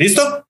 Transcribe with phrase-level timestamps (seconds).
[0.00, 0.46] ¿Listo?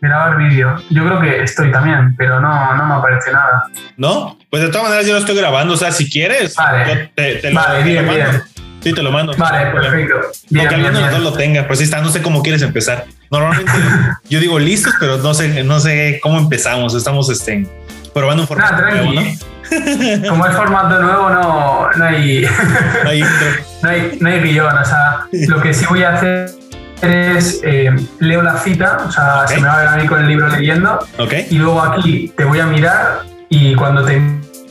[0.00, 0.76] Grabar vídeo.
[0.90, 3.64] Yo creo que estoy también, pero no, no me aparece nada.
[3.96, 4.36] ¿No?
[4.50, 5.74] Pues de todas maneras yo lo estoy grabando.
[5.74, 7.12] O sea, si quieres, Vale.
[7.14, 8.30] te, te lo, Vale, te bien, lo mando.
[8.30, 8.42] bien.
[8.80, 9.34] Sí, te lo mando.
[9.36, 10.14] Vale, perfecto.
[10.50, 11.10] Bien, bien, bien.
[11.12, 13.04] dos lo tenga, pues sí está, no sé cómo quieres empezar.
[13.30, 13.72] Normalmente
[14.28, 16.92] yo digo listos, pero no sé, no sé cómo empezamos.
[16.94, 17.68] Estamos este,
[18.12, 19.22] probando un formato Nada, nuevo, ¿no?
[20.28, 22.46] Como es formato nuevo, no, no hay.
[23.06, 23.22] Ahí,
[23.82, 26.50] no hay, no hay guion, o sea, lo que sí voy a hacer
[27.02, 29.48] es eh, leo la cita, o sea, Ok.
[29.48, 31.32] se me va a ver a mí con el libro leyendo, ok.
[31.50, 34.20] y luego aquí te voy a mirar y cuando te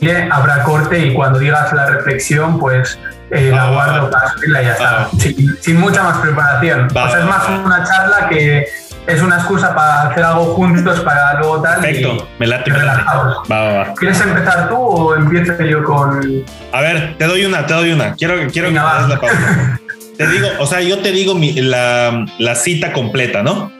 [0.00, 2.98] mire habrá corte y cuando digas la reflexión, pues
[3.30, 5.08] eh, la Ah, guardo para subirla y ya está, ah.
[5.18, 6.88] sin, sin mucha más preparación.
[6.96, 8.66] Va, o sea, es más una charla que
[9.08, 12.28] es una excusa para hacer algo juntos para luego tal Perfecto.
[12.38, 12.90] Me late, y me late.
[13.00, 13.38] relajados.
[13.50, 13.94] Va, va, va.
[13.94, 16.44] ¿Quieres empezar tú o empiezo yo con...?
[16.72, 18.14] A ver, te doy una, te doy una.
[18.14, 19.80] Quiero, quiero Venga, que me des la pausa.
[20.18, 23.70] Te digo, o sea, yo te digo mi- la, la cita completa, ¿no?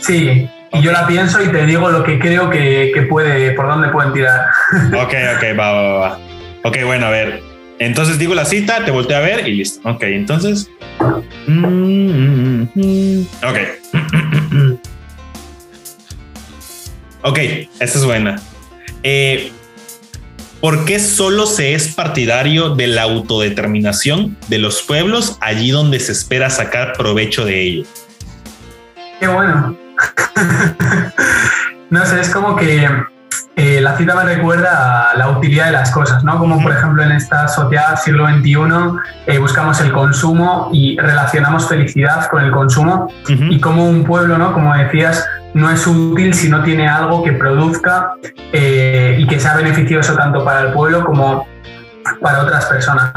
[0.00, 3.68] Sí, y yo la pienso y te digo lo que creo que, que puede, por
[3.68, 4.46] dónde pueden tirar.
[4.94, 6.18] Ok, ok, va, va, va, va.
[6.64, 7.40] Ok, bueno, a ver.
[7.78, 9.88] Entonces digo la cita, te volteo a ver y listo.
[9.88, 10.68] Ok, entonces.
[11.46, 11.64] Mm,
[12.64, 13.26] mm, mm.
[13.44, 13.58] Ok.
[17.26, 17.40] Ok,
[17.80, 18.36] esta es buena.
[19.02, 19.50] Eh,
[20.60, 26.12] ¿Por qué solo se es partidario de la autodeterminación de los pueblos allí donde se
[26.12, 27.82] espera sacar provecho de ello?
[29.18, 29.76] Qué bueno.
[31.90, 32.88] no sé, es como que
[33.56, 36.38] eh, la cita me recuerda a la utilidad de las cosas, ¿no?
[36.38, 38.56] Como por ejemplo en esta sociedad siglo XXI
[39.26, 43.44] eh, buscamos el consumo y relacionamos felicidad con el consumo Ujú.
[43.50, 44.52] y como un pueblo, ¿no?
[44.52, 48.12] Como decías, no es útil si no tiene algo que produzca
[48.52, 51.48] eh, y que sea beneficioso tanto para el pueblo como
[52.20, 53.10] para otras personas.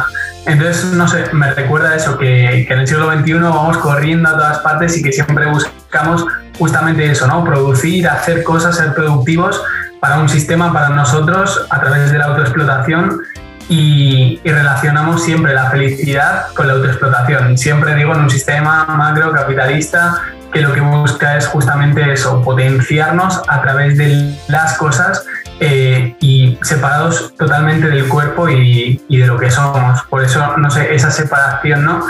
[0.45, 4.37] Entonces, no sé, me recuerda eso, que, que en el siglo XXI vamos corriendo a
[4.37, 6.25] todas partes y que siempre buscamos
[6.57, 7.43] justamente eso, ¿no?
[7.43, 9.61] Producir, hacer cosas, ser productivos
[9.99, 13.19] para un sistema, para nosotros, a través de la autoexplotación
[13.67, 17.57] y, y relacionamos siempre la felicidad con la autoexplotación.
[17.57, 20.21] Siempre digo en un sistema macro capitalista
[20.51, 25.25] que lo que busca es justamente eso, potenciarnos a través de las cosas
[25.59, 30.01] eh, y separados totalmente del cuerpo y, de lo que somos.
[30.09, 32.03] Por eso, no sé, esa separación ¿no?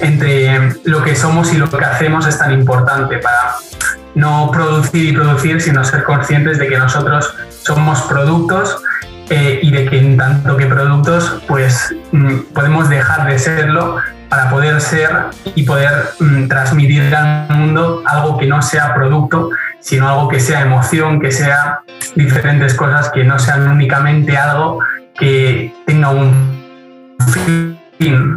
[0.00, 3.54] entre lo que somos y lo que hacemos es tan importante para
[4.14, 8.82] no producir y producir, sino ser conscientes de que nosotros somos productos
[9.30, 13.96] eh, y de que en tanto que productos, pues mm, podemos dejar de serlo
[14.32, 15.10] para poder ser
[15.54, 20.62] y poder mm, transmitir al mundo algo que no sea producto, sino algo que sea
[20.62, 21.80] emoción, que sea
[22.16, 24.78] diferentes cosas, que no sean únicamente algo
[25.18, 26.32] que tenga un
[27.30, 27.81] fin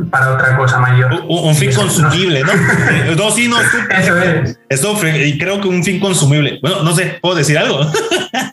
[0.10, 1.12] para otra cosa mayor.
[1.28, 2.52] Un, un fin Eso, consumible, ¿no?
[3.16, 3.58] No, sí, no.
[3.58, 4.60] tú- Eso es.
[4.70, 6.60] Eso, y creo que un fin consumible.
[6.62, 7.80] Bueno, no sé, ¿puedo decir algo?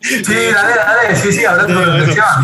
[0.03, 1.65] Sí, dale, dale, sí, sí, ahora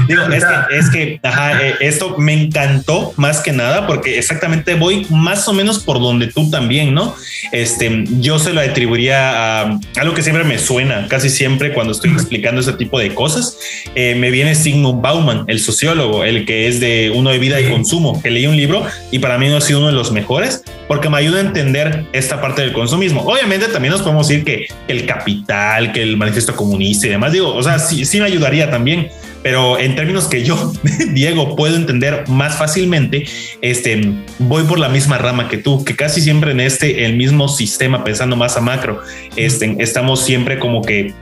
[0.06, 4.74] Digo, es que, es que ajá, eh, esto me encantó más que nada porque exactamente
[4.74, 7.14] voy más o menos por donde tú también, ¿no?
[7.52, 12.10] Este, yo se lo atribuiría a algo que siempre me suena, casi siempre cuando estoy
[12.12, 13.58] explicando ese tipo de cosas.
[13.94, 17.70] Eh, me viene Sigmund Bauman, el sociólogo, el que es de uno de vida y
[17.70, 20.62] consumo, que leí un libro y para mí no ha sido uno de los mejores
[20.86, 23.22] porque me ayuda a entender esta parte del consumismo.
[23.22, 27.54] Obviamente también nos podemos decir que el capital, que el manifiesto comunista y demás, digo,
[27.54, 29.08] o sea, sí, sí me ayudaría también,
[29.42, 30.72] pero en términos que yo,
[31.12, 33.26] Diego, puedo entender más fácilmente,
[33.60, 37.48] este, voy por la misma rama que tú, que casi siempre en este, el mismo
[37.48, 39.00] sistema, pensando más a macro,
[39.36, 41.14] este, estamos siempre como que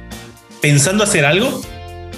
[0.60, 1.60] pensando hacer algo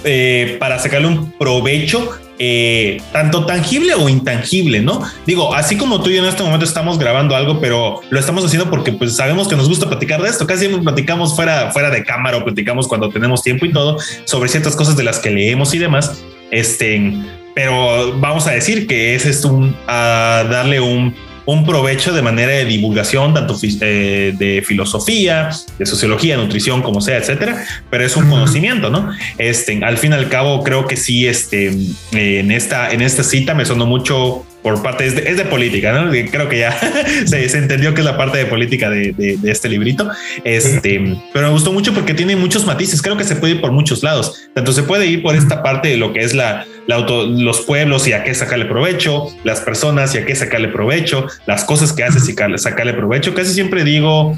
[0.03, 5.01] eh, para sacarle un provecho eh, tanto tangible o intangible, ¿no?
[5.25, 8.45] Digo, así como tú y yo en este momento estamos grabando algo, pero lo estamos
[8.45, 10.47] haciendo porque pues sabemos que nos gusta platicar de esto.
[10.47, 14.47] Casi siempre platicamos fuera, fuera de cámara o platicamos cuando tenemos tiempo y todo sobre
[14.47, 16.23] ciertas cosas de las que leemos y demás.
[16.49, 17.13] Este,
[17.53, 21.13] pero vamos a decir que es esto un, darle un,
[21.45, 27.17] un provecho de manera de divulgación, tanto eh, de filosofía, de sociología, nutrición, como sea,
[27.17, 29.11] etcétera, pero es un conocimiento, ¿no?
[29.37, 31.71] Este, al fin y al cabo, creo que sí, este,
[32.11, 35.93] en esta, en esta cita me sonó mucho por parte, es de, es de política,
[35.93, 36.11] ¿no?
[36.31, 36.77] Creo que ya
[37.25, 40.09] se, se entendió que es la parte de política de, de- de este librito.
[40.43, 43.01] Este, pero me gustó mucho porque tiene muchos matices.
[43.01, 44.49] Creo que se puede ir por muchos lados.
[44.53, 47.61] Tanto se puede ir por esta parte de lo que es la, la auto, los
[47.61, 51.93] pueblos y a qué sacarle provecho, las personas y a qué sacarle provecho, las cosas
[51.93, 53.33] que haces y sacarle provecho.
[53.33, 54.37] Casi siempre digo,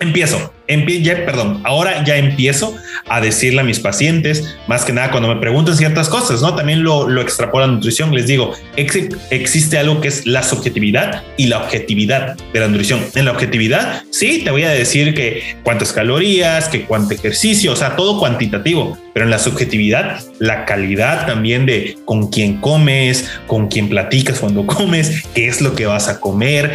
[0.00, 0.52] empiezo,
[1.02, 2.74] ya, perdón, ahora ya empiezo
[3.08, 6.54] a decirle a mis pacientes, más que nada cuando me preguntan ciertas cosas, ¿no?
[6.54, 11.46] También lo, lo extrapolo a nutrición, les digo, existe algo que es la subjetividad y
[11.46, 13.00] la objetividad de la nutrición.
[13.14, 17.76] En la objetividad, sí, te voy a decir que cuántas calorías, que cuánto ejercicio, o
[17.76, 23.68] sea, todo cuantitativo, pero en la subjetividad, la calidad también de con quién comes, con
[23.68, 26.74] quién platicas cuando comes, qué es lo que vas a comer,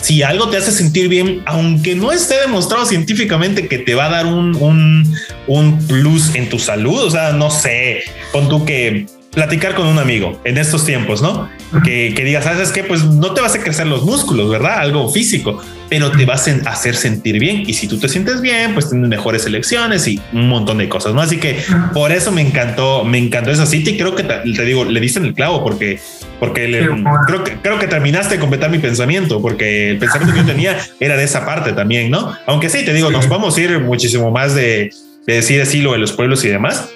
[0.00, 4.10] si algo te hace sentir bien, aunque no esté demostrado científicamente que te va a
[4.10, 5.14] dar un, un,
[5.46, 8.02] un plus en tu salud, o sea, no sé,
[8.32, 11.50] pon tú que platicar con un amigo en estos tiempos, ¿no?
[11.84, 12.84] Que, que digas, ¿sabes qué?
[12.84, 14.78] Pues no te vas a crecer los músculos, ¿verdad?
[14.78, 17.64] Algo físico, pero te vas a hacer sentir bien.
[17.66, 21.14] Y si tú te sientes bien, pues tienes mejores elecciones y un montón de cosas,
[21.14, 21.20] ¿no?
[21.20, 21.58] Así que
[21.92, 25.18] por eso me encantó, me encantó esa cita y creo que te, digo, le diste
[25.18, 25.98] en el clavo porque,
[26.46, 26.88] porque
[27.26, 30.78] creo, que, creo que terminaste de completar mi pensamiento, porque el pensamiento que yo tenía
[31.00, 32.36] era de esa parte también, ¿no?
[32.46, 34.90] Aunque sí, te digo, nos vamos a ir muchísimo más de,
[35.26, 36.90] de decir así lo de los pueblos y demás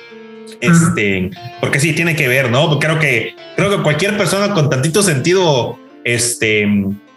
[0.60, 1.30] este,
[1.60, 2.78] porque sí tiene que ver, ¿no?
[2.78, 6.66] Creo que, creo que cualquier persona con tantito sentido, este,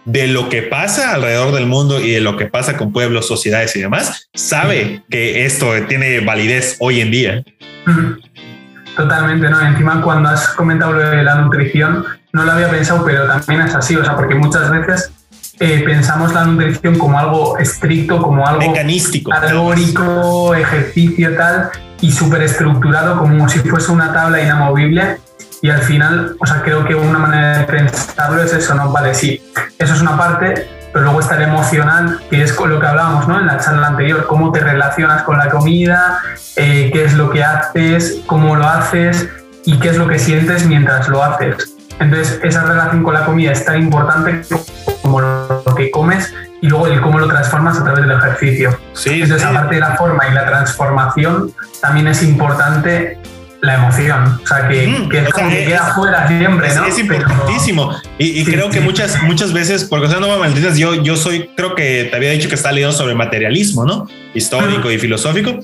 [0.06, 3.75] de lo que pasa alrededor del mundo y de lo que pasa con pueblos, sociedades
[3.75, 7.44] y demás, sabe que esto tiene validez hoy en día.
[8.95, 9.62] Totalmente, ¿no?
[9.66, 13.75] Encima cuando has comentado lo de la nutrición, no lo había pensado, pero también es
[13.75, 15.12] así, o sea, porque muchas veces
[15.60, 21.69] eh, pensamos la nutrición como algo estricto, como algo mecanístico, calórico, ejercicio, tal,
[22.00, 25.19] y súper estructurado como si fuese una tabla inamovible
[25.62, 28.92] y al final, o sea, creo que una manera de pensarlo es eso, ¿no?
[28.92, 29.39] Vale, sí,
[29.78, 33.28] eso es una parte, pero luego está el emocional, que es con lo que hablábamos,
[33.28, 33.39] ¿no?
[33.39, 36.19] En la charla anterior, cómo te relacionas con la comida,
[36.56, 39.30] eh, qué es lo que haces, cómo lo haces
[39.63, 41.75] y qué es lo que sientes mientras lo haces.
[42.01, 44.42] Entonces, esa relación con la comida es tan importante
[45.01, 48.77] como lo que comes y luego el cómo lo transformas a través del ejercicio.
[48.94, 53.19] Sí, Entonces, aparte de la forma y la transformación, también es importante
[53.62, 54.40] la emoción.
[54.44, 56.86] O sea, que, mm, es como que queda fuera siempre, ¿no?
[56.86, 57.96] Es importantísimo.
[58.18, 61.75] y, creo que muchas, muchas veces, porque sea, no me malditas, yo, yo soy, creo
[61.75, 64.08] que te había dicho que está leyendo sobre materialismo, ¿no?
[64.34, 65.60] Histórico y filosófico.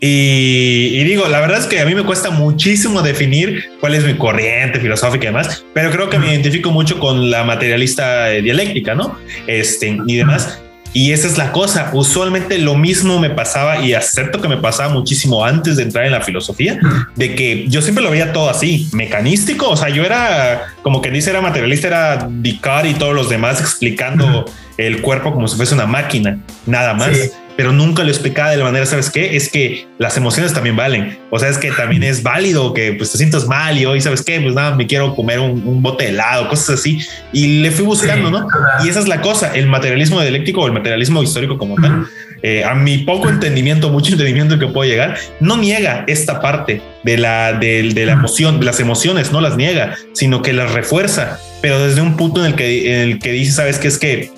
[0.00, 4.04] Y, y, digo, la verdad es que a mí me cuesta muchísimo definir cuál es
[4.04, 8.94] mi corriente filosófica y demás, pero creo que me identifico mucho con la materialista dialéctica,
[8.94, 9.18] ¿no?
[9.46, 10.61] Este, y demás.
[10.92, 11.90] Y esa es la cosa.
[11.92, 16.12] Usualmente lo mismo me pasaba y acepto que me pasaba muchísimo antes de entrar en
[16.12, 16.78] la filosofía,
[17.16, 19.70] de que yo siempre lo veía todo así, mecanístico.
[19.70, 23.60] O sea, yo era como que dice, era materialista, era Descartes y todos los demás
[23.60, 24.44] explicando
[24.76, 28.64] el cuerpo como si fuese una máquina, nada más pero nunca lo explicaba de la
[28.64, 29.36] manera, ¿sabes qué?
[29.36, 31.18] Es que las emociones también valen.
[31.30, 34.22] O sea, es que también es válido que pues te sientas mal y hoy, ¿sabes
[34.22, 34.40] qué?
[34.40, 37.00] Pues nada, me quiero comer un, bote de helado, cosas así.
[37.32, 38.46] Y le fui buscando, ¿no?
[38.84, 42.06] Y esa es la cosa, el materialismo dialéctico o el materialismo histórico como tal.
[42.42, 47.16] Eh, a mi poco entendimiento, mucho entendimiento que puedo llegar, no niega esta parte de
[47.16, 51.38] la, de, de la emoción, de las emociones, no las niega, sino que las refuerza,
[51.60, 53.86] pero desde un punto en el que, en el que dice, ¿sabes qué?
[53.86, 54.30] Es que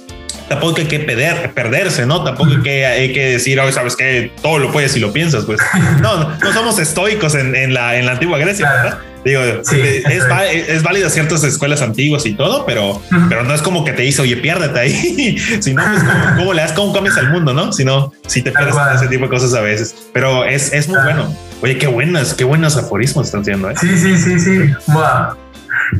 [0.49, 2.23] tampoco hay que perder, perderse, ¿no?
[2.25, 5.45] Tampoco hay que, hay que decir, oh, sabes que todo lo puedes si lo piensas,
[5.45, 5.61] pues.
[6.01, 8.99] No, no somos estoicos en, la, en la antigua Grecia, ¿verdad?
[9.25, 13.01] Digo, es, es, válido ciertas escuelas antiguas y todo, pero,
[13.31, 15.39] pero no es como que te dice, oye, piérdete ahí.
[15.61, 16.03] si no, pues,
[16.37, 16.73] ¿cómo, le das?
[16.73, 17.55] ¿Cómo comes al mundo?
[17.55, 19.95] No, si no, si te pierdes ese tipo de cosas a veces.
[20.13, 21.35] Pero es, es muy bueno.
[21.63, 23.71] Oye, qué buenas, qué buenos aforismos están haciendo.
[23.71, 23.75] ¿eh?
[23.81, 24.75] Sí, sí, sí, sí.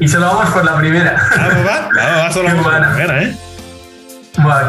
[0.01, 1.17] Y solo vamos por la primera.
[1.33, 3.35] Ah, va, va, va, solo vamos por la primera, ¿eh?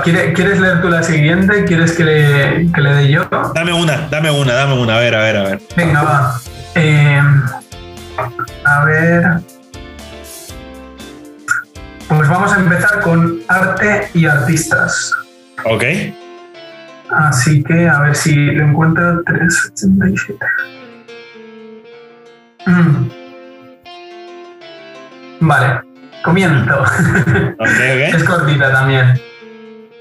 [0.04, 1.66] ¿Quieres leer tú la siguiente?
[1.66, 3.28] ¿Quieres que le, que le dé yo?
[3.54, 4.98] Dame una, dame una, dame una.
[4.98, 5.62] A ver, a ver, a ver.
[5.76, 6.40] Venga, va.
[6.76, 7.22] Eh,
[8.64, 9.24] a ver.
[12.08, 15.12] Pues vamos a empezar con arte y artistas.
[15.64, 15.84] Ok.
[17.10, 20.46] Así que a ver si lo encuentro 387.
[22.68, 23.10] Mm.
[25.40, 25.82] Vale,
[26.24, 26.84] comienzo.
[27.60, 29.20] Okay, es cortita también.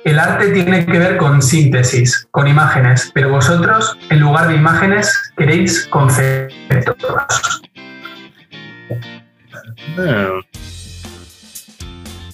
[0.05, 5.11] El arte tiene que ver con síntesis, con imágenes, pero vosotros, en lugar de imágenes,
[5.35, 6.97] queréis conceptos.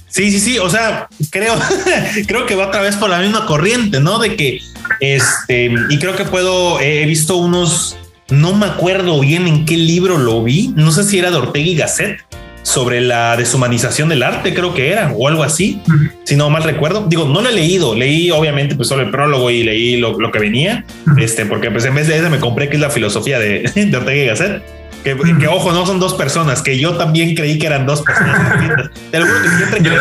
[0.08, 0.58] Sí, sí, sí.
[0.58, 1.54] O sea, creo,
[2.26, 4.18] creo que va otra vez por la misma corriente, ¿no?
[4.18, 4.60] De que
[4.98, 7.96] este, y creo que puedo, he visto unos,
[8.30, 10.72] no me acuerdo bien en qué libro lo vi.
[10.74, 12.20] No sé si era de Ortega y Gasset
[12.62, 15.82] sobre la deshumanización del arte, creo que era, o algo así,
[16.24, 17.06] si no mal recuerdo.
[17.08, 20.38] Digo, no lo he leído, leí obviamente pues solo el prólogo y leí lo, que
[20.38, 20.84] venía,
[21.18, 23.96] este, porque pues en vez de ese me compré que es la filosofía de, de
[23.96, 24.62] Ortega y Gasset.
[25.04, 28.90] Que, que, ojo, no son dos personas, que yo también creí que eran dos personas
[29.10, 29.94] yo también,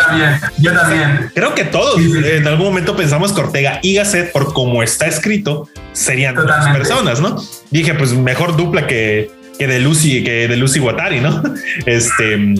[0.57, 1.31] yo también.
[1.33, 5.69] Creo que todos en algún momento pensamos que Ortega y Gasset, por como está escrito,
[5.93, 7.41] serían dos personas, ¿no?
[7.71, 11.43] Dije, pues mejor dupla que, que de Lucy, que de Lucy Watari, ¿no?
[11.85, 12.55] Este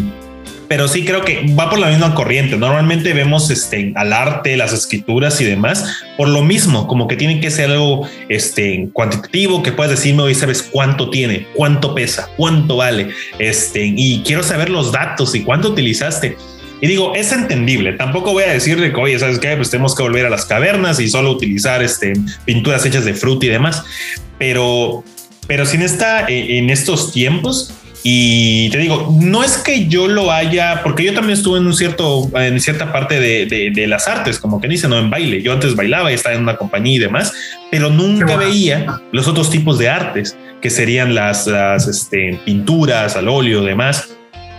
[0.69, 2.55] pero sí creo que va por la misma corriente.
[2.55, 7.41] Normalmente vemos este, al arte, las escrituras y demás por lo mismo, como que tiene
[7.41, 12.77] que ser algo este, cuantitativo que puedas decirme hoy sabes cuánto tiene, cuánto pesa, cuánto
[12.77, 16.37] vale, este, y quiero saber los datos y cuánto utilizaste.
[16.81, 17.93] Y digo, es entendible.
[17.93, 19.55] Tampoco voy a decirle que, oye, ¿sabes qué?
[19.55, 22.13] Pues tenemos que volver a las cavernas y solo utilizar este,
[22.45, 23.83] pinturas hechas de fruta y demás.
[24.37, 25.03] Pero,
[25.49, 30.81] pero sin esta, en estos tiempos, y te digo, no es que yo lo haya,
[30.83, 34.67] porque yo también estuve en un cierto, en cierta parte de, las artes, como que
[34.67, 35.41] dice, no en baile.
[35.41, 37.33] Yo antes bailaba y estaba en una compañía y demás,
[37.71, 43.27] pero nunca veía los otros tipos de artes, que serían las, las este, pinturas al
[43.27, 44.07] óleo, demás.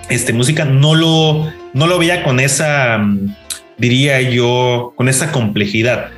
[0.09, 3.01] Este música no lo, no lo veía con esa,
[3.79, 6.09] diría yo, con esa complejidad.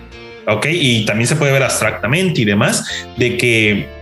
[0.48, 2.86] Ok, y también se puede ver abstractamente y demás,
[3.18, 4.01] de que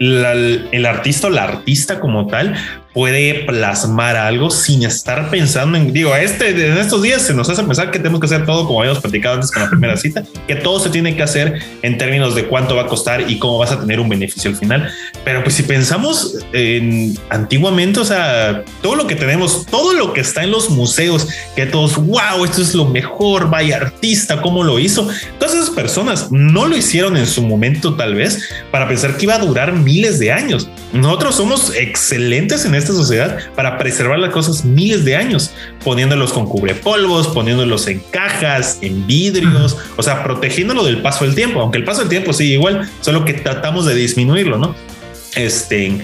[0.00, 2.54] el artista o la artista como tal
[2.92, 7.62] puede plasmar algo sin estar pensando en, digo, este, en estos días se nos hace
[7.62, 10.56] pensar que tenemos que hacer todo como habíamos platicado antes con la primera cita, que
[10.56, 13.72] todo se tiene que hacer en términos de cuánto va a costar y cómo vas
[13.72, 14.90] a tener un beneficio al final.
[15.24, 20.20] Pero pues si pensamos en antiguamente, o sea, todo lo que tenemos, todo lo que
[20.20, 24.78] está en los museos, que todos, wow, esto es lo mejor, vaya artista, cómo lo
[24.78, 25.08] hizo.
[25.38, 29.34] Todas esas personas no lo hicieron en su momento tal vez para pensar que iba
[29.34, 30.68] a durar miles de años.
[30.92, 35.52] Nosotros somos excelentes en este sociedad para preservar las cosas miles de años,
[35.84, 41.60] poniéndolos con cubrepolvos, poniéndolos en cajas, en vidrios, o sea, protegiéndolo del paso del tiempo,
[41.60, 44.74] aunque el paso del tiempo sigue igual, solo que tratamos de disminuirlo, ¿no?
[45.34, 46.00] Este,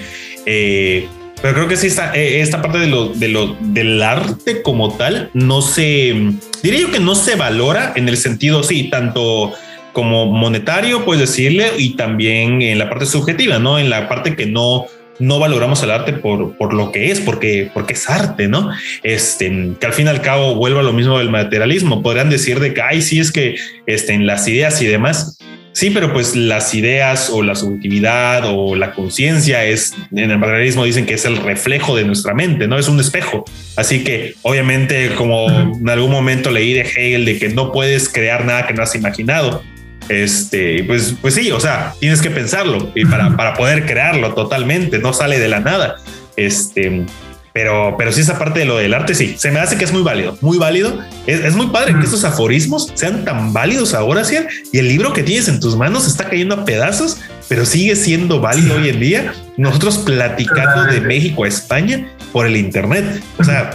[0.46, 1.08] eh,
[1.44, 4.96] pero creo que sí está eh, esta parte de lo, de lo del arte como
[4.96, 9.52] tal no se diría yo que no se valora en el sentido sí tanto
[9.92, 14.46] como monetario puedes decirle y también en la parte subjetiva no en la parte que
[14.46, 14.86] no
[15.18, 18.70] no valoramos el arte por, por lo que es, porque, porque es arte, ¿no?
[19.02, 22.02] Este, que al fin y al cabo vuelva lo mismo del materialismo.
[22.02, 23.56] Podrían decir de que, ay, sí, es que
[23.86, 25.38] este, en las ideas y demás.
[25.72, 30.84] Sí, pero pues las ideas o la subjetividad o la conciencia es, en el materialismo
[30.84, 33.44] dicen que es el reflejo de nuestra mente, no es un espejo.
[33.74, 38.44] Así que obviamente como en algún momento leí de Hegel de que no puedes crear
[38.44, 39.64] nada que no has imaginado,
[40.08, 44.98] este, pues, pues sí, o sea, tienes que pensarlo y para, para poder crearlo totalmente,
[44.98, 45.96] no sale de la nada.
[46.36, 47.06] Este,
[47.54, 49.92] pero, pero sí, esa parte de lo del arte, sí, se me hace que es
[49.92, 50.98] muy válido, muy válido.
[51.24, 54.36] Es, muy padre que esos aforismos sean tan válidos ahora, sí,
[54.72, 57.18] y el libro que tienes en tus manos está cayendo a pedazos,
[57.48, 59.34] pero sigue siendo válido hoy en día.
[59.56, 63.70] Nosotros platicando de México a España por el Internet, o sea,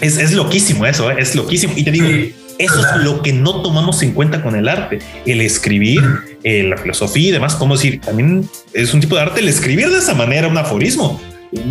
[0.00, 1.16] es, es loquísimo eso, ¿eh?
[1.18, 1.74] es loquísimo.
[1.76, 5.40] Y te digo, eso es lo que no tomamos en cuenta con el arte, el
[5.40, 6.02] escribir,
[6.42, 7.54] eh, la filosofía y demás.
[7.54, 11.20] Como decir, también es un tipo de arte el escribir de esa manera un aforismo.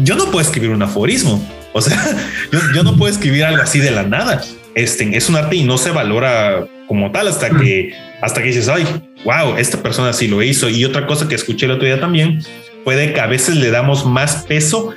[0.03, 1.45] Yo no puedo escribir un aforismo.
[1.73, 1.97] O sea,
[2.73, 4.41] yo, no puedo escribir algo así de la nada.
[4.75, 8.69] Este es un arte y no se valora como tal hasta que, hasta que dices,
[8.69, 8.85] ay,
[9.25, 10.69] wow, esta persona sí lo hizo.
[10.69, 12.41] Y otra cosa que escuché el otro día también
[12.85, 14.93] puede que a veces le damos más peso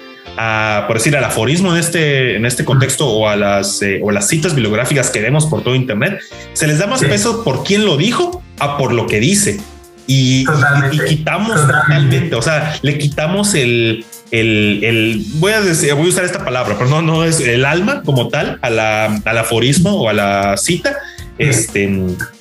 [0.86, 4.28] por decir, al aforismo en este, en este contexto o a las, eh, o las
[4.28, 6.20] citas bibliográficas que vemos por todo Internet,
[6.52, 9.60] se les da más peso por quién lo dijo a por lo que dice.
[10.06, 10.44] Y,
[11.08, 12.34] quitamos totalmente.
[12.34, 16.90] o sea, le quitamos el, el, voy a decir, voy a usar esta palabra, pero
[16.90, 20.96] no, no es el alma como tal a la, al aforismo o a la cita,
[21.38, 21.88] este,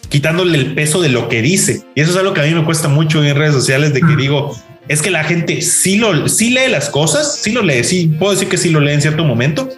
[0.09, 1.83] quitándole el peso de lo que dice.
[1.95, 4.15] Y eso es algo que a mí me cuesta mucho en redes sociales de que
[4.15, 4.55] digo,
[4.89, 8.33] es que la gente sí, lo, sí lee las cosas, sí lo lee, sí puedo
[8.33, 9.69] decir que sí lo lee en cierto momento,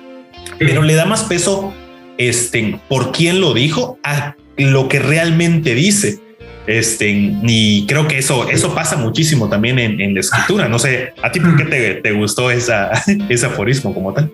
[0.57, 1.73] pero le da más peso
[2.17, 6.19] este, por quién lo dijo a lo que realmente dice.
[6.65, 7.09] Este,
[7.43, 10.69] y creo que eso, eso pasa muchísimo también en, la escritura.
[10.69, 12.91] No sé, ¿a ti por qué te, te gustó esa,
[13.29, 14.31] ese aforismo como tal?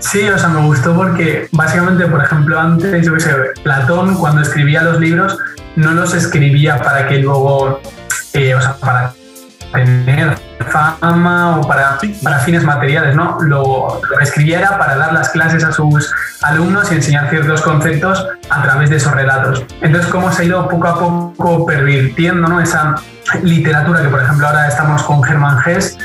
[0.00, 3.12] Sí, o sea, me gustó porque básicamente, por ejemplo, antes, yo
[3.62, 5.38] Platón cuando escribía los libros
[5.76, 7.80] no los escribía para que luego,
[8.32, 9.14] eh, o sea, para
[9.72, 10.36] tener
[10.70, 13.38] fama o para, para fines materiales, ¿no?
[13.40, 18.62] Lo, lo, escribiera para dar las clases a sus alumnos y enseñar ciertos conceptos a
[18.62, 19.64] través de esos relatos.
[19.80, 22.60] Entonces, cómo se ha ido poco a poco pervirtiendo ¿no?
[22.60, 22.96] esa
[23.42, 25.98] literatura que, por ejemplo, ahora estamos con Germán Gess.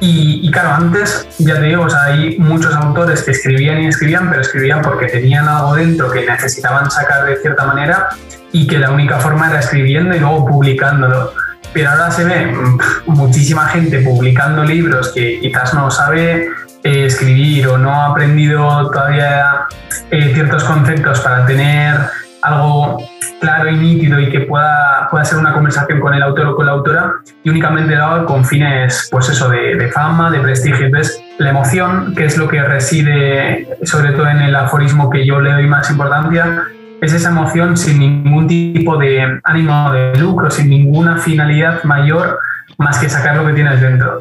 [0.00, 4.82] y, claro, antes, ya te digo, hay muchos autores que escribían y escribían, pero escribían
[4.82, 8.08] porque tenían algo dentro que necesitaban sacar de cierta manera
[8.50, 11.32] y que la única forma era escribiendo y luego publicándolo.
[11.72, 12.54] Pero ahora se ve
[13.06, 16.48] muchísima gente publicando libros que quizás no sabe
[16.84, 19.66] eh, escribir o no ha aprendido todavía
[20.10, 21.96] eh, ciertos conceptos para tener
[22.42, 22.98] algo
[23.40, 26.66] claro y nítido y que pueda, pueda ser una conversación con el autor o con
[26.66, 30.86] la autora y únicamente lo hago con fines, pues eso, de, fama, de prestigio.
[30.86, 35.40] Entonces, la emoción, que es lo que reside sobre todo en el aforismo que yo
[35.40, 36.64] le doy más importancia,
[37.02, 42.38] es esa emoción sin ningún tipo de ánimo de lucro, sin ninguna finalidad mayor
[42.78, 44.18] más que sacar lo que tienes dentro.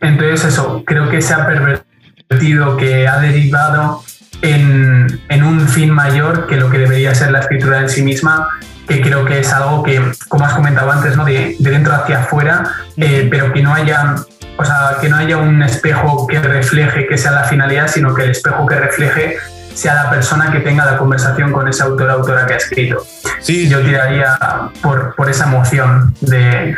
[0.00, 4.02] Entonces, eso, creo que se ha pervertido, que ha derivado
[4.42, 8.48] en, en, un fin mayor que lo que debería ser la escritura en sí misma,
[8.88, 11.24] que creo que es algo que, como has comentado antes, ¿no?
[11.24, 12.64] de, de dentro hacia afuera,
[12.96, 14.16] eh, pero que no haya
[14.56, 18.24] o sea, que no haya un espejo que refleje que sea la finalidad, sino que
[18.24, 19.36] el espejo que refleje
[19.74, 23.04] sea la persona que tenga la conversación con ese autor o autora que ha escrito.
[23.40, 23.68] Sí.
[23.68, 24.38] Yo tiraría
[24.80, 26.74] por, por esa emoción de,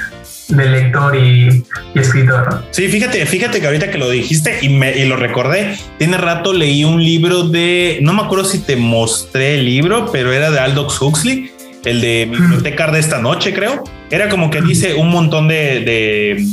[0.48, 2.64] de lector y, escritor.
[2.70, 6.52] Sí, fíjate, fíjate que ahorita que lo dijiste y, me, y lo recordé, tiene rato
[6.52, 10.58] leí un libro de, no me acuerdo si te mostré el libro, pero era de
[10.58, 11.50] Aldous Huxley,
[11.84, 13.84] el de Biblioteca de esta noche, creo.
[14.10, 16.46] Era como que dice un montón de, de,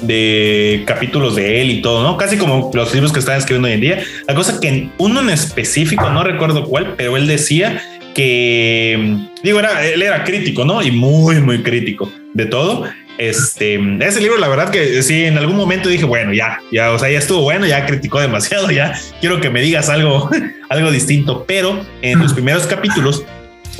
[0.00, 2.16] de capítulos de él y todo, ¿no?
[2.16, 4.02] Casi como los libros que están escribiendo hoy en día.
[4.26, 7.82] La cosa que uno en específico, no recuerdo cuál, pero él decía
[8.14, 10.82] que, digo, era, él era crítico, ¿no?
[10.82, 12.84] Y muy, muy crítico de todo.
[13.18, 16.98] Este, ese libro, la verdad que sí, en algún momento dije, bueno, ya, ya, o
[17.00, 20.30] sea, ya estuvo bueno, ya criticó demasiado, ya quiero que me digas algo,
[20.68, 23.24] algo distinto, pero en los primeros capítulos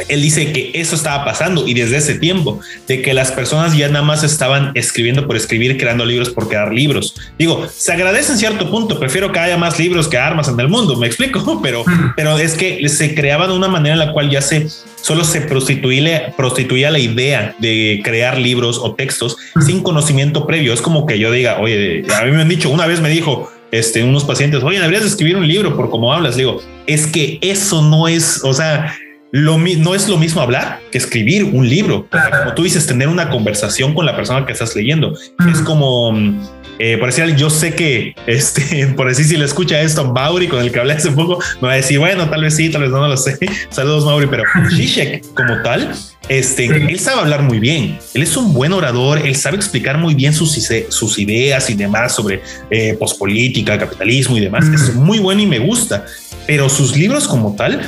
[0.08, 3.88] él dice que eso estaba pasando y desde ese tiempo, de que las personas ya
[3.88, 7.14] nada más estaban escribiendo por escribir, creando libros por crear libros.
[7.38, 10.68] Digo, se agradece en cierto punto, prefiero que haya más libros que armas en el
[10.68, 11.84] mundo, me explico, pero,
[12.16, 14.68] pero es que se creaba de una manera en la cual ya se
[15.00, 20.72] solo se prostituía, prostituía la idea de crear libros o textos sin conocimiento previo.
[20.72, 23.50] Es como que yo diga, oye, a mí me han dicho, una vez me dijo,
[23.70, 26.36] este, unos pacientes, oye, deberías escribir un libro por cómo hablas.
[26.36, 28.96] Digo, es que eso no es, o sea,
[29.30, 32.06] lo, no es lo mismo hablar que escribir un libro.
[32.10, 35.14] Como tú dices, tener una conversación con la persona que estás leyendo.
[35.50, 36.40] Es como, mm,
[36.78, 40.60] eh, por decir, yo sé que, este, por decir, si le escucha esto Mauri, con
[40.60, 42.90] el que hablé hace poco, me va a decir, bueno, tal vez sí, tal vez
[42.90, 43.38] no, no lo sé.
[43.70, 44.44] Saludos, Mauri, pero
[44.74, 45.92] Zizek como tal,
[46.28, 47.98] este, él sabe hablar muy bien.
[48.14, 52.14] Él es un buen orador, él sabe explicar muy bien sus, sus ideas y demás
[52.14, 54.66] sobre eh, pospolítica, capitalismo y demás.
[54.68, 56.04] Es muy bueno y me gusta,
[56.46, 57.80] pero sus libros como tal,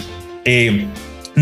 [0.45, 0.87] eh,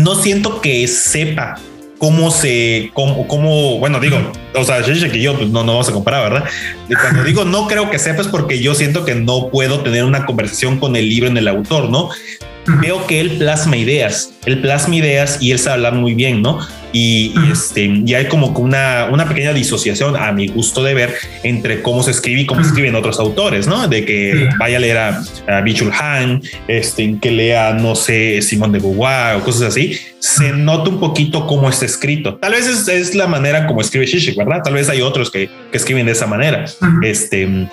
[0.03, 1.57] no siento que sepa
[1.97, 4.17] cómo se, cómo, cómo bueno, digo,
[4.55, 6.49] o sea, que yo pues, no, no vamos a comparar, ¿verdad?
[6.87, 10.05] Y cuando digo no creo que sepa es porque yo siento que no puedo tener
[10.05, 12.09] una conversación con el libro en el autor, ¿no?
[12.81, 16.59] Veo que él plasma ideas, él plasma ideas y él sabe hablar muy bien, ¿no?
[16.91, 21.81] Y, este, y hay como una, una pequeña disociación a mi gusto de ver entre
[21.81, 23.87] cómo se escribe y cómo escriben otros autores, ¿no?
[23.87, 28.71] De que vaya a leer a, a Bichul Han, este, que lea, no sé, Simón
[28.71, 32.35] de Beauvoir o cosas así, se nota un poquito cómo está escrito.
[32.35, 34.61] Tal vez es, es la manera como escribe Shishik, ¿verdad?
[34.63, 36.65] Tal vez hay otros que, que escriben de esa manera.
[37.03, 37.67] Este,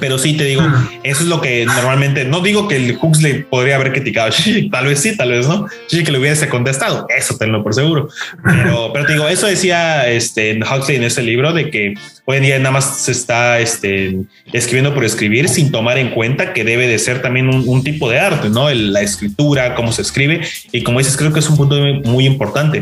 [0.00, 0.62] pero sí te digo,
[1.02, 4.30] eso es lo que normalmente no digo que el Huxley podría haber criticado.
[4.70, 5.66] tal vez sí, tal vez no.
[5.86, 7.06] Sí, que le hubiese contestado.
[7.16, 8.08] Eso tenlo por seguro.
[8.44, 12.42] Pero, pero te digo, eso decía este Huxley en ese libro de que hoy en
[12.42, 14.16] día nada más se está este,
[14.52, 18.18] escribiendo por escribir sin tomar en cuenta que debe de ser también un, tipo de
[18.18, 20.42] arte, no la escritura, cómo se escribe.
[20.72, 22.80] Y como dices, creo que es un punto muy importante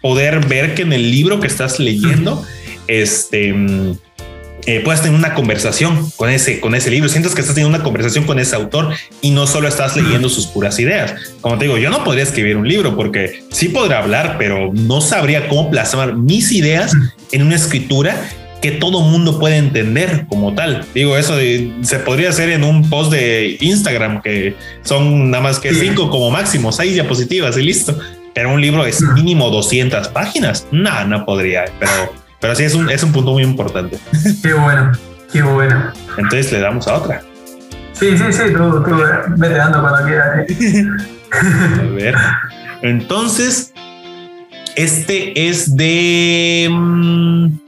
[0.00, 2.44] poder ver que en el libro que estás leyendo,
[2.86, 3.52] este
[4.66, 7.84] eh, puedas tener una conversación con ese, con ese libro, sientes que estás teniendo una
[7.84, 11.14] conversación con ese autor y no solo estás leyendo sus puras ideas.
[11.40, 15.00] Como te digo, yo no podría escribir un libro porque sí podrá hablar, pero no
[15.00, 16.92] sabría cómo plasmar mis ideas
[17.30, 18.28] en una escritura
[18.60, 20.84] que todo mundo puede entender como tal.
[20.94, 21.36] Digo, eso
[21.82, 26.30] se podría hacer en un post de Instagram que son nada más que cinco como
[26.30, 27.96] máximo, seis diapositivas y listo.
[28.34, 30.66] Pero un libro es mínimo 200 páginas.
[30.72, 33.98] No, no podría, pero pero sí, es un, es un punto muy importante.
[34.42, 34.92] Qué bueno,
[35.32, 35.92] qué bueno.
[36.16, 37.22] Entonces le damos a otra.
[37.92, 38.96] Sí, sí, sí, tú, tú
[39.36, 40.46] vete dando cuando quieras.
[41.80, 42.14] a ver.
[42.82, 43.72] Entonces,
[44.76, 46.68] este es de.
[46.70, 47.58] Mm,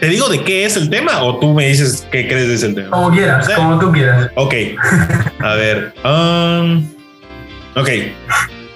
[0.00, 2.68] ¿Te digo de qué es el tema o tú me dices qué crees de ese
[2.74, 2.90] tema?
[2.90, 4.30] Como quieras, como tú quieras.
[4.34, 4.54] Ok.
[5.38, 5.94] A ver.
[6.04, 6.86] Um,
[7.76, 7.88] ok.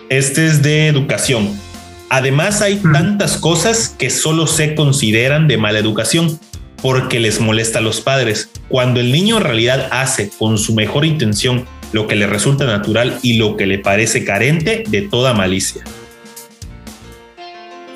[0.09, 1.59] Este es de educación.
[2.09, 6.39] Además, hay tantas cosas que solo se consideran de mala educación
[6.81, 11.05] porque les molesta a los padres, cuando el niño en realidad hace con su mejor
[11.05, 15.83] intención lo que le resulta natural y lo que le parece carente de toda malicia.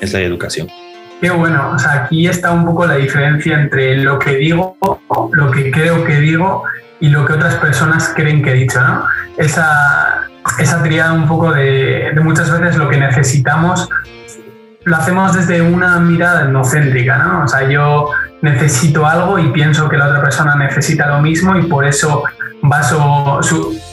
[0.01, 0.67] Es la educación.
[1.21, 4.75] Qué bueno, o sea, aquí está un poco la diferencia entre lo que digo,
[5.31, 6.63] lo que creo que digo
[6.99, 9.05] y lo que otras personas creen que he dicho, ¿no?
[9.37, 10.27] Esa,
[10.59, 13.89] esa triada un poco de, muchas veces lo que necesitamos
[14.83, 17.43] lo hacemos desde una mirada etnocéntrica, ¿no?
[17.43, 18.09] O sea, yo
[18.41, 22.23] necesito algo y pienso que la otra persona necesita lo mismo y por eso
[22.63, 23.39] baso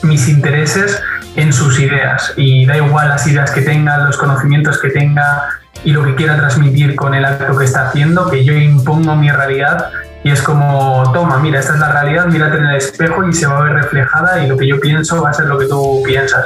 [0.01, 0.99] mis intereses
[1.35, 5.49] en sus ideas y da igual las ideas que tenga, los conocimientos que tenga
[5.83, 9.29] y lo que quiera transmitir con el acto que está haciendo, que yo impongo mi
[9.29, 9.91] realidad
[10.23, 13.47] y es como, toma, mira, esta es la realidad, mírate en el espejo y se
[13.47, 16.01] va a ver reflejada y lo que yo pienso va a ser lo que tú
[16.03, 16.45] piensas.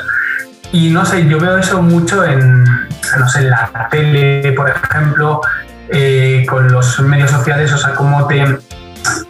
[0.72, 5.42] Y no sé, yo veo eso mucho en, no sé, en la tele, por ejemplo,
[5.90, 8.44] eh, con los medios sociales, o sea, cómo te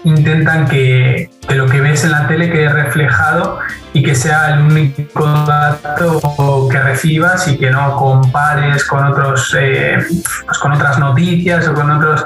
[0.04, 3.60] intentan que, lo que ves en la tele quede reflejado
[3.94, 9.98] y que sea el único dato que recibas y que no compares con otros eh,
[10.46, 12.24] pues con otras noticias o con otros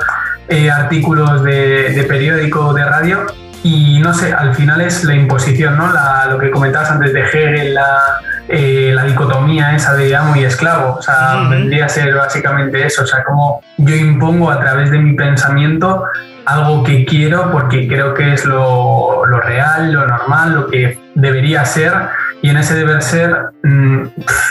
[0.47, 3.25] eh, artículos de, de, periódico de radio
[3.63, 5.91] y no sé, al final es la imposición, ¿no?
[6.29, 10.95] lo que comentabas antes de Hegel, la, eh, la dicotomía esa de amo y esclavo.
[10.95, 13.03] O sea, vendría a ser básicamente eso.
[13.03, 16.05] O sea, como yo impongo a través de mi pensamiento
[16.45, 21.65] algo que quiero porque creo que es lo, lo real, lo normal, lo que debería
[21.65, 21.93] ser.
[22.41, 24.03] Y en ese deber ser, mm,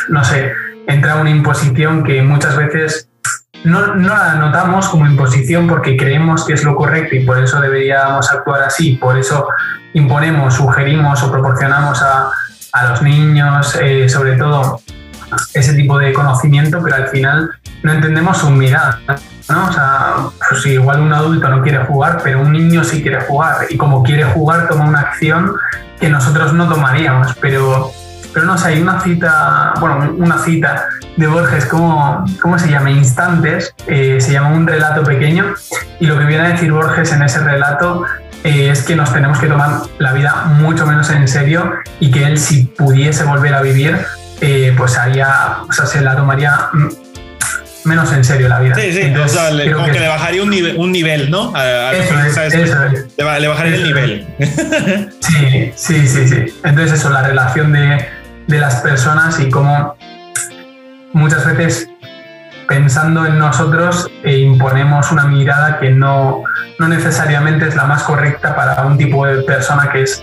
[0.09, 0.53] no sé,
[0.89, 3.06] entra una imposición que muchas veces
[3.67, 7.61] no, no, la notamos como imposición porque creemos que es lo correcto y por eso
[7.61, 9.49] deberíamos actuar así, por eso
[9.93, 12.31] imponemos, sugerimos o proporcionamos a,
[12.73, 14.81] a los niños, eh, sobre todo
[15.53, 17.51] ese tipo de conocimiento, pero al final
[17.83, 19.01] no entendemos su mirada.
[19.49, 19.69] ¿no?
[19.69, 20.15] O sea,
[20.49, 24.03] pues igual un adulto no quiere jugar, pero un niño sí quiere jugar y como
[24.03, 25.53] quiere jugar toma una acción
[25.99, 27.91] que nosotros no tomaríamos, pero,
[28.37, 32.91] pero no sé, hay una cita, bueno, una cita de Borges, ¿cómo, cómo se llama?
[32.91, 35.55] Instantes, eh, se llama un relato pequeño
[36.01, 38.05] y lo que viene a decir Borges en ese relato
[38.45, 42.25] eh, es que nos tenemos que tomar la vida mucho menos en serio y que
[42.25, 43.97] él si pudiese volver a vivir,
[44.43, 46.69] eh, pues haría, o sea, se la tomaría
[47.85, 48.75] menos en serio la vida.
[48.75, 51.53] Sí, sí, o sea, le, como que, le bajaría un nivel, un nivel ¿no?
[51.55, 52.15] A, eso,
[53.17, 54.27] Le, bajaría el nivel.
[55.21, 56.55] sí, sí, sí, sí.
[56.65, 58.05] Entonces eso, la relación de,
[58.47, 59.97] de las personas y cómo
[61.13, 61.89] muchas veces
[62.69, 66.43] pensando en nosotros e imponemos una mirada que no,
[66.79, 70.23] no necesariamente es la más correcta para un tipo de persona que es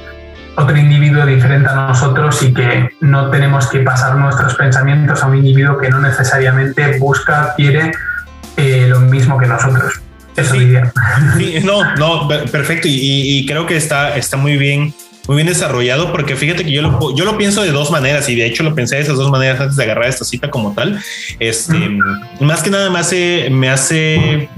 [0.55, 5.37] otro individuo diferente a nosotros y que no tenemos que pasar nuestros pensamientos a un
[5.37, 7.91] individuo que no necesariamente busca, quiere
[8.57, 9.99] eh, lo mismo que nosotros.
[10.35, 10.75] Eso sí,
[11.37, 12.87] sí, no, no, perfecto.
[12.87, 14.93] Y, y, creo que está, está muy bien
[15.27, 18.35] muy bien desarrollado, porque fíjate que yo lo, yo lo pienso de dos maneras y
[18.35, 20.99] de hecho lo pensé de esas dos maneras antes de agarrar esta cita como tal.
[21.39, 21.75] Este,
[22.39, 24.49] más que nada me hace, me hace,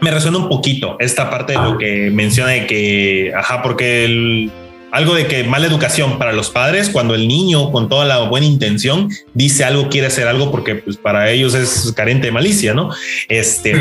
[0.00, 4.52] me resuena un poquito esta parte de lo que menciona de que, ajá, porque el,
[4.90, 8.46] algo de que mala educación para los padres cuando el niño con toda la buena
[8.46, 12.90] intención dice algo, quiere hacer algo porque pues para ellos es carente de malicia, ¿no?
[13.28, 13.72] Este,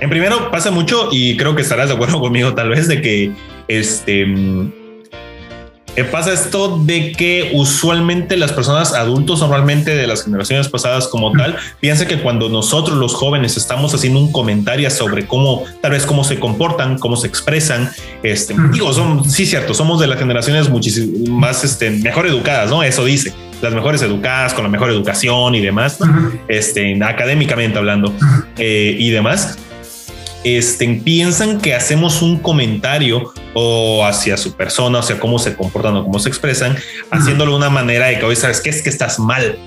[0.00, 3.32] en primero pasa mucho y creo que estarás de acuerdo conmigo tal vez de que
[3.68, 4.24] este
[5.96, 11.32] eh, pasa esto de que usualmente las personas adultos, normalmente de las generaciones pasadas como
[11.32, 16.04] tal, piensan que cuando nosotros los jóvenes estamos haciendo un comentario sobre cómo, tal vez
[16.04, 17.90] cómo se comportan, cómo se expresan,
[18.22, 22.82] este, digo, son, sí, cierto, somos de las generaciones muchísimo más, este, mejor educadas, ¿no?
[22.82, 25.98] Eso dice, las mejores educadas, con la mejor educación y demás,
[26.48, 28.12] este, académicamente hablando
[28.58, 29.56] eh, y demás
[30.46, 35.96] este, piensan que hacemos un comentario o hacia su persona, o sea, cómo se comportan
[35.96, 36.76] o cómo se expresan,
[37.10, 39.58] haciéndolo de una manera de que hoy sabes que es que estás mal.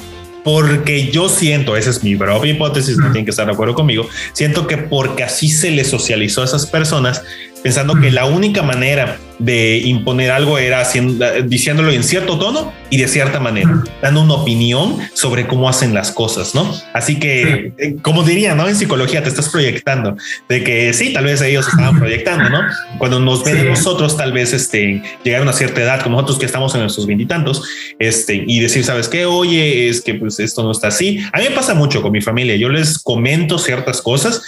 [0.42, 4.08] Porque yo siento, esa es mi propia hipótesis, no tienen que estar de acuerdo conmigo,
[4.32, 7.24] siento que porque así se le socializó a esas personas,
[7.62, 12.98] pensando que la única manera de imponer algo era haciendo, diciéndolo en cierto tono y
[12.98, 16.76] de cierta manera, dando una opinión sobre cómo hacen las cosas, ¿no?
[16.94, 18.68] Así que, eh, como diría, ¿no?
[18.68, 20.18] En psicología te estás proyectando
[20.50, 22.62] de que sí, tal vez ellos estaban proyectando, ¿no?
[22.98, 26.46] Cuando nos ven nosotros, tal vez este, llegar a una cierta edad, como nosotros que
[26.46, 27.64] estamos en nuestros veintitantos,
[27.98, 29.26] este, y decir, ¿sabes qué?
[29.26, 31.20] Oye, es que pues esto no está así.
[31.32, 32.56] A mí me pasa mucho con mi familia.
[32.56, 34.42] Yo les comento ciertas cosas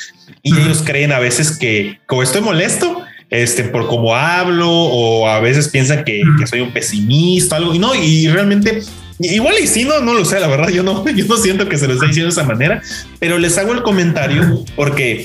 [0.44, 5.40] y ellos creen a veces que como estoy molesto, este, por cómo hablo o a
[5.40, 8.84] veces piensan que, soy un pesimista, algo y no, y realmente
[9.20, 11.78] igual y si no, no lo sé, la verdad, yo no, yo no siento que
[11.78, 12.82] se lo esté diciendo de esa manera,
[13.20, 15.24] pero les hago el comentario porque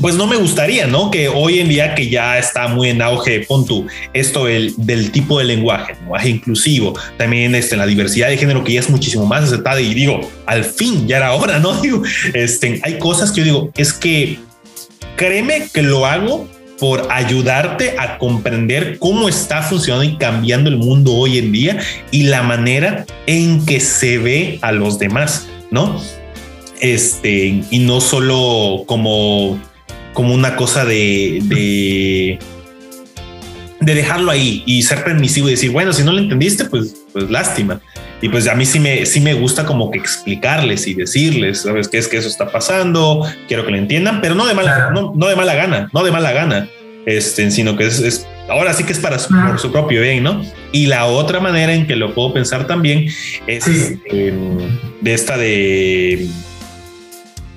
[0.00, 1.10] pues no me gustaría, ¿no?
[1.10, 5.10] Que hoy en día que ya está muy en auge, pon tú, esto el, del
[5.10, 9.26] tipo de lenguaje, lenguaje inclusivo, también este, la diversidad de género que ya es muchísimo
[9.26, 11.78] más aceptada y digo, al fin, ya era hora, ¿no?
[11.82, 14.38] Digo, este, hay cosas que yo digo, es que
[15.16, 16.48] créeme que lo hago
[16.82, 21.78] por ayudarte a comprender cómo está funcionando y cambiando el mundo hoy en día
[22.10, 26.02] y la manera en que se ve a los demás, ¿no?
[26.80, 29.62] Este, y no solo como,
[30.12, 32.40] como una cosa de, de,
[33.78, 37.30] de dejarlo ahí y ser permisivo y decir, bueno, si no lo entendiste, pues, pues
[37.30, 37.80] lástima.
[38.22, 41.88] Y pues a mí sí me, sí me gusta como que explicarles y decirles, ¿sabes
[41.88, 43.26] qué es que eso está pasando?
[43.48, 46.12] Quiero que lo entiendan, pero no de mala, no, no, de mala gana, no de
[46.12, 46.68] mala gana,
[47.04, 50.40] este, sino que es, ahora sí que es para su, por su propio bien, ¿no?
[50.70, 53.08] Y la otra manera en que lo puedo pensar también
[53.48, 53.66] es
[54.06, 54.58] em,
[55.00, 56.28] de esta de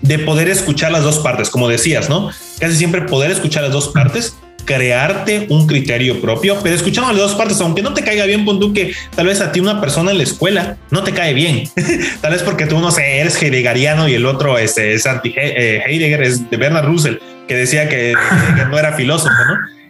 [0.02, 2.30] de poder escuchar las dos partes, como decías, ¿no?
[2.60, 7.36] Casi siempre poder escuchar las dos partes crearte un criterio propio, pero escuchando las dos
[7.36, 10.18] partes, aunque no te caiga bien, pon que tal vez a ti una persona en
[10.18, 11.70] la escuela no te cae bien,
[12.22, 15.82] tal vez porque tú no sé, eres heideggeriano y el otro este, es anti eh,
[15.86, 17.16] Heidegger, es de Bernard Russell,
[17.48, 18.14] que decía que,
[18.70, 19.36] no era filósofo.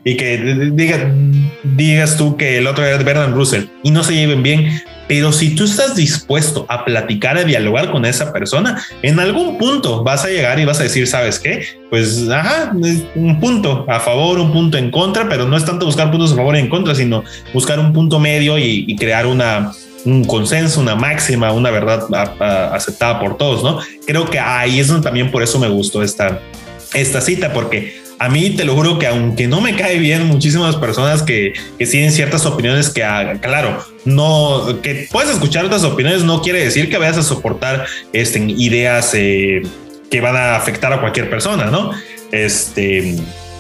[0.08, 0.38] Y que
[0.72, 1.12] diga,
[1.64, 5.32] digas tú que el otro era de Bernard Russell y no se lleven bien, pero
[5.32, 10.26] si tú estás dispuesto a platicar, a dialogar con esa persona, en algún punto vas
[10.26, 11.65] a llegar y vas a decir, ¿sabes qué?
[11.89, 12.74] Pues, ajá,
[13.15, 16.36] un punto a favor, un punto en contra, pero no es tanto buscar puntos a
[16.36, 19.72] favor y en contra, sino buscar un punto medio y, crear una,
[20.06, 22.08] un consenso, una máxima, una verdad
[22.74, 23.80] aceptada por todos, ¿no?
[24.08, 26.39] Creo que ahí es donde también por eso me gustó esta,
[26.94, 30.76] esta cita, porque a mí te lo juro que aunque no me cae bien muchísimas
[30.78, 36.24] personas que, que tienen ciertas opiniones que, ah, claro, no, que puedes escuchar otras opiniones
[36.24, 39.62] no quiere decir que vayas a soportar este, ideas eh,
[40.10, 41.92] que van a afectar a cualquier persona, ¿no?
[42.32, 43.16] Este,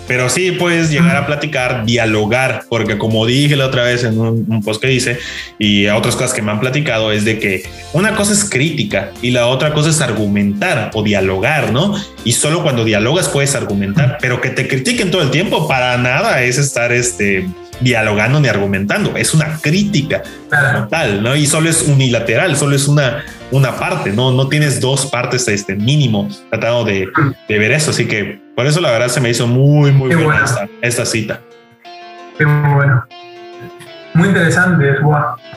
[0.07, 4.63] pero sí puedes llegar a platicar, dialogar, porque como dije la otra vez en un,
[4.63, 5.19] post que hice
[5.59, 7.63] y otras cosas que me han platicado es de que
[7.93, 11.95] una cosa es crítica y la otra cosa es argumentar o dialogar, ¿no?
[12.23, 16.41] Y solo cuando dialogas puedes argumentar, pero que te critiquen todo el tiempo para nada
[16.43, 17.47] es estar este
[17.81, 21.35] dialogando ni argumentando, es una crítica total, ¿no?
[21.35, 24.31] Y solo es unilateral, solo es una, una parte, ¿no?
[24.31, 27.07] No tienes dos partes este mínimo tratando de,
[27.47, 30.45] de ver eso, así que por eso la verdad se me hizo muy, muy buena
[30.81, 31.41] esta, cita.
[32.37, 33.05] Qué muy bueno.
[34.13, 34.85] Muy interesante,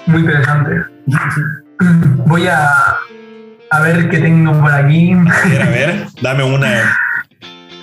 [0.06, 0.70] muy interesante.
[2.26, 2.68] Voy a,
[3.70, 5.12] a ver qué tengo por aquí.
[5.12, 6.98] A ver, a ver, dame una,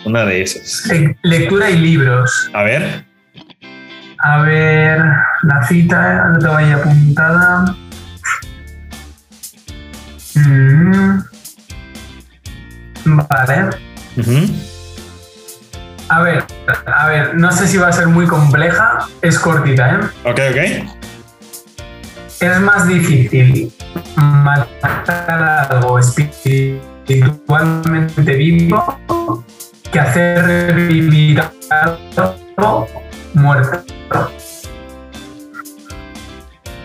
[0.06, 0.92] una de esas.
[1.24, 2.50] Lectura y libros.
[2.54, 3.06] A ver.
[4.28, 5.06] A ver,
[5.44, 7.76] la cita, no te vaya apuntada.
[10.34, 11.20] Mm.
[13.06, 13.70] Vale.
[16.10, 16.44] A ver,
[16.88, 20.00] a ver, no sé si va a ser muy compleja, es cortita, ¿eh?
[20.24, 20.58] Ok, ok.
[22.40, 23.72] Es más difícil
[24.16, 29.46] matar algo espiritualmente vivo
[29.92, 32.88] que hacer revivir algo
[33.36, 33.84] muerto.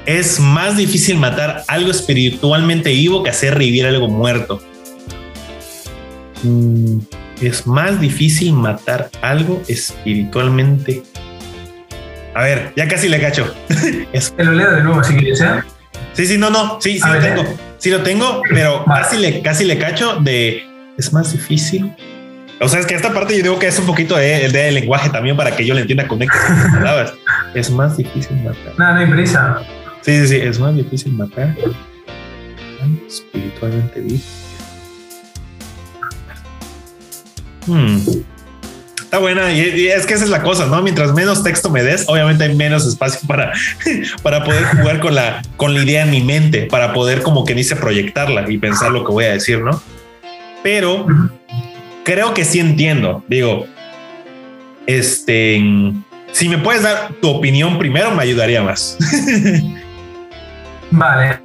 [0.06, 4.60] Es más difícil matar algo espiritualmente vivo que hacer revivir algo muerto.
[6.42, 6.98] Mm
[7.40, 11.02] es más difícil matar algo espiritualmente.
[12.34, 13.52] A ver, ya casi le cacho.
[14.36, 15.60] Te lo leo de nuevo si quieres, ¿eh?
[16.12, 17.44] Sí, sí, no, no, sí, sí lo tengo.
[17.78, 20.62] Sí lo tengo, pero casi, le, casi le cacho de
[20.98, 21.94] es más difícil.
[22.61, 25.09] O sea, es que esta parte yo digo que es un poquito de, de lenguaje
[25.09, 26.18] también para que yo le entienda con
[26.75, 27.14] palabras.
[27.55, 28.75] Es más difícil matar.
[28.77, 29.62] No, no hay prisa.
[30.03, 31.57] Sí, sí, sí, es más difícil matar
[33.07, 34.23] espiritualmente vivo.
[37.66, 37.99] Hmm.
[39.03, 40.81] Está buena y, es que esa es la cosa, ¿no?
[40.83, 43.53] Mientras menos texto me des, obviamente hay menos espacio para,
[44.23, 47.55] para poder jugar con la, con la idea en mi mente, para poder como que
[47.55, 49.83] dice proyectarla y pensar lo que voy a decir, ¿no?
[50.62, 51.07] Pero
[52.11, 53.23] creo que sí entiendo.
[53.29, 53.66] Digo,
[54.85, 55.62] este,
[56.33, 58.99] si me puedes dar tu opinión primero, me ayudaría más.
[60.90, 61.38] Vale.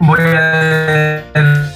[0.00, 1.22] voy a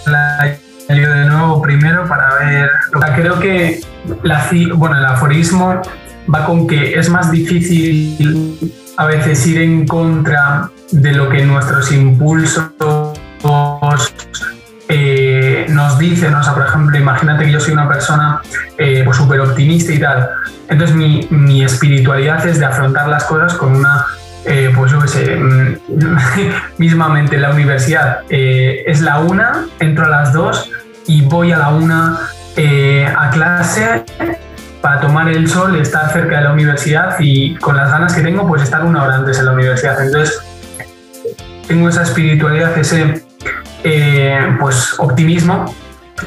[0.04, 2.70] la de nuevo primero para ver.
[3.14, 3.80] Creo que
[4.24, 5.80] la, bueno, el aforismo
[6.32, 8.58] va con que es más difícil
[8.96, 12.70] a veces ir en contra de lo que nuestros impulsos
[14.88, 18.40] eh, nos dicen, o sea, por ejemplo, imagínate que yo soy una persona
[18.78, 20.28] eh, pues súper optimista y tal,
[20.68, 24.04] entonces mi, mi, espiritualidad es de afrontar las cosas con una,
[24.44, 25.76] eh, pues yo qué sé, mm,
[26.78, 30.70] mismamente la universidad eh, es la una, entro a las dos
[31.06, 32.20] y voy a la una
[32.58, 34.04] a clase
[34.86, 38.46] para tomar el sol, estar cerca de la universidad y con las ganas que tengo,
[38.46, 40.00] pues estar una hora antes en la universidad.
[40.00, 40.38] Entonces,
[41.66, 43.24] tengo esa espiritualidad, ese
[43.82, 45.74] eh, pues optimismo.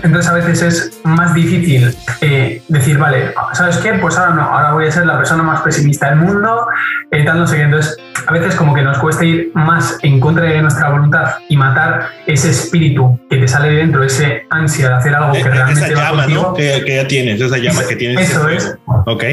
[0.04, 3.94] Entonces a veces es más difícil eh, decir, vale, ¿sabes qué?
[3.94, 6.68] Pues ahora no, ahora voy a ser la persona más pesimista del mundo,
[7.12, 7.64] eh, tal, no sé qué.
[7.64, 7.98] Entonces
[8.28, 12.10] a veces como que nos cuesta ir más en contra de nuestra voluntad y matar
[12.28, 15.86] ese espíritu que te sale de dentro, ese ansia de hacer algo que realmente...
[15.86, 16.54] Esa llama, ¿no?
[16.54, 18.30] Que, ya tienes, esa llama que tienes.
[18.30, 18.78] Eso es.
[19.06, 19.24] Ok.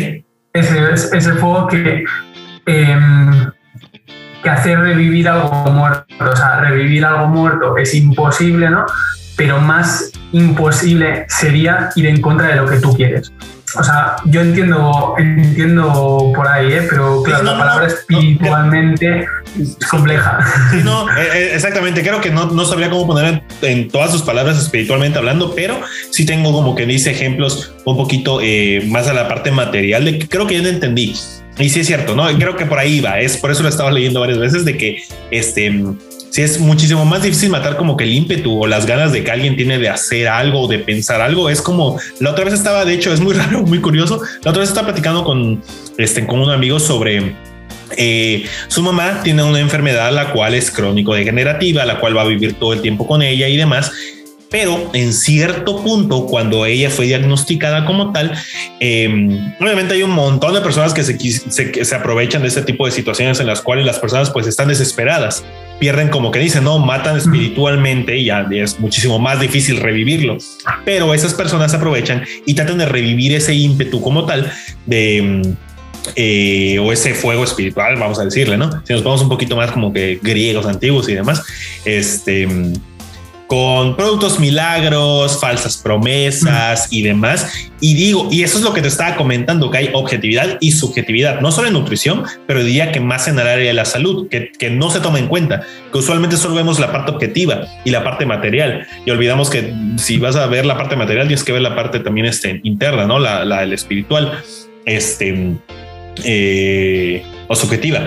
[0.53, 2.05] Ese es ese fuego que...
[2.65, 3.51] Em,
[4.43, 6.07] que hacer revivir algo muerto.
[6.21, 8.87] O sea, revivir algo muerto es imposible, ¿no?
[9.37, 13.33] Pero más imposible sería ir en contra de lo que tú quieres.
[13.79, 16.87] O sea, yo entiendo, entiendo por ahí, ¿eh?
[16.89, 19.27] pero claro, la palabra espiritualmente
[19.61, 20.39] es compleja.
[20.71, 22.03] Sí, no, eh, eh, exactamente.
[22.03, 26.25] Creo que no, no sabría cómo poner en, todas sus palabras espiritualmente hablando, pero sí
[26.25, 30.29] tengo como que dice ejemplos un poquito eh, más a la parte material de que
[30.29, 31.15] creo que ya lo entendí.
[31.59, 32.27] Y sí es cierto, ¿no?
[32.39, 33.19] Creo que por ahí va.
[33.21, 35.71] Es por eso lo estaba leyendo varias veces de que este
[36.31, 39.31] sí es muchísimo más difícil matar como que el ímpetu o las ganas de que
[39.31, 41.51] alguien tiene de hacer algo o de pensar algo.
[41.51, 44.21] Es como la otra vez estaba, de hecho, es muy raro, muy curioso.
[44.43, 45.63] La otra vez estaba platicando con,
[45.99, 47.35] este, con un amigo sobre
[47.97, 52.27] eh, su mamá tiene una enfermedad la cual es crónico degenerativa, la cual va a
[52.27, 53.93] vivir todo el tiempo con ella y demás
[54.51, 58.33] pero en cierto punto, cuando ella fue diagnosticada como tal,
[58.81, 62.93] em, obviamente hay un montón de personas que se, se, aprovechan de este tipo de
[62.93, 65.45] situaciones en las cuales las personas pues están desesperadas,
[65.81, 70.39] pierden como que dicen, no, matan espiritualmente y ya es muchísimo más difícil revivirlo,
[70.85, 74.53] pero esas personas aprovechan y tratan de revivir ese ímpetu como tal
[74.87, 75.19] de...
[75.19, 75.57] Em,
[76.15, 78.71] eh, o ese fuego espiritual, vamos a decirle, ¿no?
[78.85, 81.43] Si nos vamos un poquito más como que griegos antiguos y demás,
[81.85, 82.47] este,
[83.47, 87.71] con productos milagros, falsas promesas y demás.
[87.81, 91.41] Y digo, y eso es lo que te estaba comentando, que hay objetividad y subjetividad,
[91.41, 94.51] no solo en nutrición, pero diría que más en el área de la salud, que,
[94.51, 98.03] que no se toma en cuenta, que usualmente solo vemos la parte objetiva y la
[98.03, 98.87] parte material.
[99.05, 102.01] Y olvidamos que si vas a ver la parte material, tienes que ver la parte
[102.01, 103.19] también este, interna, ¿no?
[103.19, 104.33] La, la, espiritual,
[104.87, 105.55] este,
[106.25, 108.07] eh, o subjetiva.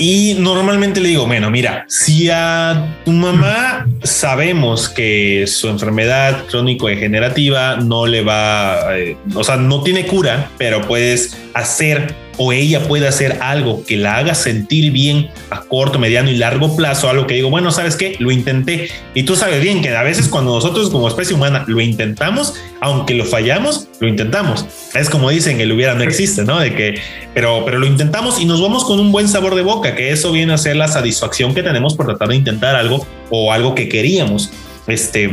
[0.00, 7.76] Y normalmente le digo, bueno, mira, si a tu mamá sabemos que su enfermedad crónico-degenerativa
[7.76, 13.06] no le va, eh, o sea, no tiene cura, pero puedes hacer o ella puede
[13.06, 17.34] hacer algo que la haga sentir bien a corto, mediano y largo plazo, algo que
[17.34, 18.16] digo, bueno, ¿sabes qué?
[18.20, 18.88] Lo intenté.
[19.12, 23.14] Y tú sabes bien que a veces cuando nosotros como especie humana lo intentamos, aunque
[23.14, 24.64] lo fallamos, lo intentamos.
[24.94, 26.60] Es como dicen, el hubiera no existe, ¿no?
[26.60, 27.00] De que,
[27.34, 30.30] pero, pero lo intentamos y nos vamos con un buen sabor de boca, que eso
[30.30, 33.88] viene a ser la satisfacción que tenemos por tratar de intentar algo o algo que
[33.88, 34.50] queríamos.
[34.86, 35.28] Este,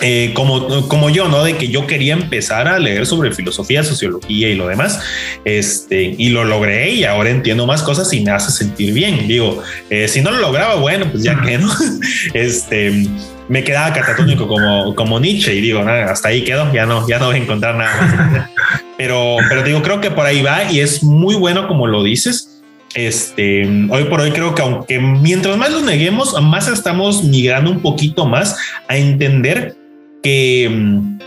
[0.00, 1.42] eh, como, como yo, ¿no?
[1.42, 5.00] De que yo quería empezar a leer sobre filosofía, sociología y lo demás,
[5.44, 9.26] este, y lo logré y ahora entiendo más cosas y me hace sentir bien.
[9.26, 11.72] Digo, eh, si no lo lograba, bueno, pues ya que no,
[12.34, 13.08] este,
[13.48, 17.18] me quedaba catatónico como, como Nietzsche y digo, nada, hasta ahí quedo, ya no, ya
[17.18, 18.50] no voy a encontrar nada más.
[18.96, 22.62] Pero, pero digo, creo que por ahí va y es muy bueno como lo dices.
[22.94, 27.80] Este, hoy por hoy creo que aunque mientras más lo neguemos, más estamos migrando un
[27.80, 28.56] poquito más
[28.88, 29.76] a entender
[30.22, 31.18] que, mm,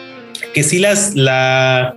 [0.54, 1.95] que sí las, la,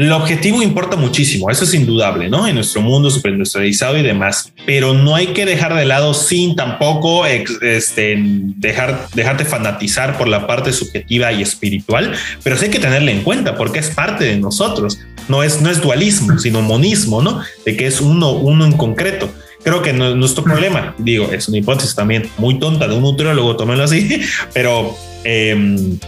[0.00, 2.46] el objetivo importa muchísimo, eso es indudable, ¿no?
[2.46, 7.26] En nuestro mundo superindustrializado y demás, pero no hay que dejar de lado sin tampoco
[7.26, 13.10] este, dejar, dejarte fanatizar por la parte subjetiva y espiritual, pero sí hay que tenerla
[13.10, 17.42] en cuenta porque es parte de nosotros, no es, no es dualismo, sino monismo, ¿no?
[17.66, 19.30] De que es uno, uno en concreto.
[19.62, 23.56] Creo que no, nuestro problema, digo, es una hipótesis también muy tonta de un nutriólogo,
[23.56, 24.20] tómenlo así,
[24.54, 25.98] pero eh,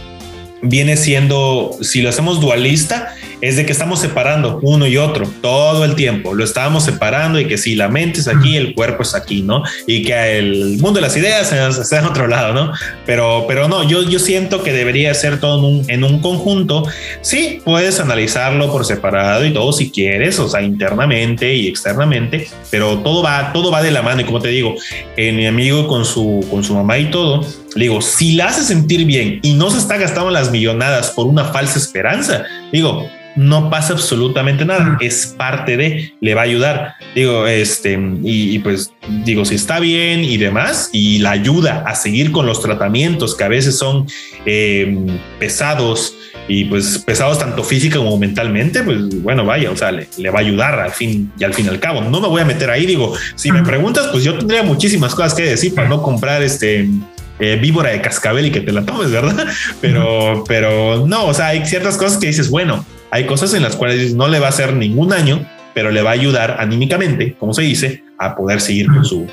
[0.63, 5.83] viene siendo, si lo hacemos dualista, es de que estamos separando uno y otro todo
[5.83, 6.33] el tiempo.
[6.33, 9.63] Lo estábamos separando y que si la mente es aquí, el cuerpo es aquí, ¿no?
[9.85, 12.71] Y que el mundo de las ideas está en otro lado, ¿no?
[13.05, 16.87] Pero, pero no, yo, yo siento que debería ser todo en un, en un conjunto.
[17.19, 22.99] Sí, puedes analizarlo por separado y todo si quieres, o sea, internamente y externamente, pero
[22.99, 24.21] todo va, todo va de la mano.
[24.21, 24.75] Y como te digo,
[25.17, 29.03] en mi amigo con su, con su mamá y todo, digo, si la hace sentir
[29.03, 33.93] bien y no se está gastando las millonadas por una falsa esperanza, digo, no pasa
[33.93, 36.95] absolutamente nada, es parte de, le va a ayudar.
[37.15, 38.91] Digo, este, y, pues
[39.25, 43.43] digo, si está bien y demás, y la ayuda a seguir con los tratamientos que
[43.43, 44.07] a veces son
[44.45, 44.95] eh,
[45.39, 46.15] pesados
[46.47, 50.41] y pues pesados tanto física como mentalmente, pues bueno, vaya, o sea, le, va a
[50.41, 52.01] ayudar al fin y al fin y al cabo.
[52.01, 55.33] No me voy a meter ahí, digo, si me preguntas, pues yo tendría muchísimas cosas
[55.33, 56.89] que decir para no comprar este
[57.39, 59.47] eh, víbora de cascabel y que te la tomes, ¿verdad?
[59.81, 63.75] Pero, pero no, o sea, hay ciertas cosas que dices, bueno, hay cosas en las
[63.75, 65.45] cuales no le va a hacer ningún daño,
[65.75, 69.27] pero le va a ayudar anímicamente, como se dice, a poder seguir con su,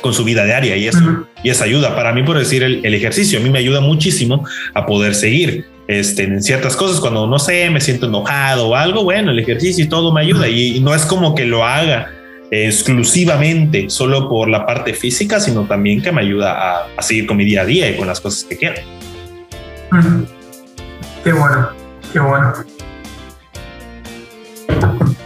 [0.00, 1.94] con su vida diaria y eso, y esa ayuda.
[1.94, 6.22] Para mí, por decir, el, ejercicio a mí me ayuda muchísimo a poder seguir este,
[6.22, 6.98] en ciertas cosas.
[6.98, 10.48] Cuando no sé, me siento enojado o algo, bueno, el ejercicio y todo me ayuda
[10.48, 12.10] y, no es como que lo haga
[12.50, 17.36] exclusivamente solo por la parte física, sino también que me ayuda a, a seguir con
[17.36, 18.76] mi día a día y con las cosas que quiero.
[21.22, 21.68] Qué bueno,
[22.14, 22.79] qué bueno.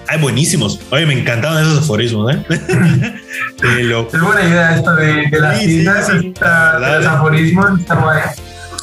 [0.09, 0.81] Ay, buenísimos.
[0.91, 2.45] Oye, me encantaban esos aforismos, ¿eh?
[3.63, 8.35] Es buena idea esto de, las sí, los aforismos, está.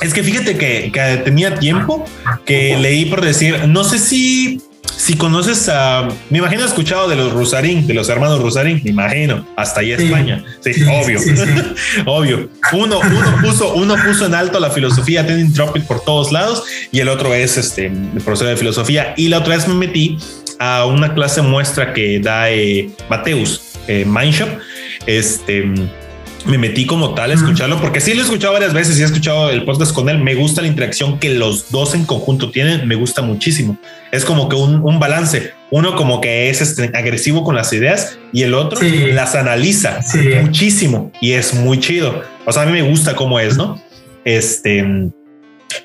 [0.02, 2.04] Es que fíjate que, tenía tiempo
[2.46, 4.62] que leí por decir, no sé si
[5.02, 9.48] si conoces a, me imagino escuchado de los Rusarín, de los hermanos Rusarín, me imagino,
[9.56, 10.46] hasta ahí España.
[10.60, 11.20] Sí, obvio,
[12.06, 12.50] obvio.
[12.72, 17.00] Uno, uno puso, uno puso en alto la filosofía Tending Tropic por todos lados y
[17.00, 19.16] el otro es este el profesor de filosofía.
[19.18, 20.20] Y la otra vez me metí
[20.60, 24.50] a una clase muestra que da eh, Mateus eh, Mindshop.
[25.08, 25.64] Este
[26.46, 29.06] me metí como tal a escucharlo, porque sí lo he escuchado varias veces y he
[29.06, 30.20] escuchado el podcast con él.
[30.20, 33.78] Me gusta la interacción que los dos en conjunto tienen, me gusta muchísimo.
[34.12, 35.54] Es como que un, balance.
[35.70, 38.80] Uno como que es este, agresivo con las ideas y el otro
[39.14, 40.02] las analiza
[40.42, 42.24] muchísimo y es muy chido.
[42.46, 43.82] O sea, a mí me gusta cómo es, ¿no?
[44.26, 44.86] Este.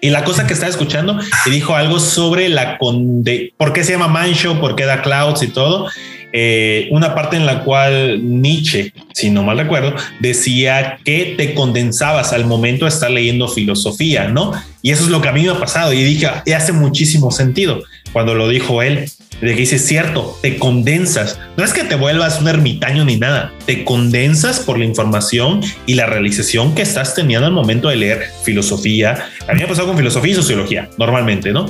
[0.01, 3.93] Y la cosa que estaba escuchando y dijo algo sobre la conde, por qué se
[3.93, 5.89] llama Mancho, por qué da clouds y todo.
[6.33, 12.33] Eh, una parte en la cual Nietzsche, si no mal recuerdo, decía que te condensabas
[12.33, 14.53] al momento de estar leyendo filosofía, ¿no?
[14.83, 17.31] Y eso es lo que a mí me ha pasado y dije, y hace muchísimo
[17.31, 19.11] sentido cuando lo dijo él,
[19.41, 21.39] de que cierto, te condensas.
[21.57, 25.95] No es que te vuelvas un ermitaño ni nada, te condensas por la información y
[25.95, 29.29] la realización que estás teniendo al momento de leer filosofía.
[29.47, 31.67] A mí me ha pasado con filosofía y sociología, normalmente, ¿no?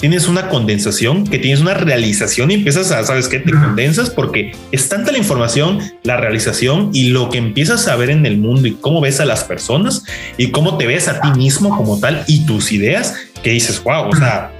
[0.00, 3.38] Tienes una condensación, que tienes una realización y empiezas a, ¿sabes qué?
[3.40, 8.10] Te condensas porque es tanta la información, la realización y lo que empiezas a ver
[8.10, 10.04] en el mundo y cómo ves a las personas
[10.36, 14.08] y cómo te ves a ti mismo como tal y tus ideas que dices, wow,
[14.08, 14.52] o sea,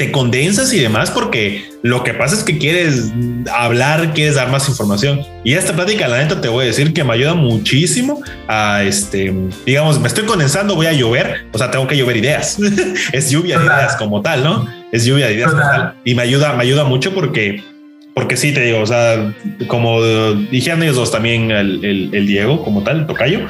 [0.00, 3.12] te condensas y demás porque lo que pasa es que quieres
[3.52, 5.20] hablar, quieres dar más información.
[5.44, 9.30] Y esta plática, la neta, te voy a decir que me ayuda muchísimo a este,
[9.66, 12.58] digamos, me estoy condensando, voy a llover, o sea, tengo que llover ideas.
[13.12, 14.66] es lluvia de ideas como tal, ¿no?
[14.90, 15.94] Es lluvia de ideas como tal.
[16.02, 17.62] Y me ayuda, me ayuda mucho porque,
[18.14, 19.34] porque sí, te digo, o sea,
[19.66, 20.02] como
[20.50, 23.40] dijeron ellos dos también, el, Diego como tal, el tocayo,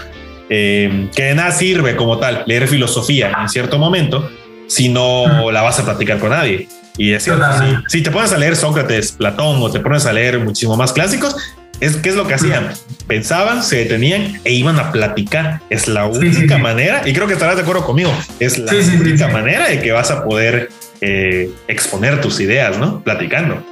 [0.48, 4.28] eh, que de nada sirve como tal leer filosofía en cierto momento
[4.70, 6.68] si no la vas a platicar con nadie.
[6.96, 7.44] Y es cierto,
[7.88, 11.34] si, te pones a leer Sócrates, Platón o te pones a leer muchísimo más clásicos,
[11.80, 12.68] es qué es lo que hacían.
[13.06, 15.60] Pensaban, se detenían e iban a platicar.
[15.70, 19.68] Es la única manera, y creo que estarás de acuerdo conmigo, es la única manera
[19.68, 20.68] de que vas a poder
[21.00, 23.00] eh, exponer tus ideas, ¿no?
[23.00, 23.64] Platicando.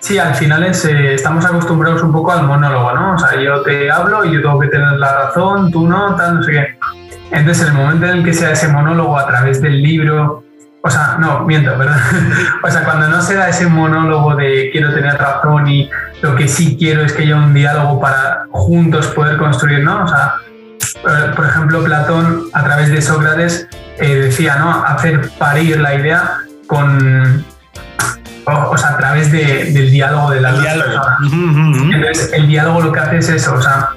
[0.00, 3.14] Sí, al final es, eh, estamos acostumbrados un poco al monólogo, ¿no?
[3.14, 6.36] O sea, yo te hablo y yo tengo que tener la razón, tú no, tal,
[6.36, 6.78] no sé qué.
[7.30, 10.44] Entonces, en el momento en el que sea ese monólogo a través del libro,
[10.82, 12.00] o sea, no, miento, ¿verdad?
[12.62, 15.90] o sea, cuando no se da ese monólogo de quiero tener razón y
[16.22, 20.04] lo que sí quiero es que haya un diálogo para juntos poder construir, ¿no?
[20.04, 20.34] O sea,
[20.80, 23.68] eh, por ejemplo, Platón a través de Sócrates
[23.98, 24.84] eh, decía, ¿no?
[24.84, 27.44] Hacer parir la idea con,
[28.46, 31.18] o, sea, a través del diálogo de la personas.
[31.92, 33.90] Entonces, el diálogo lo que hace es eso, o sea,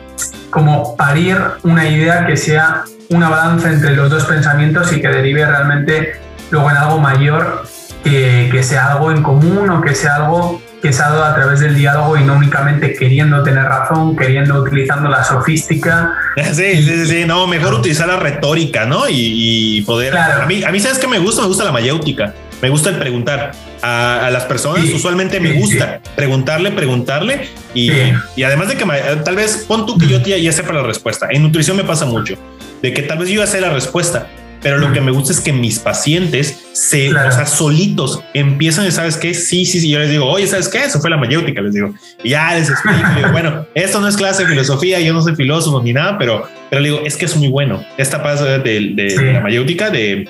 [0.50, 5.46] como parir una idea que sea una balanza entre los dos pensamientos y que derive
[5.46, 6.14] realmente
[6.50, 7.64] luego en algo mayor,
[8.04, 11.60] que, sea algo en común o que sea algo que se ha dado a través
[11.60, 16.14] del diálogo y no únicamente queriendo tener razón, queriendo utilizando la sofística.
[16.54, 19.04] Sí, sí, sí, no, mejor utilizar la retórica, ¿no?
[19.10, 20.18] Y, poder...
[20.18, 21.42] A, mí, a mí, ¿sabes qué me gusta?
[21.42, 22.34] Me gusta la mayéutica.
[22.62, 23.52] Me gusta el preguntar
[23.82, 24.86] a, las personas.
[24.86, 27.50] usualmente me gusta preguntarle, preguntarle.
[27.74, 27.92] Y,
[28.36, 28.86] y, además de que
[29.26, 31.28] tal vez pon tú que yo ya, ya sepa la respuesta.
[31.30, 32.38] En nutrición me pasa mucho
[32.82, 34.28] de que tal vez yo ya sé la respuesta,
[34.62, 38.92] pero lo que me gusta es que mis pacientes se, o sea, solitos empiezan y
[38.92, 40.84] sabes qué, sí, sí, sí, yo les digo, oye, ¿sabes qué?
[40.84, 43.00] Eso fue la mayéutica, les digo, y ya les explico,
[43.32, 46.82] bueno, esto no es clase de filosofía, yo no soy filósofo ni nada, pero, pero
[46.82, 47.84] le digo, es que es muy bueno.
[47.98, 50.28] Esta parte de, de la mayéutica, de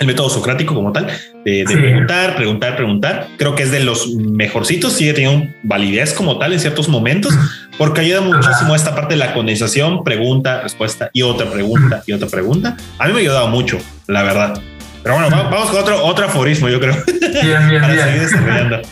[0.00, 1.08] el método socrático como tal,
[1.44, 3.28] de, preguntar, preguntar, preguntar.
[3.36, 7.32] Creo que es de los mejorcitos, sigue teniendo validez como tal en ciertos momentos,
[7.78, 12.28] porque ayuda muchísimo esta parte de la condensación, pregunta, respuesta y otra pregunta y otra
[12.28, 12.76] pregunta.
[12.98, 14.60] A mí me ha ayudado mucho, la verdad.
[15.02, 16.96] Pero bueno, vamos con otro, otro aforismo, yo creo.
[17.42, 18.82] Bien, bien, bien.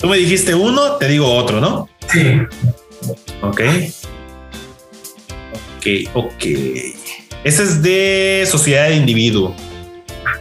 [0.00, 1.88] Tú me dijiste uno, te digo otro, ¿no?
[2.10, 2.40] Sí.
[3.42, 3.60] Ok.
[5.76, 6.44] Ok, ok.
[7.44, 9.54] Ese es de sociedad de individuo.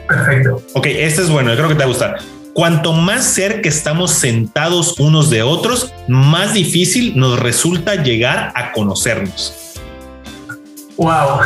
[0.07, 0.61] Perfecto.
[0.73, 2.17] Ok, este es bueno, yo creo que te va a gustar.
[2.53, 9.53] Cuanto más cerca estamos sentados unos de otros, más difícil nos resulta llegar a conocernos.
[10.97, 11.41] Wow,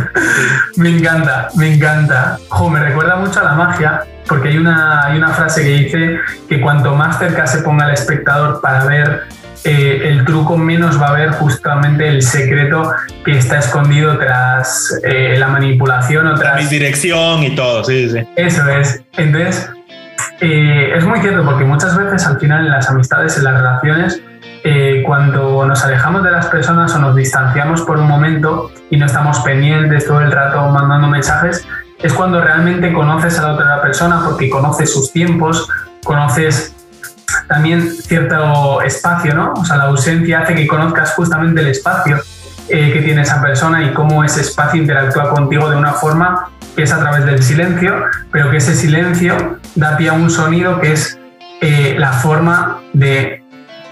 [0.76, 2.38] me encanta, me encanta.
[2.70, 6.60] me recuerda mucho a la magia, porque hay una, hay una frase que dice que
[6.60, 9.22] cuanto más cerca se ponga el espectador para ver
[9.64, 12.92] eh, el truco menos va a ver justamente el secreto
[13.24, 16.62] que está escondido tras eh, la manipulación o tras...
[16.62, 18.26] Mi dirección y todo, sí, sí.
[18.34, 19.04] Eso es.
[19.16, 19.70] Entonces,
[20.40, 24.20] eh, es muy cierto porque muchas veces al final en las amistades, en las relaciones,
[25.04, 29.40] cuando nos alejamos de las personas o nos distanciamos por un momento y no estamos
[29.40, 31.66] pendientes todo el rato mandando mensajes,
[32.00, 35.68] es cuando realmente conoces a la otra persona porque conoces sus tiempos,
[36.04, 36.76] conoces
[37.48, 39.52] también cierto espacio, ¿no?
[39.54, 42.20] O sea, la ausencia hace que conozcas justamente el espacio
[42.68, 46.84] eh, que tiene esa persona y cómo ese espacio interactúa contigo de una forma que
[46.84, 50.92] es a través del silencio, pero que ese silencio da pie a un sonido que
[50.92, 51.18] es
[51.60, 53.44] eh, la forma de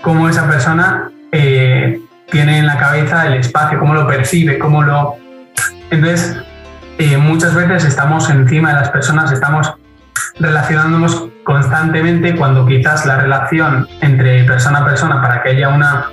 [0.02, 2.00] cómo esa persona eh,
[2.30, 5.16] tiene en la cabeza el espacio, cómo lo percibe, cómo lo...
[5.90, 6.36] Entonces,
[7.18, 9.74] muchas veces estamos encima de las personas, estamos
[10.38, 16.06] relacionándonos constantemente cuando quizás la relación entre persona a persona para que haya una,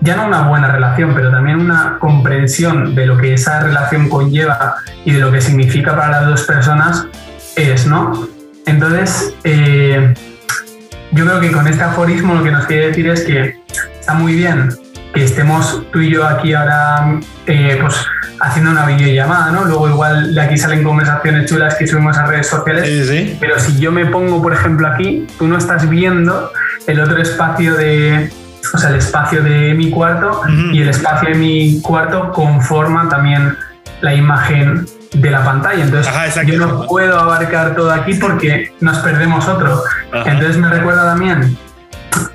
[0.00, 4.76] ya no una buena relación, pero también una comprensión de lo que esa relación conlleva
[5.04, 7.06] y de lo que significa para las dos personas
[7.56, 8.28] es, ¿no?
[8.66, 10.14] Entonces, eh,
[11.12, 13.56] yo creo que con este aforismo lo que nos quiere decir es que
[13.98, 14.70] está muy bien
[15.18, 18.06] que estemos tú y yo aquí ahora, eh, pues
[18.40, 19.64] haciendo una videollamada, ¿no?
[19.64, 23.36] Luego igual de aquí salen conversaciones chulas que subimos a redes sociales.
[23.40, 26.52] Pero si yo me pongo, por ejemplo, aquí, tú no estás viendo
[26.86, 28.30] el otro espacio de,
[28.72, 30.42] o sea, el espacio de mi cuarto
[30.72, 33.56] y el espacio de mi cuarto conforma también
[34.00, 35.82] la imagen de la pantalla.
[35.82, 36.12] Entonces,
[36.46, 39.82] yo no puedo abarcar todo aquí porque nos perdemos otro.
[40.12, 41.58] Entonces, me recuerda también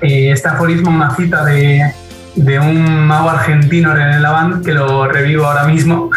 [0.02, 1.94] eh, este aforismo, una cita de,
[2.36, 6.10] de un mago argentino, René Lavand, que lo revivo ahora mismo,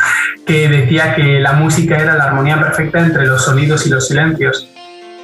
[0.45, 4.69] que decía que la música era la armonía perfecta entre los sonidos y los silencios.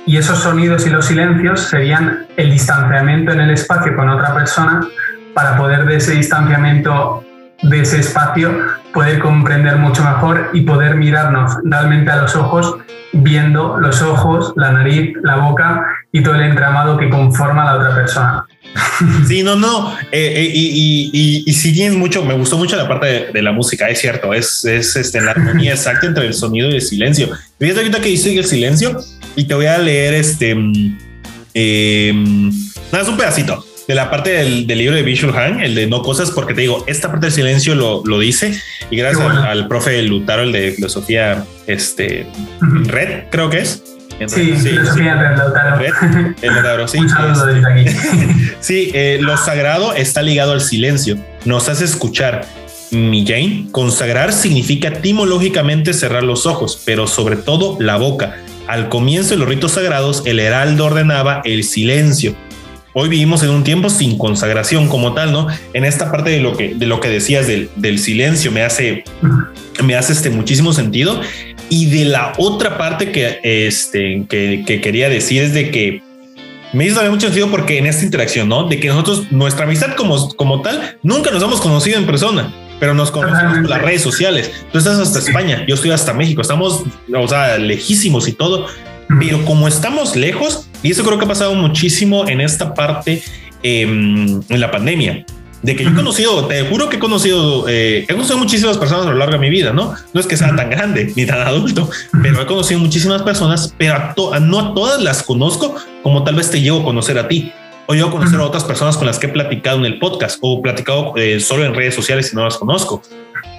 [0.05, 4.85] Y esos sonidos y los silencios serían el distanciamiento en el espacio con otra persona
[5.33, 7.23] para poder de ese distanciamiento
[7.63, 8.51] de ese espacio
[8.93, 12.77] poder comprender mucho mejor y poder mirarnos realmente a los ojos,
[13.11, 17.81] viendo los ojos, la nariz, la boca y todo el entramado que conforma a la
[17.81, 18.45] otra persona.
[19.27, 19.93] Sí, no, no.
[20.11, 23.51] Eh, eh, y, y, y, si tienes mucho, me gustó mucho la parte de, la
[23.51, 27.29] música, es cierto, es, es este, la armonía exacta entre el sonido y el silencio.
[27.59, 28.99] Fíjate ahorita que dice el silencio
[29.35, 30.55] y te voy a leer este.
[31.53, 32.13] Eh,
[32.91, 36.01] nada, es un pedacito de la parte del, libro de Visual Han, el de no
[36.01, 38.59] cosas, porque te digo, esta parte del silencio lo, lo dice
[38.89, 42.25] y gracias al, profe Lutaro, el de filosofía, este,
[42.61, 43.83] Red, creo que es.
[44.27, 45.81] Sí, filosofía de Lautaro.
[46.41, 46.99] El sí.
[48.59, 51.17] Sí, eh, lo sagrado está ligado al silencio.
[51.45, 52.45] Nos hace escuchar.
[52.91, 58.35] Mi Jane, consagrar significa etimológicamente cerrar los ojos, pero sobre todo la boca.
[58.67, 62.35] Al comienzo de los ritos sagrados, el heraldo ordenaba el silencio.
[62.95, 65.47] Hoy vivimos en un tiempo sin consagración como tal, ¿no?
[65.73, 69.03] En esta parte de lo que, de lo que decías del, del silencio me hace,
[69.83, 71.19] me hace este muchísimo sentido
[71.69, 76.03] y de la otra parte que, este, que, quería decir es de que
[76.71, 78.65] me hizo mucho sentido porque en esta interacción, ¿no?
[78.65, 82.93] De que nosotros, nuestra amistad como, como tal, nunca nos hemos conocido en persona, pero
[82.93, 84.51] nos conocemos por las redes sociales.
[84.71, 88.67] Tú estás hasta España, yo estoy hasta México, estamos, o sea, lejísimos y todo,
[89.19, 93.23] pero como estamos lejos, y eso creo que ha pasado muchísimo en esta parte
[93.61, 95.25] em, en la pandemia,
[95.63, 99.07] de que yo he conocido, te juro que he conocido, eh, he conocido muchísimas personas
[99.07, 99.95] a lo largo de mi vida, ¿no?
[100.13, 101.89] No es que sea tan grande ni tan adulto,
[102.21, 106.61] pero he conocido muchísimas personas, pero no a todas las conozco como tal vez te
[106.61, 107.51] llevo a conocer a ti.
[107.85, 110.37] O yo a conocer a otras personas con las que he platicado en el podcast
[110.39, 113.03] o platicado eh, solo en redes sociales y no las conozco.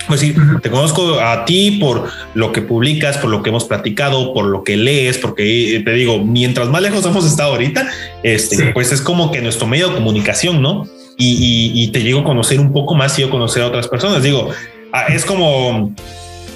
[0.06, 4.34] Pues sí, te conozco a ti por lo que publicas, por lo que hemos platicado,
[4.34, 7.88] por lo que lees, porque te digo, mientras más lejos hemos estado ahorita,
[8.22, 10.86] este, pues es como que nuestro medio de comunicación, ¿no?
[11.16, 14.22] Y, te llego a conocer un poco más y yo conocer a otras personas.
[14.22, 14.50] Digo,
[14.92, 15.94] ah, es como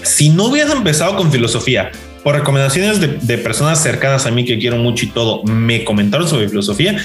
[0.03, 1.90] si no hubieras empezado con filosofía,
[2.22, 6.49] por recomendaciones de, personas cercanas a mí que quiero mucho y todo, me comentaron sobre
[6.49, 7.03] filosofía.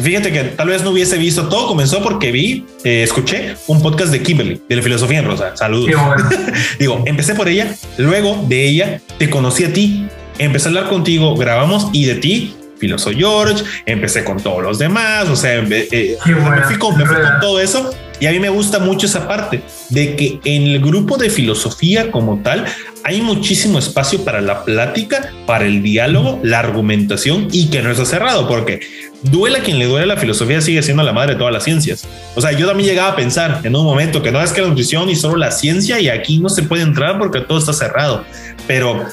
[0.00, 4.12] Fíjate que tal vez no hubiese visto todo, comenzó porque vi, eh, escuché un podcast
[4.12, 5.56] de Kimberly, de la filosofía en rosa.
[5.56, 5.90] Saludos.
[6.78, 10.06] Digo, empecé por ella, luego de ella te conocí a ti,
[10.38, 15.28] empecé a hablar contigo, grabamos y de ti Filoso George, empecé con todos los demás,
[15.28, 17.90] o sea, eh, me, fui con, me fui con todo eso
[18.20, 22.10] y a mí me gusta mucho esa parte de que en el grupo de filosofía
[22.10, 22.66] como tal
[23.06, 28.04] hay muchísimo espacio para la plática, para el diálogo, la argumentación y que no está
[28.04, 28.80] cerrado, porque
[29.22, 32.04] duela quien le duele la filosofía sigue siendo la madre de todas las ciencias.
[32.34, 34.66] O sea, yo también llegaba a pensar en un momento que no es que la
[34.66, 38.24] nutrición y solo la ciencia y aquí no se puede entrar porque todo está cerrado,
[38.66, 39.04] pero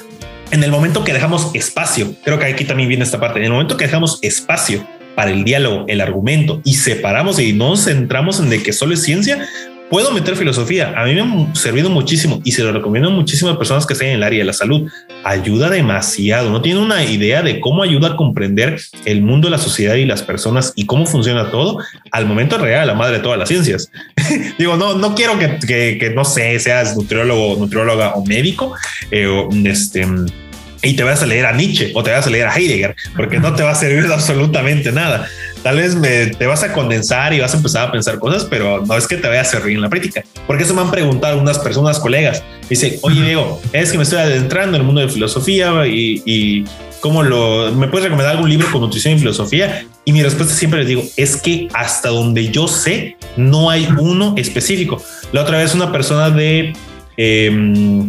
[0.49, 3.51] en el momento que dejamos espacio, creo que aquí también viene esta parte, en el
[3.51, 4.83] momento que dejamos espacio
[5.15, 8.95] para el diálogo, el argumento y separamos y no nos centramos en de que solo
[8.95, 9.47] es ciencia,
[9.93, 10.91] puedo meter filosofía.
[10.97, 14.09] A mí me ha servido muchísimo y se lo recomiendo a muchísimas personas que estén
[14.09, 14.91] en el área de la salud.
[15.23, 16.49] Ayuda demasiado.
[16.49, 20.23] No tiene una idea de cómo ayuda a comprender el mundo, la sociedad y las
[20.23, 21.77] personas y cómo funciona todo
[22.09, 23.91] al momento real, la madre de todas las ciencias.
[24.57, 28.73] Digo, no, no quiero que, que, no sé, seas nutriólogo, nutrióloga o médico,
[29.11, 30.07] eh, o este
[30.83, 33.39] y te vas a leer a Nietzsche o te vas a leer a Heidegger, porque
[33.39, 35.29] no te va a servir absolutamente nada.
[35.63, 38.85] Tal vez me, te vas a condensar y vas a empezar a pensar cosas, pero
[38.85, 40.23] no es que te vaya a servir en la práctica.
[40.45, 42.43] Porque eso me han preguntado algunas personas, colegas.
[42.69, 46.65] Dice, oye Diego, es que me estoy adentrando en el mundo de filosofía y, y
[46.99, 47.71] cómo lo...
[47.71, 49.85] ¿Me puedes recomendar algún libro con nutrición y filosofía?
[50.03, 54.35] Y mi respuesta siempre les digo, es que hasta donde yo sé, no hay uno
[54.37, 55.01] específico.
[55.31, 56.73] La otra vez una persona de...
[57.15, 58.03] Eh,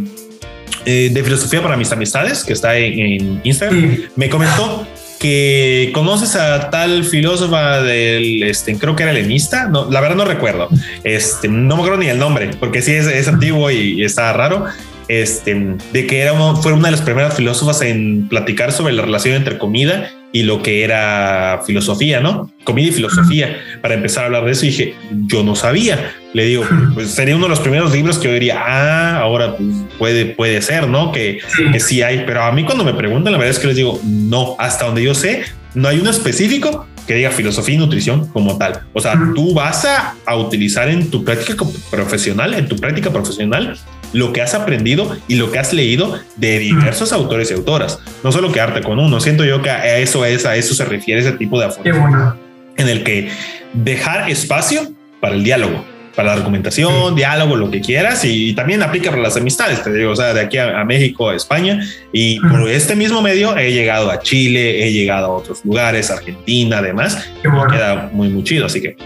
[0.87, 4.87] eh, de filosofía para mis amistades, que está en, Instagram, me comentó
[5.25, 10.27] que conoces a tal filósofa del, este, creo que era helenista, no, la verdad no
[10.27, 10.69] recuerdo,
[11.03, 14.35] este, no me acuerdo ni el nombre, porque sí es, es antiguo y, y, está
[14.35, 14.67] raro,
[15.09, 19.35] este, de que era fue una de las primeras filósofas en platicar sobre la relación
[19.35, 22.51] entre comida y lo que era filosofía, ¿no?
[22.65, 23.57] Comida y filosofía.
[23.81, 24.95] Para empezar a hablar de eso, dije,
[25.27, 26.13] yo no sabía.
[26.35, 26.65] Le digo,
[26.95, 30.61] pues sería uno de los primeros libros que yo diría, ah, ahora pues, puede, puede
[30.61, 31.13] ser, ¿no?
[31.13, 31.39] Que,
[31.73, 32.25] que sí hay.
[32.27, 35.03] Pero a mí cuando me preguntan, la verdad es que les digo, no, hasta donde
[35.03, 38.81] yo sé, no hay uno específico que diga filosofía y nutrición como tal.
[38.93, 43.77] O sea, tú vas a, a, utilizar en tu práctica profesional, en tu práctica profesional,
[44.13, 48.01] lo que has aprendido y lo que has leído de diversos autores y autoras.
[48.23, 49.21] No solo quedarte con uno.
[49.21, 52.37] Siento yo que a eso es, a eso se refiere ese tipo de bueno.
[52.77, 53.31] en el que
[53.73, 59.11] dejar espacio para el diálogo, para la argumentación, diálogo, lo que quieras, y también aplica
[59.11, 61.81] para las amistades, te digo, o sea, de aquí a, México, a España,
[62.13, 66.79] y por este mismo medio he llegado a Chile, he llegado a otros lugares, Argentina,
[66.79, 68.97] además, queda muy, muy chido, así que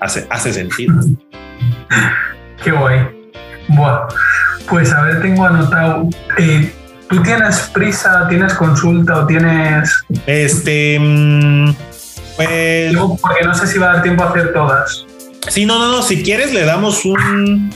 [0.00, 0.94] hace, hace sentido.
[2.64, 3.00] Qué guay.
[3.68, 4.08] Buah.
[4.68, 6.08] Pues a ver, tengo anotado.
[6.38, 6.72] Eh,
[7.08, 10.04] ¿Tú tienes prisa, tienes consulta o tienes...?
[10.26, 10.98] Este...
[10.98, 11.72] Mm,
[12.36, 12.96] pues...
[13.20, 15.05] porque no sé si va a dar tiempo a hacer todas.
[15.48, 16.02] Sí, no, no, no.
[16.02, 17.72] Si quieres, le damos un...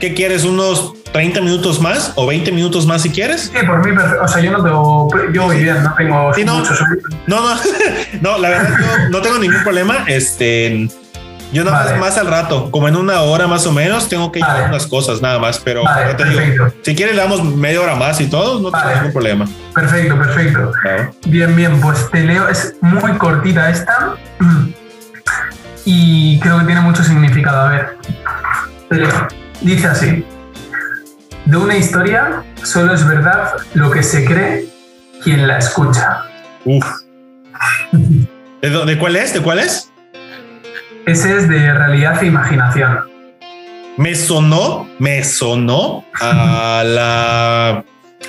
[0.00, 0.44] ¿Qué quieres?
[0.44, 3.52] ¿Unos 30 minutos más o 20 minutos más si quieres?
[3.52, 5.08] Sí, por mí, o sea, yo no tengo...
[5.32, 6.70] Yo voy bien, no tengo sí, no, no,
[7.26, 7.60] no,
[8.20, 10.04] no, la verdad, yo no tengo ningún problema.
[10.06, 10.88] Este
[11.54, 14.40] yo nada más, más al rato, como en una hora más o menos, tengo que
[14.40, 15.84] ir a unas cosas nada más, pero
[16.16, 19.46] te digo, si quieres le damos media hora más y todo, no tengo ningún problema.
[19.72, 20.72] Perfecto, perfecto.
[21.26, 24.16] Bien, bien, pues te leo, es muy cortita esta
[25.84, 27.60] y creo que tiene mucho significado.
[27.60, 27.98] A ver,
[28.90, 29.28] leo.
[29.60, 30.24] Dice así,
[31.44, 34.66] de una historia solo es verdad lo que se cree
[35.22, 36.22] quien la escucha.
[36.64, 36.84] Uf.
[38.60, 39.34] ¿De, cuál es?
[39.34, 39.90] ¿De cuál es?
[41.06, 42.98] Ese es de realidad e imaginación.
[43.96, 47.84] Me sonó, me sonó a la,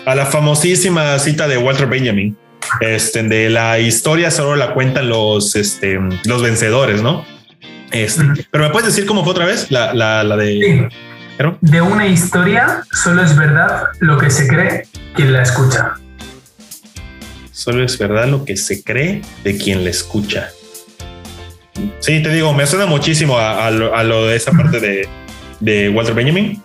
[0.06, 2.38] a la famosísima cita de Walter Benjamin.
[2.82, 7.24] Este, de la historia solo la cuentan los, este, los vencedores, ¿no?
[7.92, 10.90] Este, Pero me puedes decir cómo fue otra vez la, la, la de...
[11.60, 15.96] De una historia solo es verdad lo que se cree quien la escucha.
[17.52, 20.50] Solo es verdad lo que se cree de quien la escucha.
[22.00, 25.08] Sí, te digo, me suena muchísimo a, lo, de esa parte
[25.60, 26.62] de, Walter Benjamin.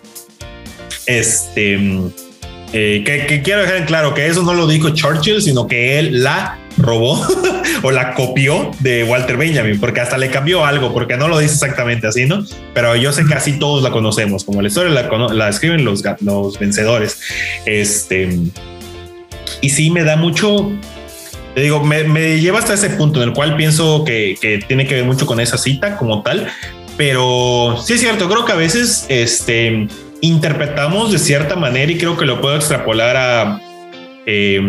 [1.05, 1.73] Este,
[2.71, 6.23] eh, que, quiero dejar en claro que eso no lo dijo Churchill, sino que él
[6.23, 7.25] la robó
[7.83, 11.53] o la copió de Walter Benjamin, porque hasta le cambió algo, porque no lo dice
[11.53, 12.45] exactamente así, ¿no?
[12.73, 14.91] Pero yo sé que así todos la conocemos, como la historia
[15.31, 17.19] la, escriben los, los vencedores.
[17.65, 18.37] Este,
[19.61, 20.71] y sí me da mucho,
[21.55, 24.95] te digo, me, lleva hasta ese punto en el cual pienso que, que, tiene que
[24.95, 26.47] ver mucho con esa cita como tal,
[26.97, 29.87] pero sí es cierto, creo que a veces este,
[30.21, 33.61] interpretamos de cierta manera y creo que lo puedo extrapolar a,
[34.25, 34.61] eh,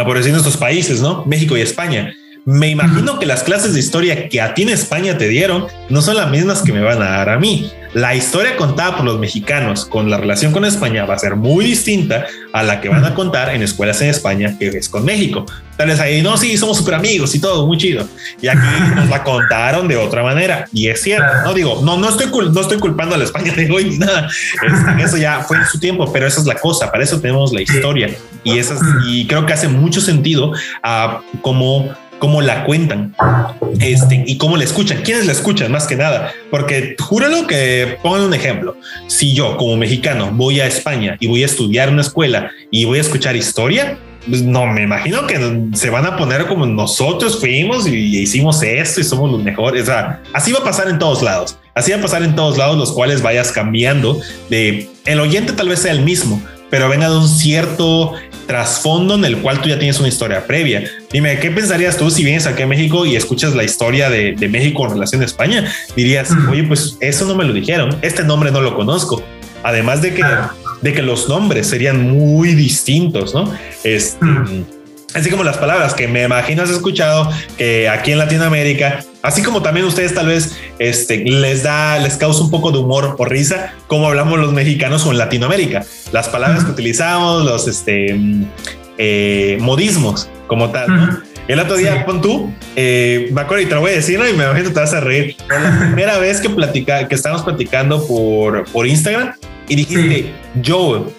[0.00, 1.24] a por decir nuestros países, ¿no?
[1.26, 2.14] México y España.
[2.44, 6.02] Me imagino que las clases de historia que a ti en España te dieron no
[6.02, 7.70] son las mismas que me van a dar a mí.
[7.92, 11.64] La historia contada por los mexicanos con la relación con España va a ser muy
[11.64, 15.44] distinta a la que van a contar en escuelas en España que es con México.
[15.76, 18.06] Tal vez ahí, no, sí, somos súper amigos y todo, muy chido.
[18.40, 18.60] Y aquí
[18.94, 20.68] nos la contaron de otra manera.
[20.72, 23.68] Y es cierto, no digo, no, no estoy, no estoy culpando a la España de
[23.68, 24.28] hoy ni nada.
[24.28, 26.92] Este, eso ya fue en su tiempo, pero esa es la cosa.
[26.92, 28.14] Para eso tenemos la historia.
[28.44, 28.78] Y, esas,
[29.08, 33.16] y creo que hace mucho sentido a como cómo la cuentan
[33.80, 35.02] este, y cómo la escuchan.
[35.02, 36.32] ¿Quiénes la escuchan más que nada?
[36.52, 38.76] Porque júralo que pongan un ejemplo.
[39.08, 42.98] Si yo como mexicano voy a España y voy a estudiar una escuela y voy
[42.98, 43.98] a escuchar historia,
[44.28, 49.00] pues no me imagino que se van a poner como nosotros fuimos y hicimos esto
[49.00, 49.82] y somos los mejores.
[49.84, 51.58] O sea, así va a pasar en todos lados.
[51.74, 55.68] Así va a pasar en todos lados, los cuales vayas cambiando de el oyente tal
[55.68, 58.14] vez sea el mismo, pero venga de un cierto
[58.46, 60.84] trasfondo en el cual tú ya tienes una historia previa.
[61.12, 64.84] Dime, ¿qué pensarías tú si vienes aquí a México y escuchas la historia de, México
[64.86, 65.72] en relación a España?
[65.94, 69.22] Dirías, oye, pues eso no me lo dijeron, este nombre no lo conozco.
[69.62, 70.24] Además de que,
[70.80, 73.52] de que los nombres serían muy distintos, ¿no?
[73.84, 74.26] Este,
[75.14, 79.62] Así como las palabras que me imagino has escuchado que aquí en Latinoamérica, así como
[79.62, 83.74] también ustedes tal vez este, les da, les causa un poco de humor o risa,
[83.86, 85.84] como hablamos los mexicanos en Latinoamérica.
[86.12, 88.18] Las palabras que utilizamos, los este,
[88.98, 91.22] eh, modismos como tal.
[91.48, 94.28] El otro día, pon tú, eh, me acuerdo y te lo voy a decir, ¿no?
[94.28, 95.36] y me imagino que te vas a reír.
[95.48, 99.34] La primera vez que platica, que estábamos platicando por, por Instagram
[99.66, 101.10] y dijiste, yo,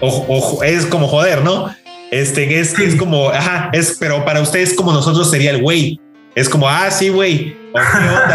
[0.00, 1.74] ojo, es como joder, ¿no?
[2.10, 6.00] Este es, es como, ajá, es, pero para ustedes como nosotros sería el güey.
[6.40, 7.56] Es como, ah, sí, güey.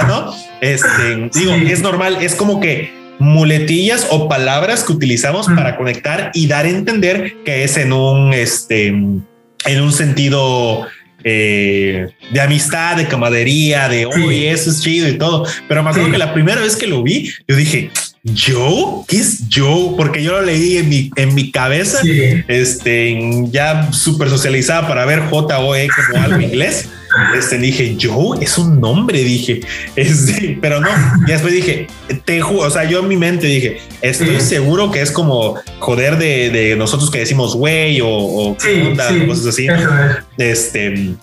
[0.07, 0.33] ¿no?
[0.61, 6.47] Este, digo, es normal, es como que muletillas o palabras que utilizamos para conectar y
[6.47, 10.85] dar a entender que es en un, este, en un sentido
[11.23, 15.45] eh, de amistad, de camaradería, de, oye, eso es chido y todo.
[15.67, 17.91] Pero me acuerdo que la primera vez que lo vi, yo dije,
[18.27, 19.05] ¿Yo?
[19.07, 19.93] ¿Qué es yo?
[19.95, 21.99] Porque yo lo leí en mi, en mi cabeza,
[22.47, 23.19] este,
[23.51, 26.89] ya súper socializada para ver J-O-E como algo inglés.
[27.37, 29.61] Este, dije, yo es un nombre, dije,
[29.95, 30.89] este, pero no.
[31.27, 31.87] Y después dije,
[32.25, 36.49] te o sea, yo en mi mente dije, estoy seguro que es como joder de,
[36.49, 38.55] de nosotros que decimos güey o,
[39.27, 39.67] cosas así.
[40.37, 41.15] Este,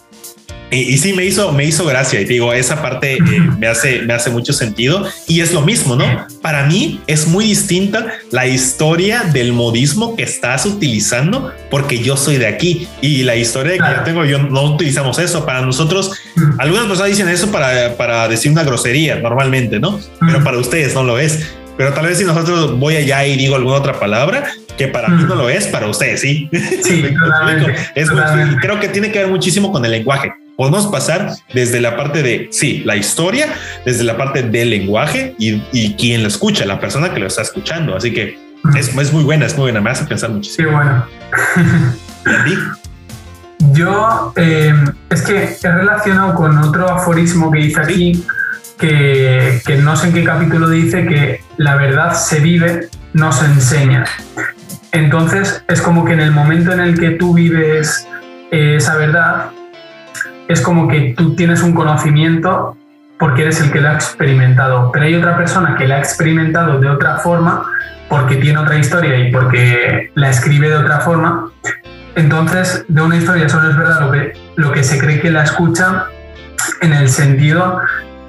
[0.72, 3.20] y, sí me hizo, me hizo gracia y digo, esa parte eh,
[3.58, 6.04] me, hace, me hace mucho sentido y es lo mismo, ¿no?
[6.40, 12.38] Para mí es muy distinta la historia del modismo que estás utilizando porque yo soy
[12.38, 15.44] de aquí y la historia que yo tengo, yo no utilizamos eso.
[15.44, 16.12] Para nosotros,
[16.58, 20.00] algunas personas dicen eso para, para decir una grosería normalmente, ¿no?
[20.20, 21.52] Pero para ustedes no lo es.
[21.76, 25.24] Pero tal vez si nosotros voy allá y digo alguna otra palabra que para mí
[25.24, 26.48] no lo es, para ustedes sí.
[26.82, 27.04] Sí,
[27.94, 28.08] es
[28.60, 30.32] creo que tiene que ver muchísimo con el lenguaje.
[30.56, 33.46] Podemos pasar desde la parte de, sí, la historia,
[33.84, 37.42] desde la parte del lenguaje y, y quien lo escucha, la persona que lo está
[37.42, 37.96] escuchando.
[37.96, 38.38] Así que
[38.76, 40.68] es, es, muy buena, es muy buena, me hace pensar muchísimo.
[40.68, 41.06] Sí, bueno.
[43.72, 44.74] Yo eh,
[45.10, 48.24] es que he relacionado con otro aforismo que dice aquí,
[48.78, 53.46] que, que no sé en qué capítulo dice que la verdad se vive, no se
[53.46, 54.04] enseña.
[54.90, 58.06] Entonces es como que en el momento en el que tú vives
[58.50, 59.50] eh, esa verdad,
[60.48, 62.76] es como que tú tienes un conocimiento
[63.18, 66.80] porque eres el que lo ha experimentado, pero hay otra persona que la ha experimentado
[66.80, 67.64] de otra forma
[68.08, 71.50] porque tiene otra historia y porque la escribe de otra forma.
[72.14, 75.44] Entonces, de una historia solo es verdad lo que, lo que se cree que la
[75.44, 76.06] escucha
[76.80, 77.80] en el sentido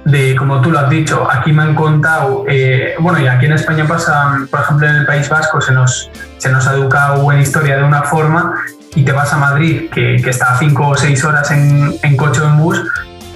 [0.06, 3.54] de, como tú lo has dicho, aquí me han contado, eh, bueno, y aquí en
[3.54, 7.40] España pasa, por ejemplo, en el País Vasco se nos, se nos ha educado en
[7.40, 8.54] historia de una forma
[8.96, 12.18] y te vas a Madrid, que, que está a cinco o seis horas en, en,
[12.18, 12.82] coche o en bus,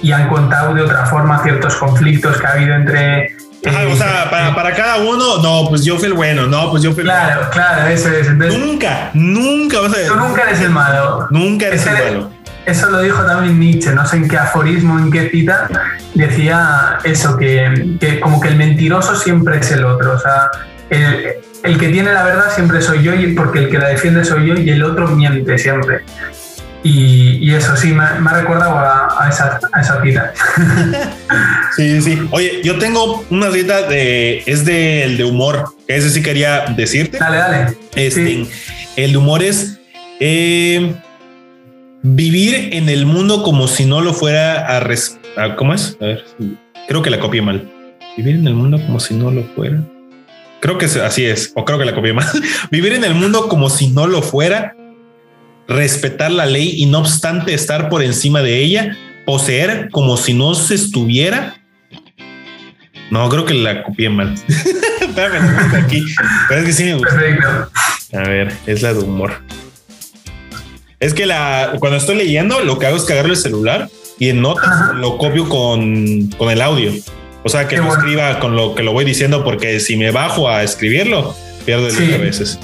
[0.02, 3.36] y han contado de otra forma ciertos conflictos que ha habido entre...
[3.64, 6.82] o sea, eh, para, para, cada uno, no, pues yo fui el bueno, no, pues
[6.82, 7.50] yo fui el Claro, bueno.
[7.50, 8.32] claro, eso es.
[8.32, 11.26] nunca, nunca vas a Tú nunca eres el malo.
[11.30, 12.30] Nunca eres el malo.
[12.64, 15.68] Eso lo dijo también Nietzsche, no sé en qué aforismo, en qué cita,
[16.12, 20.12] decía eso, que, que como que el mentiroso siempre es el otro.
[20.12, 20.50] O sea,
[20.90, 24.24] el, el que tiene la verdad siempre soy yo, y porque el que la defiende
[24.24, 26.02] soy yo y el otro miente siempre.
[26.84, 30.32] Y, eso sí, me, ha recordado a, esa, a esa cita.
[31.76, 32.28] sí, sí.
[32.30, 34.42] Oye, yo tengo una cita de.
[34.46, 35.74] Es del de, humor.
[35.88, 37.18] Ese sí quería decirte.
[37.18, 37.76] Dale, dale.
[37.94, 38.46] Este,
[38.96, 39.80] El humor es.
[40.20, 40.94] Eh,
[42.02, 45.96] vivir en el mundo como si no lo fuera a, ¿Cómo es?
[46.00, 46.24] A ver,
[46.86, 47.68] creo que la copié mal.
[48.16, 49.82] Vivir en el mundo como si no lo fuera.
[50.60, 52.26] Creo que así es, o creo que la copié mal.
[52.70, 54.74] Vivir en el mundo como si no lo fuera
[55.68, 58.96] respetar la ley y no obstante estar por encima de ella,
[59.26, 61.60] poseer como si no se estuviera.
[63.10, 64.34] No, creo que la copié mal.
[65.74, 66.04] aquí.
[66.48, 67.68] Pero es que sí me gusta.
[68.14, 69.40] A ver, es la de humor.
[71.00, 73.88] Es que la cuando estoy leyendo, lo que hago es cagarle el celular
[74.18, 76.92] y en notas lo copio con, con, el audio.
[77.44, 80.48] O sea, que lo escriba con lo que lo voy diciendo, porque si me bajo
[80.48, 81.34] a escribirlo,
[81.64, 82.58] pierdo el a veces.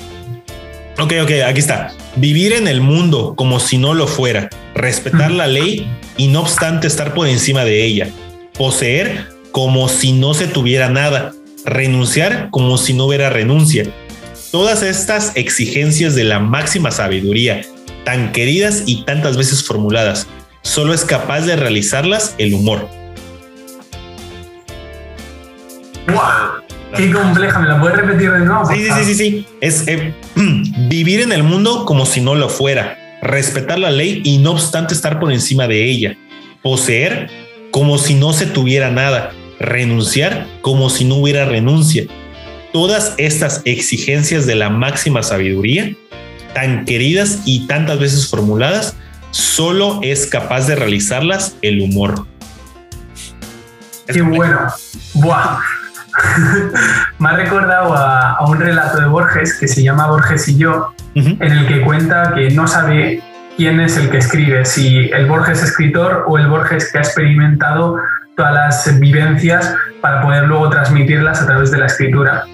[0.99, 1.93] Ok, ok, aquí está.
[2.17, 6.87] Vivir en el mundo como si no lo fuera, respetar la ley y no obstante
[6.87, 8.09] estar por encima de ella,
[8.57, 11.33] poseer como si no se tuviera nada,
[11.65, 13.85] renunciar como si no hubiera renuncia.
[14.53, 17.63] Todas estas exigencias de la máxima sabiduría,
[18.05, 20.29] tan queridas y tantas veces formuladas,
[20.63, 22.89] solo es capaz de realizarlas el humor.
[26.97, 28.65] Qué compleja, ¿me la puedes repetir de nuevo?
[28.67, 30.15] Sí, sí, sí, sí, Es eh,
[30.89, 34.95] vivir en el mundo como si no lo fuera, respetar la ley y no obstante
[34.95, 36.17] estar por encima de ella,
[36.63, 37.31] poseer
[37.71, 42.05] como si no se tuviera nada, renunciar como si no hubiera renuncia.
[42.73, 45.95] Todas estas exigencias de la máxima sabiduría,
[46.55, 48.97] tan queridas y tantas veces formuladas,
[49.33, 52.27] solo es capaz de realizarlas el humor.
[54.07, 54.69] Qué bueno.
[55.15, 55.59] Buah.
[57.19, 61.41] Me ha recordado a, un relato de Borges que se llama Borges y yo, en
[61.41, 63.23] el que cuenta que no sabe
[63.57, 67.99] quién es el que escribe, si el Borges escritor o el Borges que ha experimentado
[68.37, 72.45] todas las vivencias para poder luego transmitirlas a través de la escritura.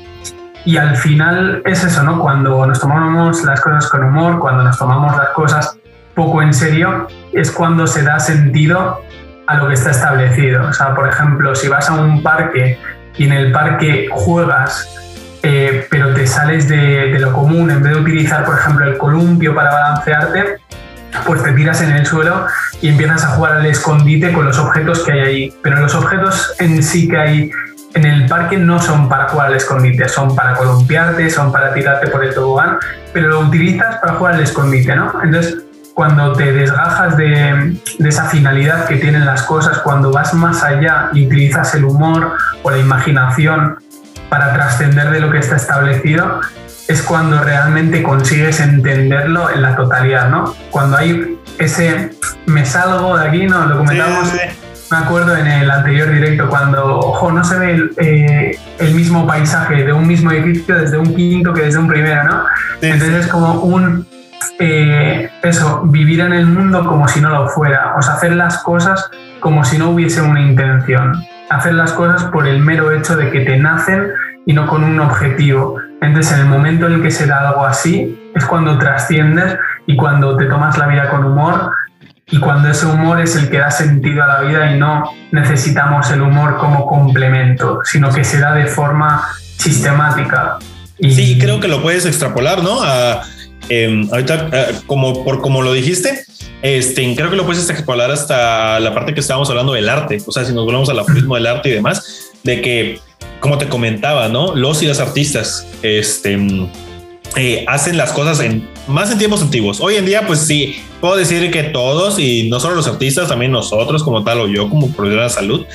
[0.65, 2.19] Y al final es eso, ¿no?
[2.21, 5.79] Cuando nos tomamos las cosas con humor, cuando nos tomamos las cosas
[6.15, 9.01] poco en serio, es cuando se da sentido
[9.47, 10.69] a lo que está establecido.
[10.69, 12.79] O sea, por ejemplo, si vas a un parque
[13.21, 14.89] y en el parque juegas,
[15.43, 19.55] eh, pero te sales de, lo común, en vez de utilizar, por ejemplo, el columpio
[19.55, 20.57] para balancearte,
[21.27, 22.47] pues te tiras en el suelo
[22.81, 25.55] y empiezas a jugar al escondite con los objetos que hay ahí.
[25.63, 27.51] Pero los objetos en sí que hay
[27.93, 32.07] en el parque no son para jugar al escondite, son para columpiarte, son para tirarte
[32.07, 32.79] por el tobogán,
[33.13, 35.13] pero lo utilizas para jugar al escondite, ¿no?
[35.23, 35.59] Entonces,
[35.95, 41.27] cuando te desgajas de, esa finalidad que tienen las cosas, cuando vas más allá y
[41.27, 43.79] utilizas el humor o la imaginación
[44.29, 46.41] para trascender de lo que está establecido,
[46.89, 50.55] es cuando realmente consigues entenderlo en la totalidad, ¿no?
[50.71, 52.11] Cuando hay ese
[52.47, 53.67] me salgo de aquí, ¿no?
[53.67, 54.33] Lo comentamos,
[54.91, 59.25] me acuerdo en el anterior directo, cuando, ojo, no se ve el, eh, el, mismo
[59.25, 62.45] paisaje de un mismo edificio desde un quinto que desde un primero, ¿no?
[62.81, 64.07] Entonces es como un
[64.59, 68.63] eh, eso, vivir en el mundo como si no lo fuera, o sea, hacer las
[68.63, 69.11] cosas
[69.41, 73.41] como si no hubiese una intención, hacer las cosas por el mero hecho de que
[73.41, 74.09] te nacen
[74.47, 75.79] y no con un objetivo.
[76.01, 79.97] Entonces, en el momento en el que se da algo así, es cuando trasciendes y
[79.97, 81.73] cuando te tomas la vida con humor
[82.31, 86.11] y cuando ese humor es el que da sentido a la vida y no necesitamos
[86.11, 89.27] el humor como complemento, sino que se da de forma
[89.57, 90.59] sistemática.
[91.01, 92.81] Sí, creo que lo puedes extrapolar, ¿no?
[93.71, 96.25] Em, ahorita, eh, como por como lo dijiste,
[96.61, 100.19] este, creo que lo puedes extrapolar hasta la parte que estábamos hablando del arte.
[100.27, 102.99] O sea, si nos volvemos al aforismo del arte y demás, de que,
[103.39, 104.57] como te comentaba, ¿no?
[104.57, 106.37] Los y las artistas, este,
[107.37, 109.81] eh, hacen las cosas en más en tiempos antiguos.
[109.81, 113.53] Hoy en día, pues sí, puedo decir que todos y no solo los artistas, también
[113.53, 115.67] nosotros como tal o yo como profesional de salud,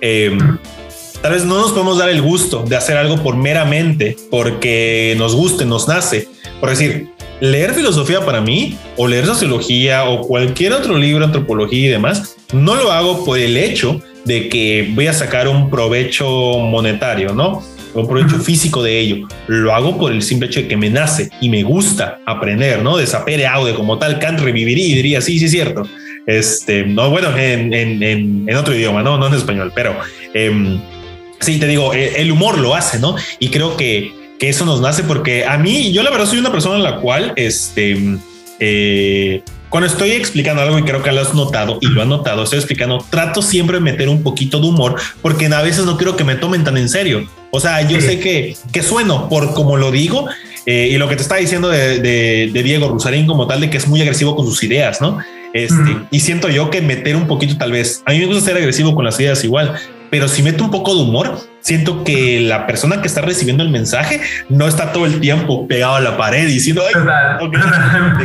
[0.00, 0.58] em,
[1.20, 5.34] tal vez no nos podemos dar el gusto de hacer algo por meramente porque nos
[5.34, 6.28] guste, nos nace.
[6.60, 7.10] Por decir,
[7.42, 12.76] leer filosofía para mí, o leer sociología, o cualquier otro libro, antropología y demás, no
[12.76, 16.24] lo hago por el hecho de que voy a sacar un provecho
[16.60, 17.60] monetario, ¿no?
[17.94, 19.26] Un provecho físico de ello.
[19.48, 22.96] Lo hago por el simple hecho de que me nace y me gusta aprender, ¿no?
[22.96, 25.82] De sapere aude como tal, Kant reviviría y diría, sí, sí, es cierto.
[26.28, 29.18] Este, no, bueno, en, en, en, otro idioma, ¿no?
[29.18, 29.96] No en español, pero
[30.32, 30.78] eh,
[31.40, 33.16] sí, te digo, el humor lo hace, ¿no?
[33.40, 36.50] Y creo que que eso nos nace porque a mí, yo la verdad soy una
[36.50, 37.96] persona en la cual, este,
[38.58, 42.42] eh, cuando estoy explicando algo y creo que lo has notado y lo has notado,
[42.42, 46.16] estoy explicando, trato siempre de meter un poquito de humor porque a veces no quiero
[46.16, 47.24] que me tomen tan en serio.
[47.52, 50.26] O sea, yo sé que, que sueno por como lo digo,
[50.64, 53.78] Eh, y lo que te estaba diciendo de, de, Diego Rusarín como tal, de que
[53.78, 55.18] es muy agresivo con sus ideas, ¿no?
[55.52, 58.56] Este, Y siento yo que meter un poquito tal vez, a mí me gusta ser
[58.56, 59.74] agresivo con las ideas igual,
[60.12, 63.70] pero si meto un poco de humor, siento que la persona que está recibiendo el
[63.70, 66.82] mensaje no está todo el tiempo pegado a la pared diciendo,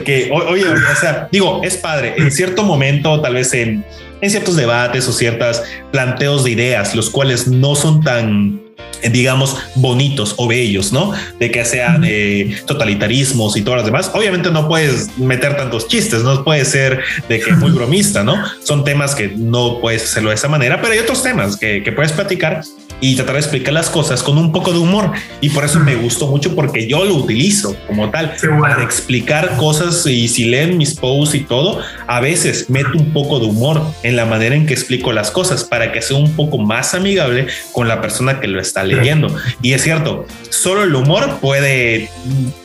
[0.03, 3.85] que, oye, o sea, digo, es padre, en cierto momento, tal vez en,
[4.19, 5.63] en ciertos debates o ciertos
[5.93, 8.66] planteos de ideas, los cuales no son tan
[9.11, 11.13] digamos, bonitos o bellos, ¿no?
[11.39, 14.11] De que sean de totalitarismos y todas las demás.
[14.13, 18.43] Obviamente no puedes meter tantos chistes, no puede ser de que muy bromista, ¿no?
[18.63, 21.91] Son temas que no puedes hacerlo de esa manera, pero hay otros temas que, que
[21.91, 22.61] puedes platicar
[22.99, 25.11] y tratar de explicar las cosas con un poco de humor.
[25.41, 30.05] Y por eso me gustó mucho porque yo lo utilizo como tal para explicar cosas
[30.05, 34.15] y si leen mis posts y todo, a veces meto un poco de humor en
[34.15, 37.87] la manera en que explico las cosas para que sea un poco más amigable con
[37.87, 39.35] la persona que lo está leyendo.
[39.61, 42.09] Y es cierto, solo el humor puede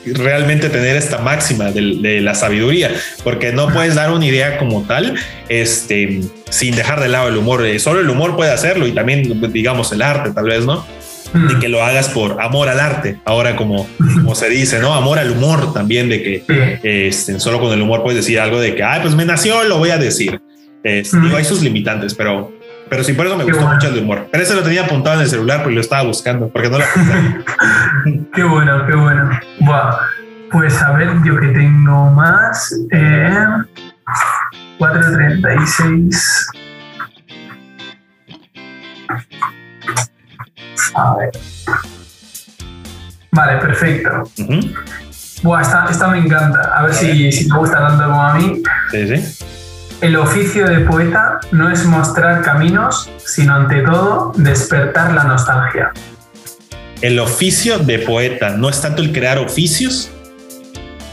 [0.04, 2.90] realmente tener esta máxima de, de la sabiduría,
[3.22, 5.14] porque no puedes dar una idea como tal,
[5.48, 6.20] este
[6.52, 7.64] sin dejar de lado el humor.
[7.64, 10.84] Eh, solo el humor puede hacerlo y también, digamos, el arte, tal vez, ¿no?
[11.32, 14.92] De que lo hagas por amor al arte, ahora como, como se dice, ¿no?
[14.92, 18.74] Amor al humor también, de que este, solo con el humor puedes decir algo de
[18.74, 20.42] que, ay, pues me nació, lo voy a decir.
[20.84, 22.52] Digo, hay sus limitantes, pero,
[22.90, 24.28] pero sí, por eso me gustó mucho el humor.
[24.30, 26.84] Pero ese lo tenía apuntado en el celular porque lo estaba buscando, porque no lo
[28.34, 29.30] Qué bueno, qué bueno.
[29.60, 29.96] Buah.
[30.50, 32.78] Pues a ver, yo que tengo más.
[32.90, 33.46] Eh,
[34.82, 36.48] 436.
[40.94, 41.30] A ver.
[43.30, 44.24] Vale, perfecto.
[45.44, 46.76] Buah, esta, me encanta.
[46.76, 48.60] A ver si, si, te gusta tanto como a mí.
[48.90, 49.46] Sí, sí.
[50.00, 55.92] El oficio de poeta no es mostrar caminos, sino ante todo despertar la nostalgia.
[57.02, 60.10] El oficio de poeta no es tanto el crear oficios,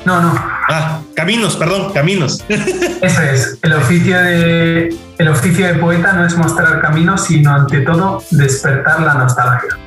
[0.09, 0.33] no, no.
[0.69, 2.43] Ah, caminos, perdón, caminos.
[2.49, 3.59] Eso es.
[3.61, 9.01] El oficio de, el oficio de poeta no es mostrar caminos, sino ante todo despertar
[9.01, 9.77] la nostalgia.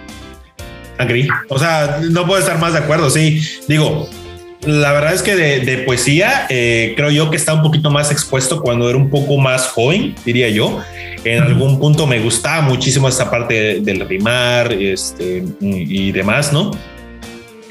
[0.99, 1.29] Agri.
[1.49, 3.11] O sea, no puedo estar más de acuerdo.
[3.11, 4.09] Sí, digo,
[4.65, 8.61] la verdad es que de, poesía eh, creo yo que está un poquito más expuesto
[8.63, 10.81] cuando era un poco más joven, diría yo.
[11.25, 16.73] En algún punto me gustaba muchísimo esta parte del rimar este, y demás, ¿no?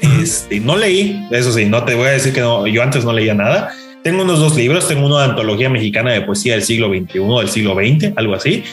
[0.02, 3.12] Este, no leí, eso sí, no te voy a decir que no, yo antes no
[3.12, 3.72] leía nada.
[4.02, 7.48] Tengo unos dos libros, tengo uno de antología mexicana de poesía del siglo XXI, del
[7.48, 8.64] siglo XX, algo así.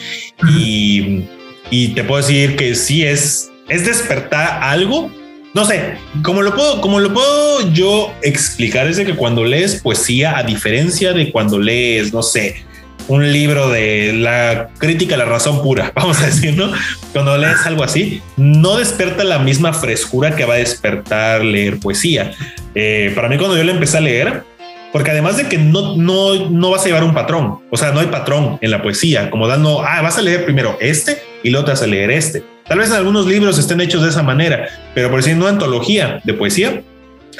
[0.56, 1.22] Y,
[1.70, 5.10] y te puedo decir que sí es, es despertar algo.
[5.54, 9.80] No sé, como lo puedo, como lo puedo yo explicar es de que cuando lees
[9.80, 12.64] poesía, a diferencia de cuando lees, no sé,
[13.10, 16.72] un libro de la crítica a la razón pura, vamos a decir, ¿no?
[17.12, 22.32] Cuando lees algo así, no despierta la misma frescura que va a despertar leer poesía.
[22.76, 24.44] Eh, para mí, cuando yo le empecé a leer,
[24.92, 27.98] porque además de que no, no, no vas a llevar un patrón, o sea, no
[27.98, 31.64] hay patrón en la poesía, como dando, ah, vas a leer primero este y luego
[31.64, 32.44] te vas a leer este.
[32.68, 36.20] Tal vez en algunos libros estén hechos de esa manera, pero por decir, una antología
[36.22, 36.82] de poesía,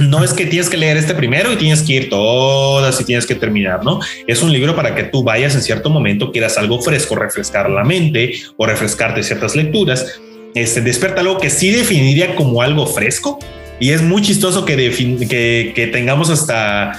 [0.00, 3.26] no es que tienes que leer este primero y tienes que ir todas y tienes
[3.26, 4.00] que terminar, ¿no?
[4.26, 7.84] Es un libro para que tú vayas en cierto momento, quieras algo fresco, refrescar la
[7.84, 10.20] mente o refrescarte ciertas lecturas.
[10.54, 13.38] Este, despierta algo que sí definiría como algo fresco
[13.78, 16.98] y es muy chistoso que, que, que tengamos hasta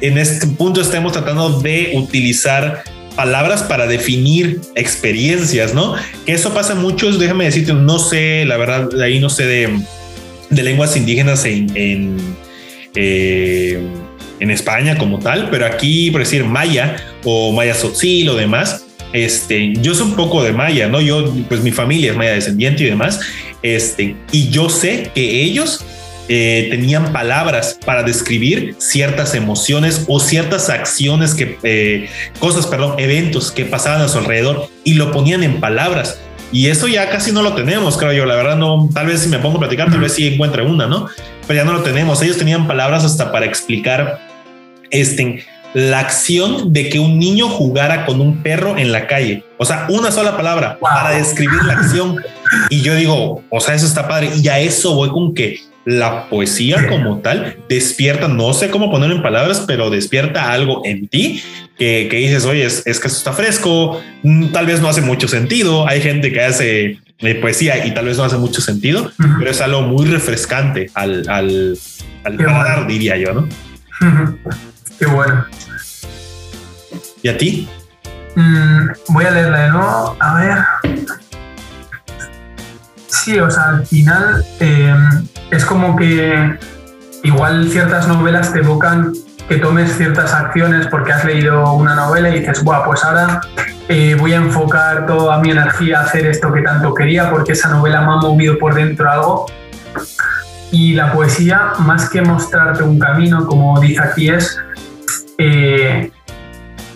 [0.00, 2.82] en este punto estemos tratando de utilizar
[3.16, 5.94] palabras para definir experiencias, ¿no?
[6.26, 9.80] Que eso pasa mucho, déjame decirte, no sé, la verdad, ahí no sé de
[10.50, 12.16] de lenguas indígenas en, en,
[12.94, 13.82] eh,
[14.40, 19.72] en, España como tal, pero aquí, por decir, maya o maya sotzil o demás, este,
[19.80, 21.00] yo soy un poco de maya, ¿no?
[21.00, 23.20] Yo, pues mi familia es maya descendiente y demás,
[23.62, 25.84] este, y yo sé que ellos
[26.26, 33.52] eh, tenían palabras para describir ciertas emociones o ciertas acciones que, eh, cosas, perdón, eventos
[33.52, 36.18] que pasaban a su alrededor y lo ponían en palabras.
[36.54, 38.26] Y eso ya casi no lo tenemos, creo yo.
[38.26, 40.86] La verdad, no, tal vez si me pongo a platicar, tal vez sí encuentre una,
[40.86, 41.08] ¿no?
[41.48, 42.22] Pero ya no lo tenemos.
[42.22, 44.20] Ellos tenían palabras hasta para explicar
[44.92, 49.42] este, la acción de que un niño jugara con un perro en la calle.
[49.58, 52.22] O sea, una sola palabra para describir la acción.
[52.70, 54.30] Y yo digo, o sea, eso está padre.
[54.40, 59.16] Y a eso voy con que la poesía como tal despierta, no sé cómo ponerlo
[59.16, 61.42] en palabras, pero despierta algo en ti
[61.78, 65.88] que, dices, oye, es, que esto está fresco, mm, tal vez no hace mucho sentido.
[65.88, 69.60] Hay gente que hace eh, poesía y tal vez no hace mucho sentido, pero es
[69.60, 71.76] algo muy refrescante al, al,
[72.24, 73.48] al diría yo, ¿no?
[74.98, 75.44] Qué bueno.
[77.22, 77.68] ¿Y a ti?
[78.36, 80.16] Mm, voy a leerla de nuevo.
[80.20, 80.58] A ver.
[83.06, 86.58] Sí, o sea, al final em, es como que
[87.22, 89.12] igual ciertas novelas te evocan
[89.48, 93.40] que tomes ciertas acciones porque has leído una novela y dices, Buah, pues ahora
[93.88, 97.68] eh, voy a enfocar toda mi energía a hacer esto que tanto quería porque esa
[97.68, 99.46] novela me ha movido por dentro algo.
[100.70, 104.58] Y la poesía, más que mostrarte un camino, como dice aquí, es
[105.38, 106.10] eh,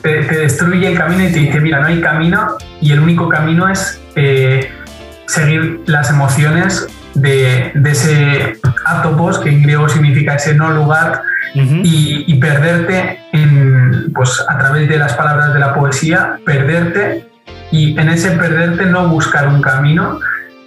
[0.03, 3.69] te, destruye el camino y te dice, mira, no hay camino y el único camino
[3.69, 4.73] es eh,
[5.29, 11.23] seguir las emociones de, ese atopos, que en griego significa ese no lugar,
[11.55, 17.29] y, perderte en, pues, a través de las palabras de la poesía, perderte
[17.71, 20.21] y en ese perderte no buscar un camino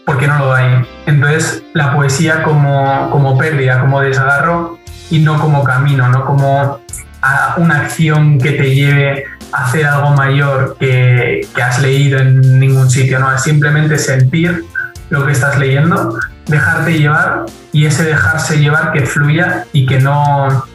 [0.05, 0.85] porque no lo hay.
[1.05, 6.81] Entonces la poesía como, como pérdida, como desgarro y no como camino, no como
[7.21, 12.89] a una acción que te lleve hacer algo mayor que, que has leído en ningún
[12.89, 14.63] sitio, no, es simplemente sentir
[15.09, 20.65] lo que estás leyendo, dejarte llevar y ese dejarse llevar que fluya y que no,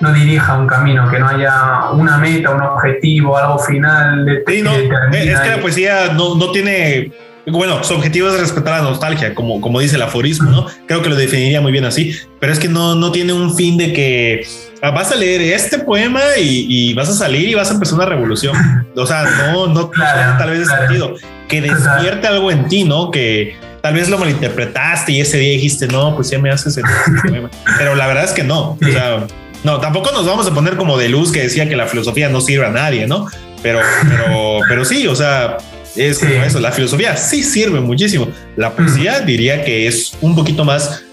[0.00, 4.24] no dirija un camino, que no haya una meta, un objetivo, algo final.
[4.24, 7.12] De, sí, no, es que la poesía no, no tiene
[7.46, 10.66] bueno, su objetivo es respetar la nostalgia, como, como dice el aforismo, ¿no?
[10.86, 13.76] Creo que lo definiría muy bien así, pero es que no, no tiene un fin
[13.76, 14.46] de que
[14.82, 18.56] vas a leer este poema y, vas a salir y vas a empezar una revolución.
[18.96, 21.14] O sea, no, no tal vez sentido.
[21.48, 23.10] Que despierte algo en ti, ¿no?
[23.10, 26.84] Que, tal vez lo malinterpretaste y ese día dijiste, no, pues ya me haces el
[27.78, 28.72] Pero la verdad es que no.
[28.72, 29.26] O sea,
[29.64, 32.40] no, tampoco nos vamos a poner como de luz que decía que la filosofía no
[32.40, 33.26] sirve a nadie, ¿no?
[33.62, 35.58] Pero, pero, pero sí, o sea,
[35.96, 36.60] es como eso.
[36.60, 38.28] La filosofía sí sirve muchísimo.
[38.56, 41.04] La poesía diría que es un poquito más.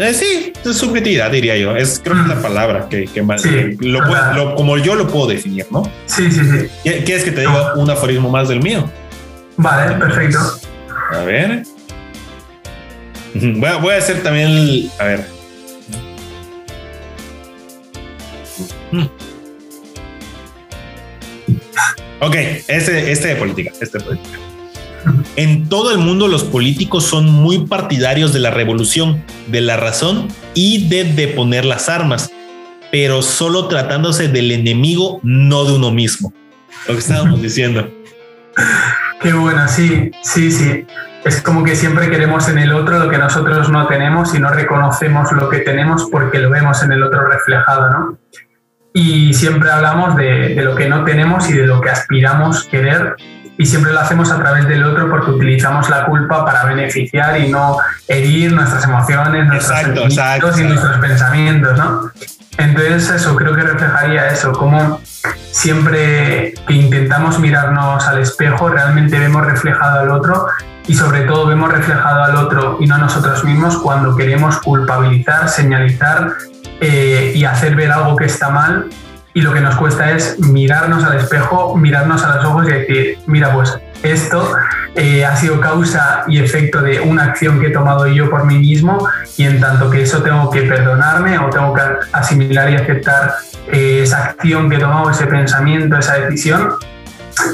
[0.00, 1.76] Eh, sí, es subjetividad, diría yo.
[1.76, 3.44] Es creo que es la palabra que, más
[3.80, 5.82] lo, como yo lo puedo definir, ¿no?
[6.06, 6.90] Sí, sí, sí.
[7.04, 8.90] ¿Quieres que te diga un aforismo más del mío?
[9.58, 10.38] Vale, perfecto.
[11.12, 11.64] A ver.
[13.34, 15.26] Voy a, hacer también A ver.
[22.20, 22.34] Ok,
[22.68, 24.38] este, este de política, este de política.
[25.36, 30.28] En todo el mundo los políticos son muy partidarios de la revolución, de la razón
[30.54, 32.30] y de deponer las armas,
[32.90, 36.32] pero solo tratándose del enemigo, no de uno mismo.
[36.86, 37.90] Lo que estábamos diciendo.
[39.20, 40.84] Qué bueno, sí, sí, sí
[41.24, 44.50] es como que siempre queremos en el otro lo que nosotros no tenemos y no
[44.50, 48.18] reconocemos lo que tenemos porque lo vemos en el otro reflejado, ¿no?
[48.92, 53.14] Y siempre hablamos de, lo que no tenemos y de lo que aspiramos querer
[53.60, 57.50] y siempre lo hacemos a través del otro porque utilizamos la culpa para beneficiar y
[57.50, 57.76] no
[58.08, 62.10] herir nuestras emociones, nuestros sentimientos y nuestros pensamientos, ¿no?
[62.56, 65.02] Entonces eso creo que reflejaría eso, como
[65.50, 70.46] siempre que intentamos mirarnos al espejo realmente vemos reflejado al otro
[70.86, 75.50] y sobre todo vemos reflejado al otro y no a nosotros mismos cuando queremos culpabilizar,
[75.50, 76.32] señalizar
[76.80, 78.88] eh, y hacer ver algo que está mal
[79.34, 83.18] y lo que nos cuesta es mirarnos al espejo, mirarnos a los ojos y decir,
[83.26, 84.54] mira, pues esto
[84.94, 88.58] eh, ha sido causa y efecto de una acción que he tomado yo por mí
[88.58, 89.06] mismo
[89.36, 93.34] y en tanto que eso tengo que perdonarme o tengo que asimilar y aceptar
[93.70, 96.70] eh, esa acción que he tomado, ese pensamiento, esa decisión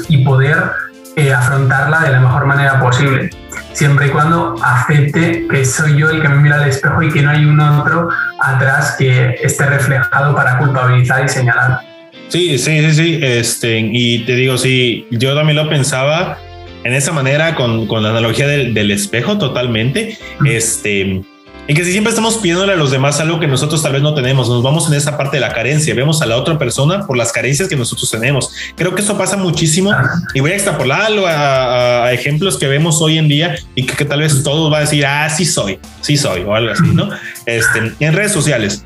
[0.07, 0.71] y poder
[1.15, 3.29] eh, afrontarla de la mejor manera posible,
[3.77, 7.21] siempre y cuando acepte que soy yo el que me mira al espejo y que
[7.21, 8.09] no hay un otro
[8.39, 11.81] atrás que esté reflejado para culpabilizar y señalar.
[12.27, 13.19] Sí, sí, sí, sí.
[13.21, 16.39] Este, y te digo, sí, yo también lo pensaba
[16.83, 20.17] en esa manera con, con la analogía del, del espejo totalmente.
[20.43, 21.21] Este,
[21.67, 24.13] en que si siempre estamos pidiéndole a los demás algo que nosotros tal vez no
[24.13, 27.17] tenemos, nos vamos en esa parte de la carencia, vemos a la otra persona por
[27.17, 28.51] las carencias que nosotros tenemos.
[28.75, 29.91] Creo que eso pasa muchísimo
[30.33, 34.43] y voy a extrapolarlo a, ejemplos que vemos hoy en día y que, tal vez
[34.43, 37.09] todos van a decir, ah, sí soy, sí soy o algo así, ¿no?
[37.45, 38.81] Este, en redes sociales.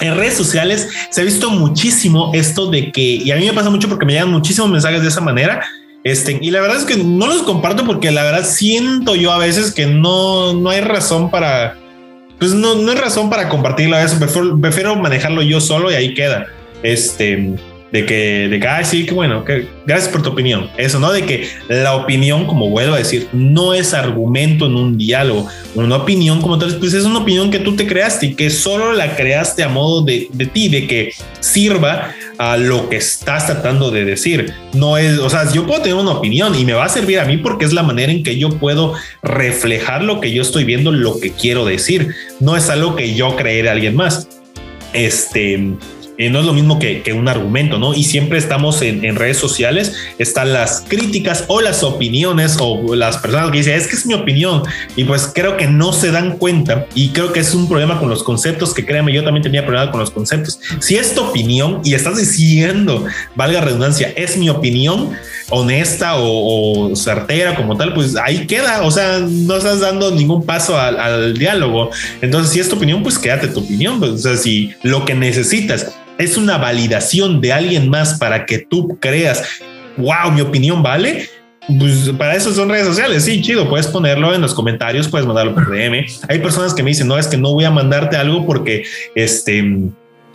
[0.00, 3.68] En redes sociales se ha visto muchísimo esto de que, y a mí me pasa
[3.68, 5.62] mucho porque me llegan muchísimos mensajes de esa manera,
[6.04, 9.38] este, y la verdad es que no los comparto porque la verdad siento yo a
[9.38, 11.78] veces que no, no hay razón para,
[12.44, 14.18] pues no, no es razón para compartirlo eso.
[14.60, 16.46] Prefiero, manejarlo yo solo y ahí queda.
[16.82, 17.54] Este,
[17.94, 20.68] de que, de que, sí, que bueno, que gracias por tu opinión.
[20.76, 21.12] Eso, ¿no?
[21.12, 25.46] De que la opinión, como vuelvo a decir, no es argumento en un diálogo.
[25.76, 28.94] Una opinión como tal, pues es una opinión que tú te creaste y que solo
[28.94, 33.92] la creaste a modo de, de ti, de que sirva a lo que estás tratando
[33.92, 34.52] de decir.
[34.72, 37.24] No es, o sea, yo puedo tener una opinión y me va a servir a
[37.24, 40.90] mí porque es la manera en que yo puedo reflejar lo que yo estoy viendo,
[40.90, 42.08] lo que quiero decir.
[42.40, 44.26] No es algo que yo creé de alguien más.
[44.92, 45.76] Este,
[46.16, 47.92] eh, no es lo mismo que, que, un argumento, ¿no?
[47.92, 53.18] Y siempre estamos en, en, redes sociales, están las críticas o las opiniones o las
[53.18, 54.62] personas que dicen, es que es mi opinión.
[54.96, 58.08] Y pues creo que no se dan cuenta y creo que es un problema con
[58.08, 60.60] los conceptos, que créanme, yo también tenía problema con los conceptos.
[60.80, 65.10] Si es tu opinión y estás diciendo, valga redundancia, es mi opinión
[65.50, 70.46] honesta o, o certera como tal, pues ahí queda, o sea, no estás dando ningún
[70.46, 71.90] paso al, al diálogo.
[72.22, 73.98] Entonces, si es tu opinión, pues quédate tu opinión.
[73.98, 78.58] Pues, o sea, si lo que necesitas es una validación de alguien más para que
[78.58, 79.42] tú creas,
[79.96, 81.28] wow, mi opinión vale.
[81.78, 83.24] Pues para eso son redes sociales.
[83.24, 83.68] Sí, chido.
[83.68, 86.04] Puedes ponerlo en los comentarios, puedes mandarlo por DM.
[86.28, 88.84] Hay personas que me dicen, no, es que no voy a mandarte algo porque
[89.14, 89.64] este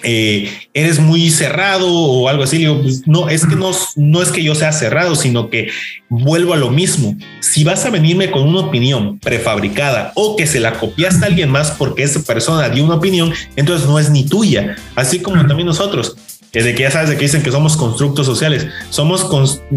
[0.03, 2.65] eh, eres muy cerrado o algo así.
[2.65, 5.69] Pues no, es que no, no es que yo sea cerrado, sino que
[6.09, 7.15] vuelvo a lo mismo.
[7.41, 11.49] Si vas a venirme con una opinión prefabricada o que se la copiaste a alguien
[11.49, 14.75] más porque esa persona dio una opinión, entonces no es ni tuya.
[14.95, 16.15] Así como también nosotros.
[16.51, 19.27] de que ya sabes de que dicen que somos constructos sociales, somos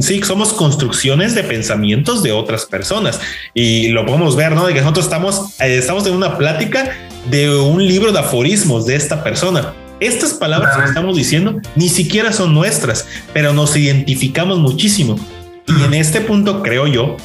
[0.01, 3.20] sí, somos construcciones de pensamientos de otras personas
[3.53, 4.66] y lo podemos ver, ¿no?
[4.66, 6.97] De que nosotros estamos, eh, estamos en una plática
[7.31, 12.32] de un libro de aforismos de esta persona estas palabras que estamos diciendo ni siquiera
[12.32, 15.18] son nuestras, pero nos identificamos muchísimo.
[15.66, 17.16] Y en este punto creo yo,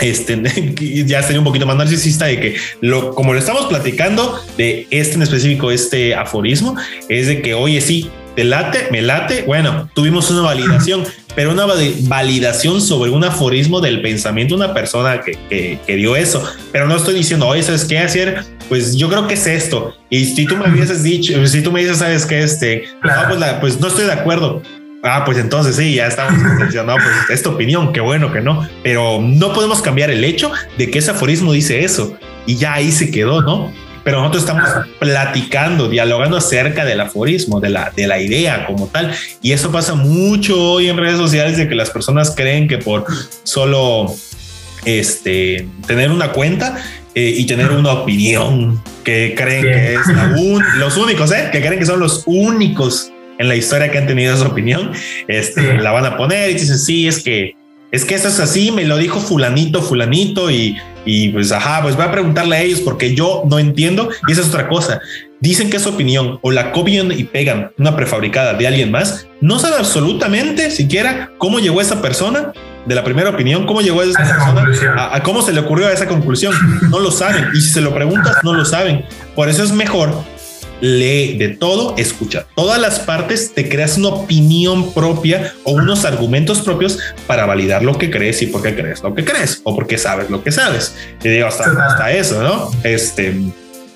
[0.00, 0.40] este
[1.06, 5.14] ya sería un poquito más narcisista de que lo como lo estamos platicando de este
[5.14, 6.76] en específico, este aforismo,
[7.08, 9.42] es de que oye, sí, te late, me late.
[9.42, 15.22] Bueno, tuvimos una validación, pero una validación sobre un aforismo del pensamiento de una persona
[15.22, 15.36] que,
[15.84, 16.44] que, dio eso.
[16.70, 18.44] Pero no estoy diciendo, oye, ¿sabes qué hacer?
[18.68, 19.94] Pues yo creo que es esto.
[20.10, 22.42] Y si tú me hubieses dicho, si tú me dices, ¿sabes qué?
[22.42, 24.62] Este, pues, pues, no estoy de acuerdo.
[25.02, 28.40] Ah, pues entonces sí, ya estamos diciendo, no, pues es tu opinión, qué bueno que
[28.40, 32.74] no, pero no podemos cambiar el hecho de que ese aforismo dice eso y ya
[32.74, 33.72] ahí se quedó, ¿no?
[34.08, 39.12] pero nosotros estamos platicando, dialogando acerca del aforismo, de la, de la idea como tal.
[39.42, 43.04] Y eso pasa mucho hoy en redes sociales de que las personas creen que por
[43.42, 44.14] solo
[44.86, 46.78] este, tener una cuenta
[47.14, 50.00] eh, y tener una opinión que creen que es
[50.76, 51.48] los únicos, ¿eh?
[51.50, 54.92] que creen que son los únicos en la historia que han tenido esa opinión,
[55.28, 57.56] este, la van a poner y dicen, sí, es que
[57.90, 60.76] es que eso es así, me lo dijo fulanito, fulanito y,
[61.06, 64.42] y pues, ajá, pues voy a preguntarle a ellos porque yo no entiendo y esa
[64.42, 65.00] es otra cosa.
[65.40, 69.26] Dicen que es opinión o la copian y pegan una prefabricada de alguien más.
[69.40, 72.52] No saben absolutamente siquiera cómo llegó esa persona
[72.86, 76.06] de la primera opinión, cómo llegó esa, persona, a, cómo se le ocurrió a esa
[76.06, 76.54] conclusión.
[76.90, 77.46] No lo saben.
[77.54, 79.04] Y si se lo preguntas, no lo saben.
[79.34, 80.14] Por eso es mejor
[80.80, 86.60] lee de todo, escucha todas las partes, te creas una opinión propia o unos argumentos
[86.60, 89.98] propios para validar lo que crees y por qué crees lo que crees o porque
[89.98, 90.96] sabes lo que sabes.
[91.22, 92.70] Y digo, hasta, hasta eso, ¿no?
[92.84, 93.34] Este.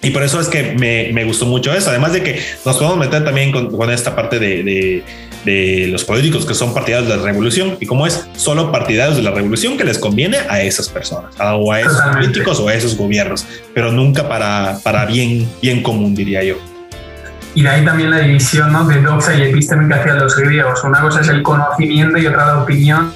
[0.04, 1.90] Y por eso es que me, me, gustó mucho eso.
[1.90, 5.04] Además de que nos podemos meter también con, con esta parte de, de,
[5.44, 9.22] de, los políticos que son partidarios de la revolución y cómo es solo partidarios de
[9.22, 12.96] la revolución que les conviene a esas personas o a esos políticos o a esos
[12.96, 16.56] gobiernos, pero nunca para, para bien, bien común, diría yo.
[17.54, 18.84] Y de ahí también la división ¿no?
[18.84, 20.82] de doxa y episteme que hacían los griegos.
[20.84, 23.12] Una cosa es el conocimiento y otra la opinión.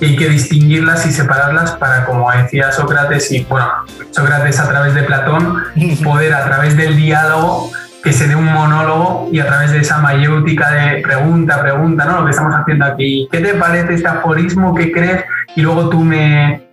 [0.00, 3.68] Y hay que distinguirlas y separarlas para, como decía Sócrates, y bueno,
[4.12, 5.62] Sócrates a través de Platón,
[6.04, 9.98] poder a través del diálogo que se dé un monólogo y a través de esa
[9.98, 12.20] mayéutica de pregunta, pregunta, ¿no?
[12.20, 13.28] Lo que estamos haciendo aquí.
[13.30, 14.74] ¿Qué te parece este aforismo?
[14.74, 15.24] ¿Qué crees?
[15.54, 16.68] Y luego tú me,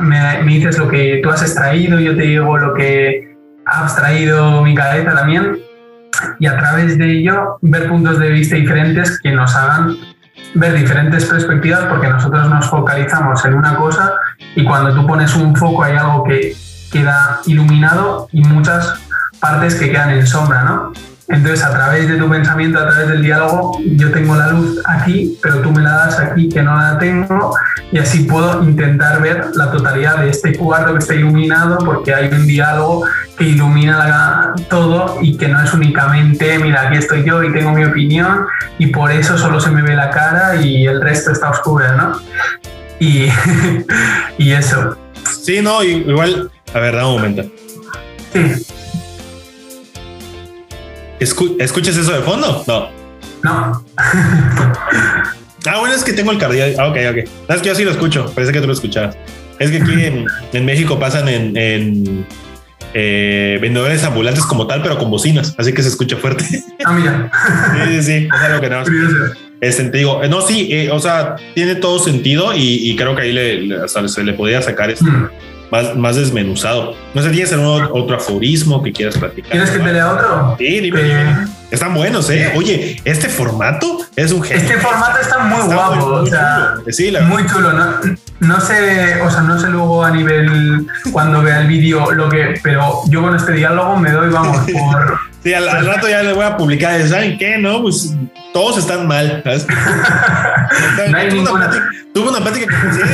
[0.00, 3.36] me, me dices lo que tú has extraído, yo te digo lo que
[3.66, 5.58] ha abstraído mi cabeza también
[6.38, 9.96] y a través de ello ver puntos de vista diferentes que nos hagan
[10.54, 14.12] ver diferentes perspectivas porque nosotros nos focalizamos en una cosa
[14.54, 16.54] y cuando tú pones un foco hay algo que
[16.90, 19.00] queda iluminado y muchas
[19.42, 20.92] partes que quedan en sombra, ¿no?
[21.28, 25.38] Entonces, a través de tu pensamiento, a través del diálogo, yo tengo la luz aquí,
[25.42, 27.56] pero tú me la das aquí que no la tengo,
[27.90, 32.28] y así puedo intentar ver la totalidad de este cuarto que está iluminado, porque hay
[32.32, 33.04] un diálogo
[33.36, 37.84] que ilumina todo y que no es únicamente, mira, aquí estoy yo y tengo mi
[37.84, 38.46] opinión,
[38.78, 42.20] y por eso solo se me ve la cara y el resto está oscuro, ¿no?
[43.00, 43.28] Y,
[44.38, 44.96] y eso.
[45.42, 47.42] Sí, no, igual, a ver, da un momento.
[48.32, 48.81] Sí.
[51.22, 52.64] ¿Escuchas eso de fondo?
[52.66, 52.88] No.
[53.42, 53.84] No.
[53.96, 56.80] ah, bueno, es que tengo el cardiaco.
[56.80, 57.16] Ah, ok, ok.
[57.48, 58.26] es que yo sí lo escucho.
[58.34, 59.16] Parece que tú lo escuchabas.
[59.58, 59.92] Es que aquí
[60.52, 62.26] en, México pasan en,
[62.94, 66.44] eh, vendedores ambulantes como tal, pero con bocinas, así que se escucha fuerte.
[66.84, 67.30] Ah, mira.
[67.86, 68.82] sí, sí, sí, es algo que no.
[69.60, 70.26] Es sentido.
[70.28, 74.32] No, sí, eh, o sea, tiene todo sentido y, creo que ahí le, se le
[74.32, 75.04] podía sacar esto.
[75.04, 75.28] Mm
[75.96, 76.94] más, desmenuzado.
[77.14, 79.52] No sé, ¿tienes algún otro aforismo que quieras platicar?
[79.52, 80.56] ¿Quieres que te lea otro?
[80.58, 81.00] Sí, dime.
[81.02, 81.34] Eh,
[81.70, 82.52] están buenos, ¿eh?
[82.54, 86.74] Oye, este formato es un Este formato está muy guapo, o sea,
[87.26, 87.72] muy chulo.
[87.72, 87.94] ¿no?
[88.40, 92.60] no sé, o sea, no sé luego a nivel cuando vea el vídeo lo que,
[92.62, 95.31] pero yo con este diálogo me doy, vamos, por.
[95.42, 97.58] Sí, al, rato ya le voy a publicar, ¿saben qué?
[97.58, 98.14] No, pues
[98.52, 99.42] todos están mal.
[99.44, 101.52] no hay tuve, ninguna...
[101.52, 102.66] una plática, tuve una plática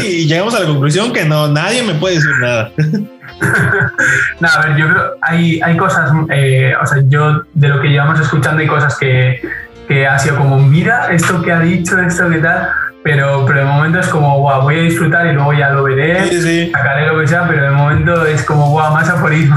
[0.03, 2.71] y llegamos a la conclusión que no, nadie me puede decir nada.
[4.41, 7.89] no, a ver, yo creo hay, hay cosas, eh, o sea, yo de lo que
[7.89, 9.41] llevamos escuchando hay cosas que,
[9.87, 12.69] que ha sido como, mira, esto que ha dicho, esto que tal,
[13.03, 16.71] pero, pero de momento es como, guau, voy a disfrutar y luego ya lo veré,
[16.71, 19.57] sacaré lo que sea, pero de momento es como, guau, más aforismo.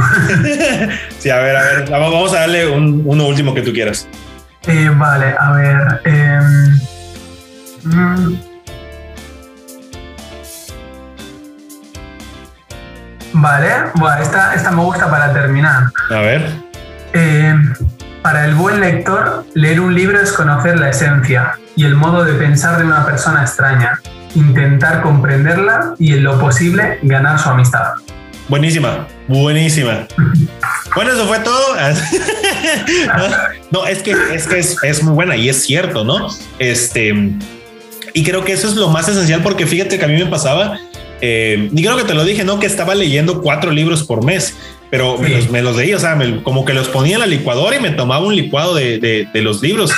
[1.18, 4.08] sí, a ver, a ver, vamos a darle un, uno último que tú quieras.
[4.68, 6.02] Eh, vale, a ver.
[6.06, 6.40] Eh,
[13.34, 15.86] Vale, bueno, esta, esta me gusta para terminar.
[16.10, 16.52] A ver.
[17.14, 17.56] Eh,
[18.22, 22.34] para el buen lector, leer un libro es conocer la esencia y el modo de
[22.34, 24.02] pensar de una persona extraña,
[24.35, 27.93] intentar comprenderla y en lo posible ganar su amistad.
[28.48, 30.07] Buenísima, buenísima.
[30.95, 31.76] Bueno, eso fue todo.
[33.72, 36.27] no, es que, es, que es, muy buena y es cierto, ¿no?
[36.60, 37.14] Este,
[38.14, 40.80] y creo que eso es lo más esencial porque fíjate que a mí me pasaba,
[41.22, 42.60] eh, y creo que te lo dije, ¿no?
[42.60, 44.56] Que estaba leyendo cuatro libros por mes
[44.91, 47.80] pero me, los, me, leí, o sea, como que los ponía en la licuadora y
[47.80, 49.91] me tomaba un licuado de, los libros.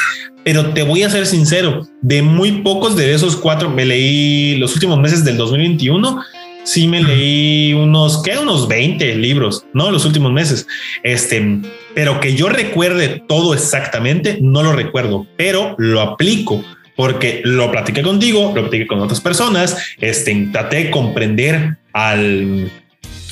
[0.43, 4.73] Pero te voy a ser sincero, de muy pocos de esos cuatro, me leí los
[4.73, 6.21] últimos meses del 2021,
[6.63, 8.37] sí me leí unos, ¿qué?
[8.37, 9.91] Unos 20 libros, ¿no?
[9.91, 10.67] Los últimos meses.
[11.03, 11.61] Este,
[11.93, 16.63] pero que yo recuerde todo exactamente, no lo recuerdo, pero lo aplico
[16.95, 22.69] porque lo platiqué contigo, lo platiqué con otras personas, este, traté de comprender al,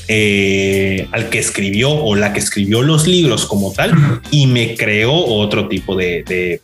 [0.07, 5.13] eh, al que escribió o la que escribió los libros como tal y me creó
[5.13, 6.61] otro tipo de, de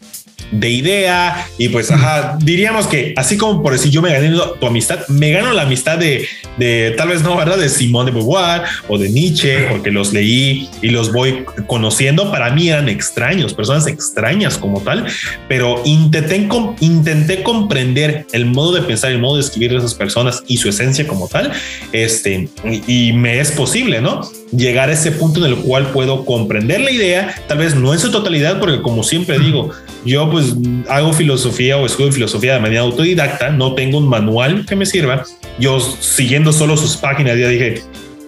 [0.52, 5.00] idea y pues ajá, diríamos que así como por decir yo me gané tu amistad,
[5.08, 7.58] me gano la amistad de, de tal vez no, ¿verdad?
[7.58, 12.32] De Simón de Beauvoir o de Nietzsche, porque los leí y los voy conociendo.
[12.32, 15.06] Para mí eran extraños, personas extrañas como tal,
[15.48, 16.48] pero intenté,
[16.80, 20.70] intenté comprender el modo de pensar, el modo de escribir de esas personas y su
[20.70, 21.52] esencia como tal.
[21.92, 24.22] Este, y, y me es posible, ¿no?
[24.52, 28.00] Llegar a ese punto en el cual puedo comprender la idea, tal vez no en
[28.00, 29.72] su totalidad, porque como siempre digo,
[30.08, 30.56] yo pues
[30.90, 35.24] hago filosofía o estudio filosofía de manera autodidacta, no tengo un manual que me sirva.
[35.60, 37.82] Yo siguiendo solo sus páginas ya dije,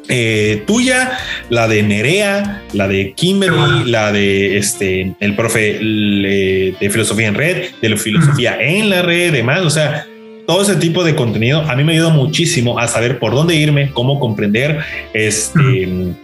[0.10, 1.18] eh, tuya,
[1.50, 7.70] la de Nerea, la de Kimberly, la de este, el profe de filosofía en red,
[7.82, 9.62] de la filosofía en la red, demás.
[9.62, 10.06] O sea,
[10.48, 13.92] todo ese tipo de contenido a mí me ayuda muchísimo a saber por dónde irme,
[13.92, 14.80] cómo comprender
[15.14, 16.16] este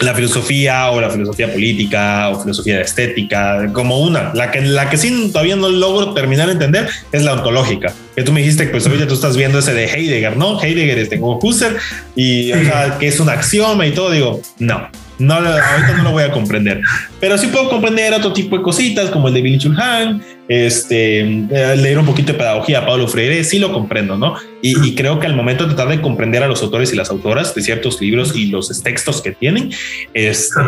[0.00, 4.32] la filosofía o la filosofía política o filosofía estética como una.
[4.34, 7.92] La que, la que sí todavía no logro terminar de entender es la ontológica.
[8.14, 10.62] Que tú me dijiste que pues ahorita tú estás viendo ese de Heidegger, ¿no?
[10.62, 11.76] Heidegger es de Husserl
[12.14, 14.10] y o sea, que es un axioma y todo.
[14.10, 14.88] Digo, no,
[15.18, 16.80] no, ahorita no lo voy a comprender,
[17.20, 21.76] pero sí puedo comprender otro tipo de cositas como el de Billy Chulhan, este, eh,
[21.76, 24.36] leer un poquito de pedagogía a Pablo Freire, sí lo comprendo, ¿no?
[24.62, 27.54] Y, creo que al momento de tratar de comprender a los autores y las autoras
[27.54, 29.70] de ciertos libros y los textos que tienen,
[30.14, 30.60] este,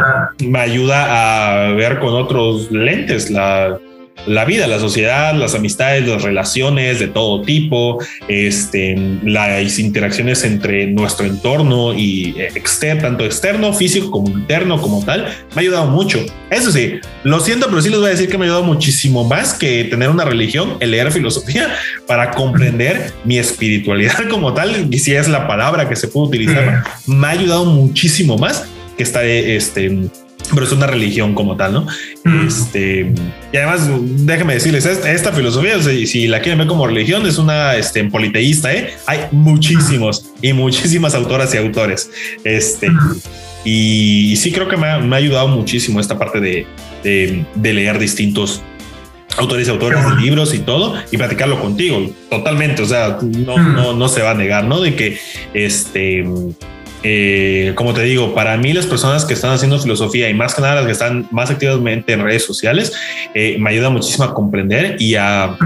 [0.47, 3.79] me ayuda a ver con otros lentes la,
[4.27, 10.87] la vida, la sociedad, las amistades, las relaciones de todo tipo, este, las interacciones entre
[10.87, 15.87] nuestro entorno y eh, externo, tanto externo, físico como interno, como tal, me ha ayudado
[15.87, 16.25] mucho.
[16.51, 19.25] Eso sí, lo siento, pero sí les voy a decir que me ha ayudado muchísimo
[19.25, 21.75] más que tener una religión, el leer filosofía
[22.07, 26.85] para comprender mi espiritualidad como tal, y si es la palabra que se puede utilizar,
[27.07, 28.67] me ha ayudado muchísimo más
[28.97, 30.11] que estar este
[30.53, 31.87] pero es una religión como tal, ¿no?
[32.47, 33.13] Este,
[33.53, 33.89] y además,
[34.27, 38.95] déjenme decirles, esta filosofía, si la quieren ver como religión, es una este, politeísta, ¿eh?
[39.07, 42.11] Hay muchísimos y muchísimas autoras y autores.
[42.45, 42.89] Este,
[43.65, 46.67] y, sí creo que me ha, ayudado muchísimo esta parte de,
[47.03, 48.63] de, leer distintos
[49.37, 52.83] autores y autores de libros y todo y platicarlo contigo totalmente.
[52.83, 54.81] O sea, no, no, no se va a negar, ¿no?
[54.81, 55.19] De que
[55.55, 56.25] este
[57.03, 60.63] eh, como te digo, para mí las personas que están haciendo filosofía y más que
[60.63, 62.93] nada las que están más activamente en redes sociales,
[63.35, 65.57] eh, me ayuda muchísimo a comprender y a,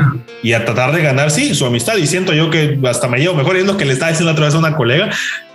[0.43, 1.97] y a tratar de ganar, sí, su amistad.
[1.97, 3.57] Y siento yo que hasta me llevo mejor.
[3.57, 5.11] Es lo que le estaba diciendo otra vez a una colega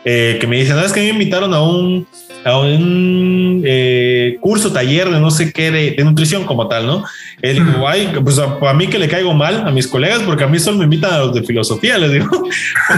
[0.06, 2.08] eh, que me dice, no, es que me invitaron a un,
[2.50, 7.04] a un eh, curso, taller de no sé qué, de, nutrición como tal, ¿no?
[7.42, 7.88] El digo,
[8.24, 10.86] pues a, mí que le caigo mal a mis colegas, porque a mí solo me
[10.86, 12.28] invitan a los de filosofía, les digo,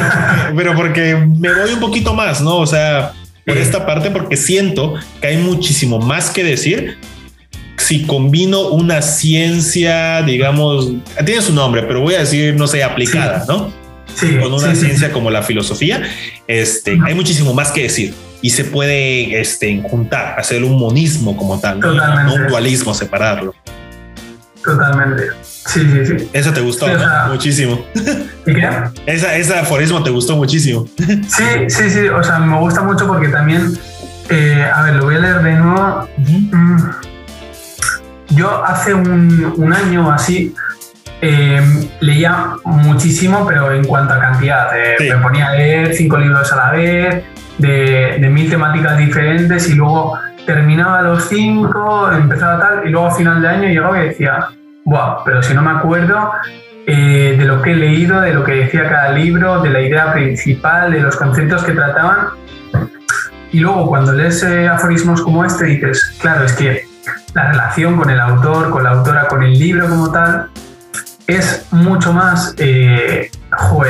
[0.56, 2.58] pero, porque me voy un poquito más, ¿no?
[2.58, 3.14] O sea,
[3.46, 6.98] por esta parte, porque siento que hay muchísimo más que decir.
[7.78, 10.92] Si combino una ciencia, digamos,
[11.26, 13.74] tiene su nombre, pero voy a decir, no sé, aplicada, ¿no?
[14.14, 16.04] Sí, con una ciencia como la filosofía,
[16.48, 21.60] este, hay muchísimo más que decir y se puede este, juntar, hacer un monismo como
[21.60, 21.92] tal, ¿no?
[22.34, 23.54] un dualismo, separarlo.
[24.64, 25.30] Totalmente.
[25.42, 26.30] Sí, sí, sí.
[26.34, 26.88] Eso te gustó
[27.30, 27.84] muchísimo.
[28.46, 28.70] ¿Y qué?
[29.06, 30.88] Esa, ese aforismo te gustó muchísimo.
[30.98, 32.08] Sí, sí, sí.
[32.08, 33.78] O sea, me gusta mucho porque también,
[34.30, 36.08] eh, a ver, lo voy a leer de nuevo.
[36.18, 36.90] Mm.
[38.30, 40.54] Yo hace un, un año así
[41.22, 41.62] eh,
[42.00, 44.70] leía muchísimo, pero en cuanto a cantidad.
[44.76, 47.24] Eh, me ponía a leer cinco libros a la vez,
[47.62, 53.12] de, de mil temáticas diferentes y luego terminaba los cinco, empezaba tal, y luego a
[53.12, 54.48] final de año llegaba y decía,
[54.84, 56.32] Buah, pero si no me acuerdo
[56.88, 60.12] eh, de lo que he leído, de lo que decía cada libro, de la idea
[60.14, 62.30] principal, de los conceptos que trataban.
[63.52, 66.86] Y luego cuando lees eh, aforismos como este dices, claro, es que
[67.34, 70.50] la relación con el autor, con la autora, con el libro como tal,
[71.28, 73.30] es mucho más eh,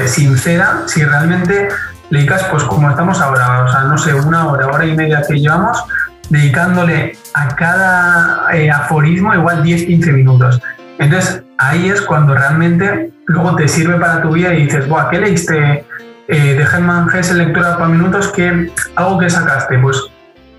[0.06, 1.70] sincera si realmente
[2.12, 5.40] dedicas, pues como estamos ahora, o sea, no sé, una hora, hora y media que
[5.40, 5.84] llevamos,
[6.30, 10.62] dedicándole a cada aforismo igual 10-15 minutos.
[11.00, 15.20] Entonces, ahí es cuando realmente luego te sirve para tu vida y dices, Buah, ¿qué
[15.20, 15.86] leíste
[16.28, 18.28] eh, de Germán Hesse lectura para minutos?
[18.28, 19.80] que algo que sacaste?
[19.80, 20.04] Pues,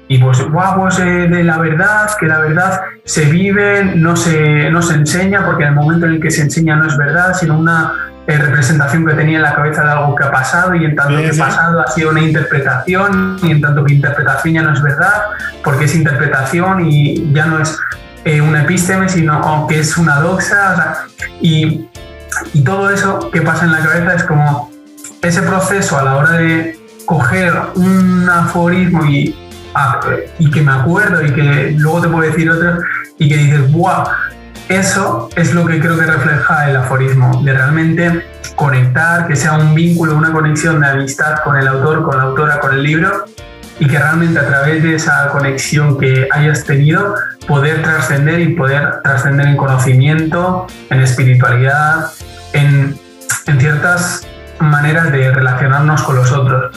[0.08, 4.70] y pues, Buah, pues eh, de la verdad, que la verdad se vive, no se,
[4.70, 7.34] no se enseña, porque en el momento en el que se enseña no es verdad,
[7.34, 10.84] sino una eh, representación que tenía en la cabeza de algo que ha pasado y
[10.84, 14.62] en tanto que ha pasado ha sido una interpretación y en tanto que interpretación ya
[14.62, 15.22] no es verdad,
[15.64, 17.78] porque es interpretación y ya no es
[18.24, 21.06] eh, una epísteme, sino que es una doxa,
[21.40, 21.88] y,
[22.54, 24.70] y, todo eso que pasa en la cabeza es como
[25.20, 29.36] ese proceso a la hora de coger un aforismo y,
[30.38, 32.78] y que me acuerdo y que luego te puedo decir otro
[33.18, 34.04] y que dices, ¡buah!
[34.72, 38.26] Eso es lo que creo que refleja el aforismo, de realmente
[38.56, 42.58] conectar, que sea un vínculo, una conexión de amistad con el autor, con la autora,
[42.58, 43.26] con el libro
[43.78, 47.16] y que realmente a través de esa conexión que hayas tenido
[47.46, 52.10] poder trascender y poder trascender en conocimiento, en espiritualidad,
[52.54, 52.98] en,
[53.48, 54.26] en, ciertas
[54.58, 56.74] maneras de relacionarnos con los otros.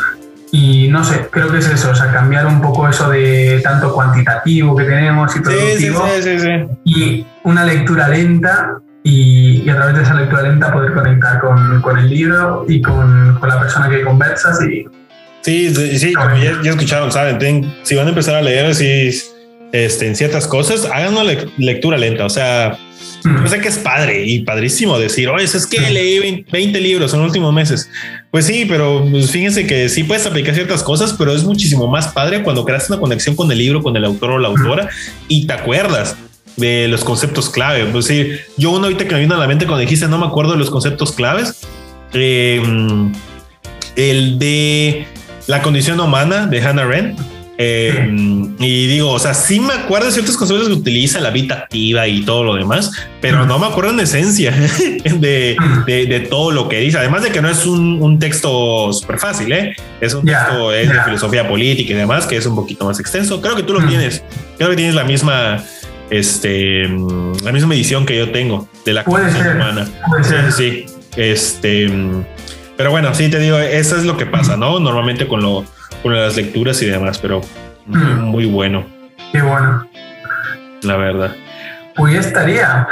[0.58, 3.94] Y no sé, creo que es eso, o sea, cambiar un poco eso de tanto
[3.94, 6.50] cuantitativo que tenemos y productivo sí, sí, sí,
[6.86, 11.82] y una lectura lenta y, y, a través de esa lectura lenta poder conectar con,
[11.82, 14.86] con el libro y con, con la persona que conversas y
[15.42, 17.76] Sí, sí, como ya, escucharon, ¿saben?
[17.84, 19.12] si van a empezar a leer así,
[19.84, 21.24] este, en ciertas cosas, hagan una
[21.58, 22.26] lectura lenta.
[22.26, 22.78] O sea,
[23.24, 23.44] mm.
[23.44, 27.20] yo sé que es padre y padrísimo decir, oye, es que leí 20 libros en
[27.20, 27.90] los últimos meses.
[28.32, 32.08] Pues sí, pero pues, fíjense que sí puedes aplicar ciertas cosas, pero es muchísimo más
[32.10, 34.90] padre cuando creas una conexión con el libro, con el autor o la autora
[35.28, 36.16] y te acuerdas
[36.56, 37.86] de los conceptos clave.
[37.86, 40.26] Pues sí, yo uno ahorita que me vino a la mente cuando dijiste no me
[40.26, 41.62] acuerdo de los conceptos claves.
[42.14, 42.62] Eh,
[43.96, 45.06] el de
[45.48, 47.35] la condición humana de Hannah Arendt.
[47.58, 48.10] Eh,
[48.60, 52.06] y digo, o sea, sí me acuerdo de ciertos conceptos que utiliza la vida activa
[52.06, 52.92] y todo lo demás,
[53.22, 54.52] pero no me acuerdo en esencia
[55.20, 55.56] de,
[55.86, 56.98] de, todo lo que dice.
[56.98, 59.76] Además de que no es un, un texto súper fácil, ¿eh?
[60.02, 63.42] es un texto de filosofía política y demás, que es un poquito más extenso.
[63.42, 64.22] Creo que tú lo tienes,
[64.58, 65.64] creo que tienes la misma,
[66.10, 66.90] este,
[67.44, 69.88] la misma edición que yo tengo de la condición humana.
[70.56, 71.90] Sí, este.
[72.78, 74.82] Pero bueno, sí te digo, eso es lo que pasa, ¿no?
[74.82, 75.64] Normalmente con, lo,
[76.02, 77.42] con las lecturas y demás, pero
[77.86, 78.86] muy bueno.
[79.32, 79.88] Qué bueno.
[80.84, 81.36] La verdad.
[81.96, 82.88] Pues ya estaría.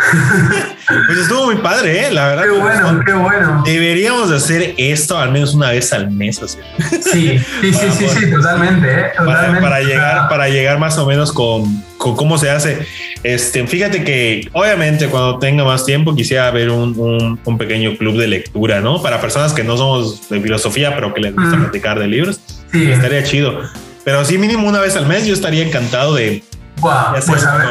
[1.08, 2.12] pues estuvo muy padre, ¿eh?
[2.12, 2.44] La verdad.
[2.44, 3.64] Qué bueno, qué bueno.
[3.66, 6.42] Deberíamos de hacer esto al menos una vez al mes.
[6.42, 6.58] Así.
[7.02, 9.06] Sí, sí, sí, sí, sí, totalmente, ¿eh?
[9.18, 9.62] Totalmente.
[9.62, 12.88] Para, llegar, para llegar más o menos con, con, cómo se hace.
[13.24, 18.28] Este, fíjate que obviamente cuando tenga más tiempo quisiera ver un, un, pequeño club de
[18.28, 19.02] lectura, ¿no?
[19.02, 22.40] Para personas que no somos de filosofía, pero que les gusta platicar de libros.
[22.74, 22.92] Sí.
[22.92, 23.62] Estaría chido.
[24.04, 26.44] Pero sí, mínimo una vez al mes, yo estaría encantado de...
[26.82, 27.70] Buah, pues a ver,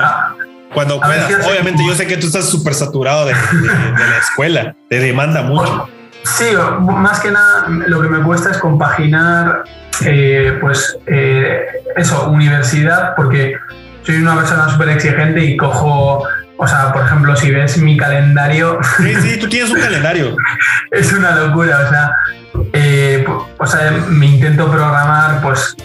[0.73, 1.47] cuando puedas.
[1.47, 5.89] Obviamente, yo sé que tú estás súper saturado de, la escuela, te demanda mucho.
[6.25, 6.47] Sí,
[6.81, 9.65] más que nada, lo que me cuesta es compaginar,
[10.07, 11.67] eh, pues, eh,
[11.97, 13.57] eso, universidad, porque
[14.05, 16.25] soy una persona súper exigente y cojo
[16.63, 18.79] o sea, por ejemplo, si ves mi calendario.
[18.99, 20.37] Sí, sí, tú tienes un calendario.
[20.93, 22.13] es una locura, o sea,
[22.73, 23.25] eh,
[23.59, 25.77] o sea, me intento programar, pues,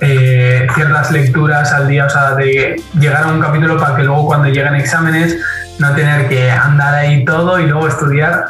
[0.00, 4.26] eh, ciertas lecturas al día, o sea, de llegar a un capítulo para que luego
[4.26, 5.36] cuando lleguen exámenes
[5.78, 8.46] no tener que andar ahí todo y luego estudiar.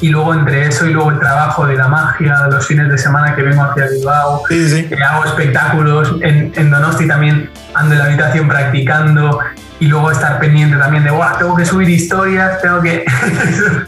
[0.00, 2.96] Y luego entre eso y luego el trabajo de la magia, de los fines de
[2.96, 8.06] semana que vengo hacia Bilbao, que hago espectáculos, en, en, Donosti también ando en la
[8.06, 9.40] habitación practicando
[9.80, 13.04] y luego estar pendiente también de, guau, tengo que subir historias, tengo que...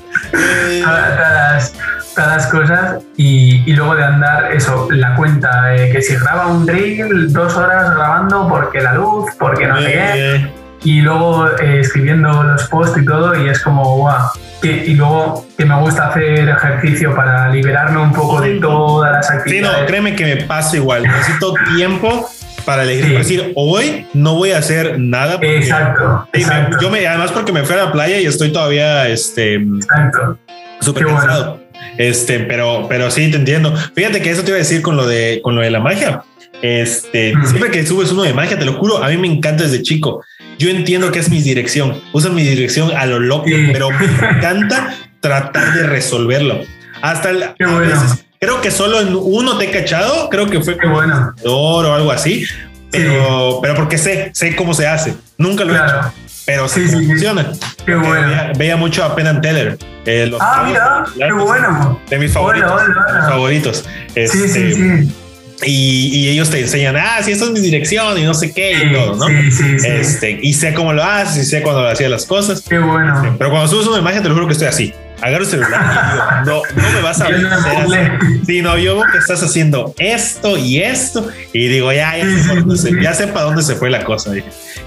[0.85, 1.73] todas,
[2.17, 6.47] todas, las cosas y, y, luego de andar eso, la cuenta, de que si graba
[6.49, 10.51] un reel, dos horas grabando porque la luz, porque no sé qué,
[10.85, 14.31] y luego eh, escribiendo los posts y todo y es como, guau.
[14.63, 19.77] y luego que me gusta hacer ejercicio para liberarme un poco de todas las actividades.
[19.77, 21.03] Sí, no, créeme que me pasa igual.
[21.03, 22.29] Necesito tiempo
[22.65, 23.17] para elegir.
[23.17, 25.39] decir, hoy no voy a hacer nada.
[25.41, 30.39] exacto, yo me, además porque me fui a la playa y estoy todavía, este, exacto.
[30.81, 31.66] súper cansado.
[31.99, 33.75] Este, pero, pero sí, te entiendo.
[33.95, 36.23] Fíjate que eso te iba a decir con lo de, con lo de la magia.
[36.63, 39.83] Este, siempre que subes uno de magia, te lo juro, a mí me encanta desde
[39.83, 40.25] chico.
[40.59, 44.95] Yo entiendo que es mi dirección, uso mi dirección a lo loco, pero me encanta
[45.21, 46.61] tratar de resolverlo.
[47.03, 47.45] Hasta el,
[48.41, 51.35] creo que solo en uno te he cachado, creo que fue Qué bueno.
[51.45, 52.45] o algo así,
[52.91, 55.15] pero, pero porque sé, sé cómo se hace.
[55.37, 56.13] Nunca lo he hecho,
[56.47, 57.53] pero sí, sí funciona.
[57.85, 58.53] Qué bueno.
[58.57, 59.79] Veía, mucho a Penn and Teller.
[60.07, 62.01] Eh, ah, mira, qué bueno.
[62.09, 62.83] De mis favoritos.
[63.29, 63.85] favoritos.
[64.15, 65.13] sí, sí, este, sí.
[65.65, 68.93] Y, ellos te enseñan, ah, sí, esta es mi dirección y no sé qué y
[68.93, 69.27] todo, ¿no?
[69.27, 69.89] Sí, sí, sí.
[69.89, 72.63] Este, y sé cómo lo haces y sé cuándo hacía las cosas.
[72.63, 73.17] Qué bueno.
[73.17, 75.81] Este, pero cuando subes una imagen, te lo juro que estoy así agarro el celular
[75.81, 77.29] y digo, no, no me vas a
[77.89, 78.19] ver.
[78.45, 82.93] Sí, no, yo veo que estás haciendo esto y esto y digo, ya, ya, sé,
[83.01, 84.33] ya sé para dónde se fue la cosa.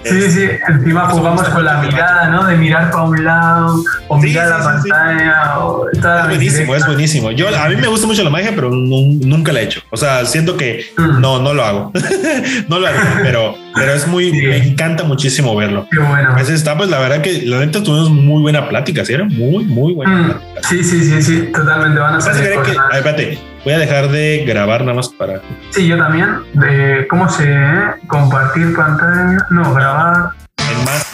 [0.04, 2.46] Sí, sí, encima jugamos con la mirada, ¿no?
[2.46, 5.58] De mirar para un lado o mirar la pantalla.
[5.92, 7.32] es buenísimo, es buenísimo.
[7.32, 9.82] Yo, a mí me gusta mucho la magia, pero nunca la he hecho.
[9.90, 11.20] O sea, siento que mm.
[11.20, 11.92] no, no lo hago.
[12.68, 15.86] no lo hago, pero, pero es muy, me encanta muchísimo verlo.
[15.92, 16.30] Qué bueno.
[16.34, 19.14] Pues está, pues la verdad que la neta tuvimos muy buena plática, ¿sí?
[19.14, 20.18] Era muy, muy buena.
[20.18, 20.34] Mm.
[20.70, 22.00] Sí, sí, sí, sí, totalmente.
[22.00, 25.42] Van a salir que, espérate, Voy a dejar de grabar nada más para.
[25.72, 26.38] Sí, yo también.
[26.54, 27.46] De ¿Cómo se.?
[28.08, 29.38] Compartir pantalla.
[29.50, 30.32] No, grabar.
[30.86, 31.10] Más.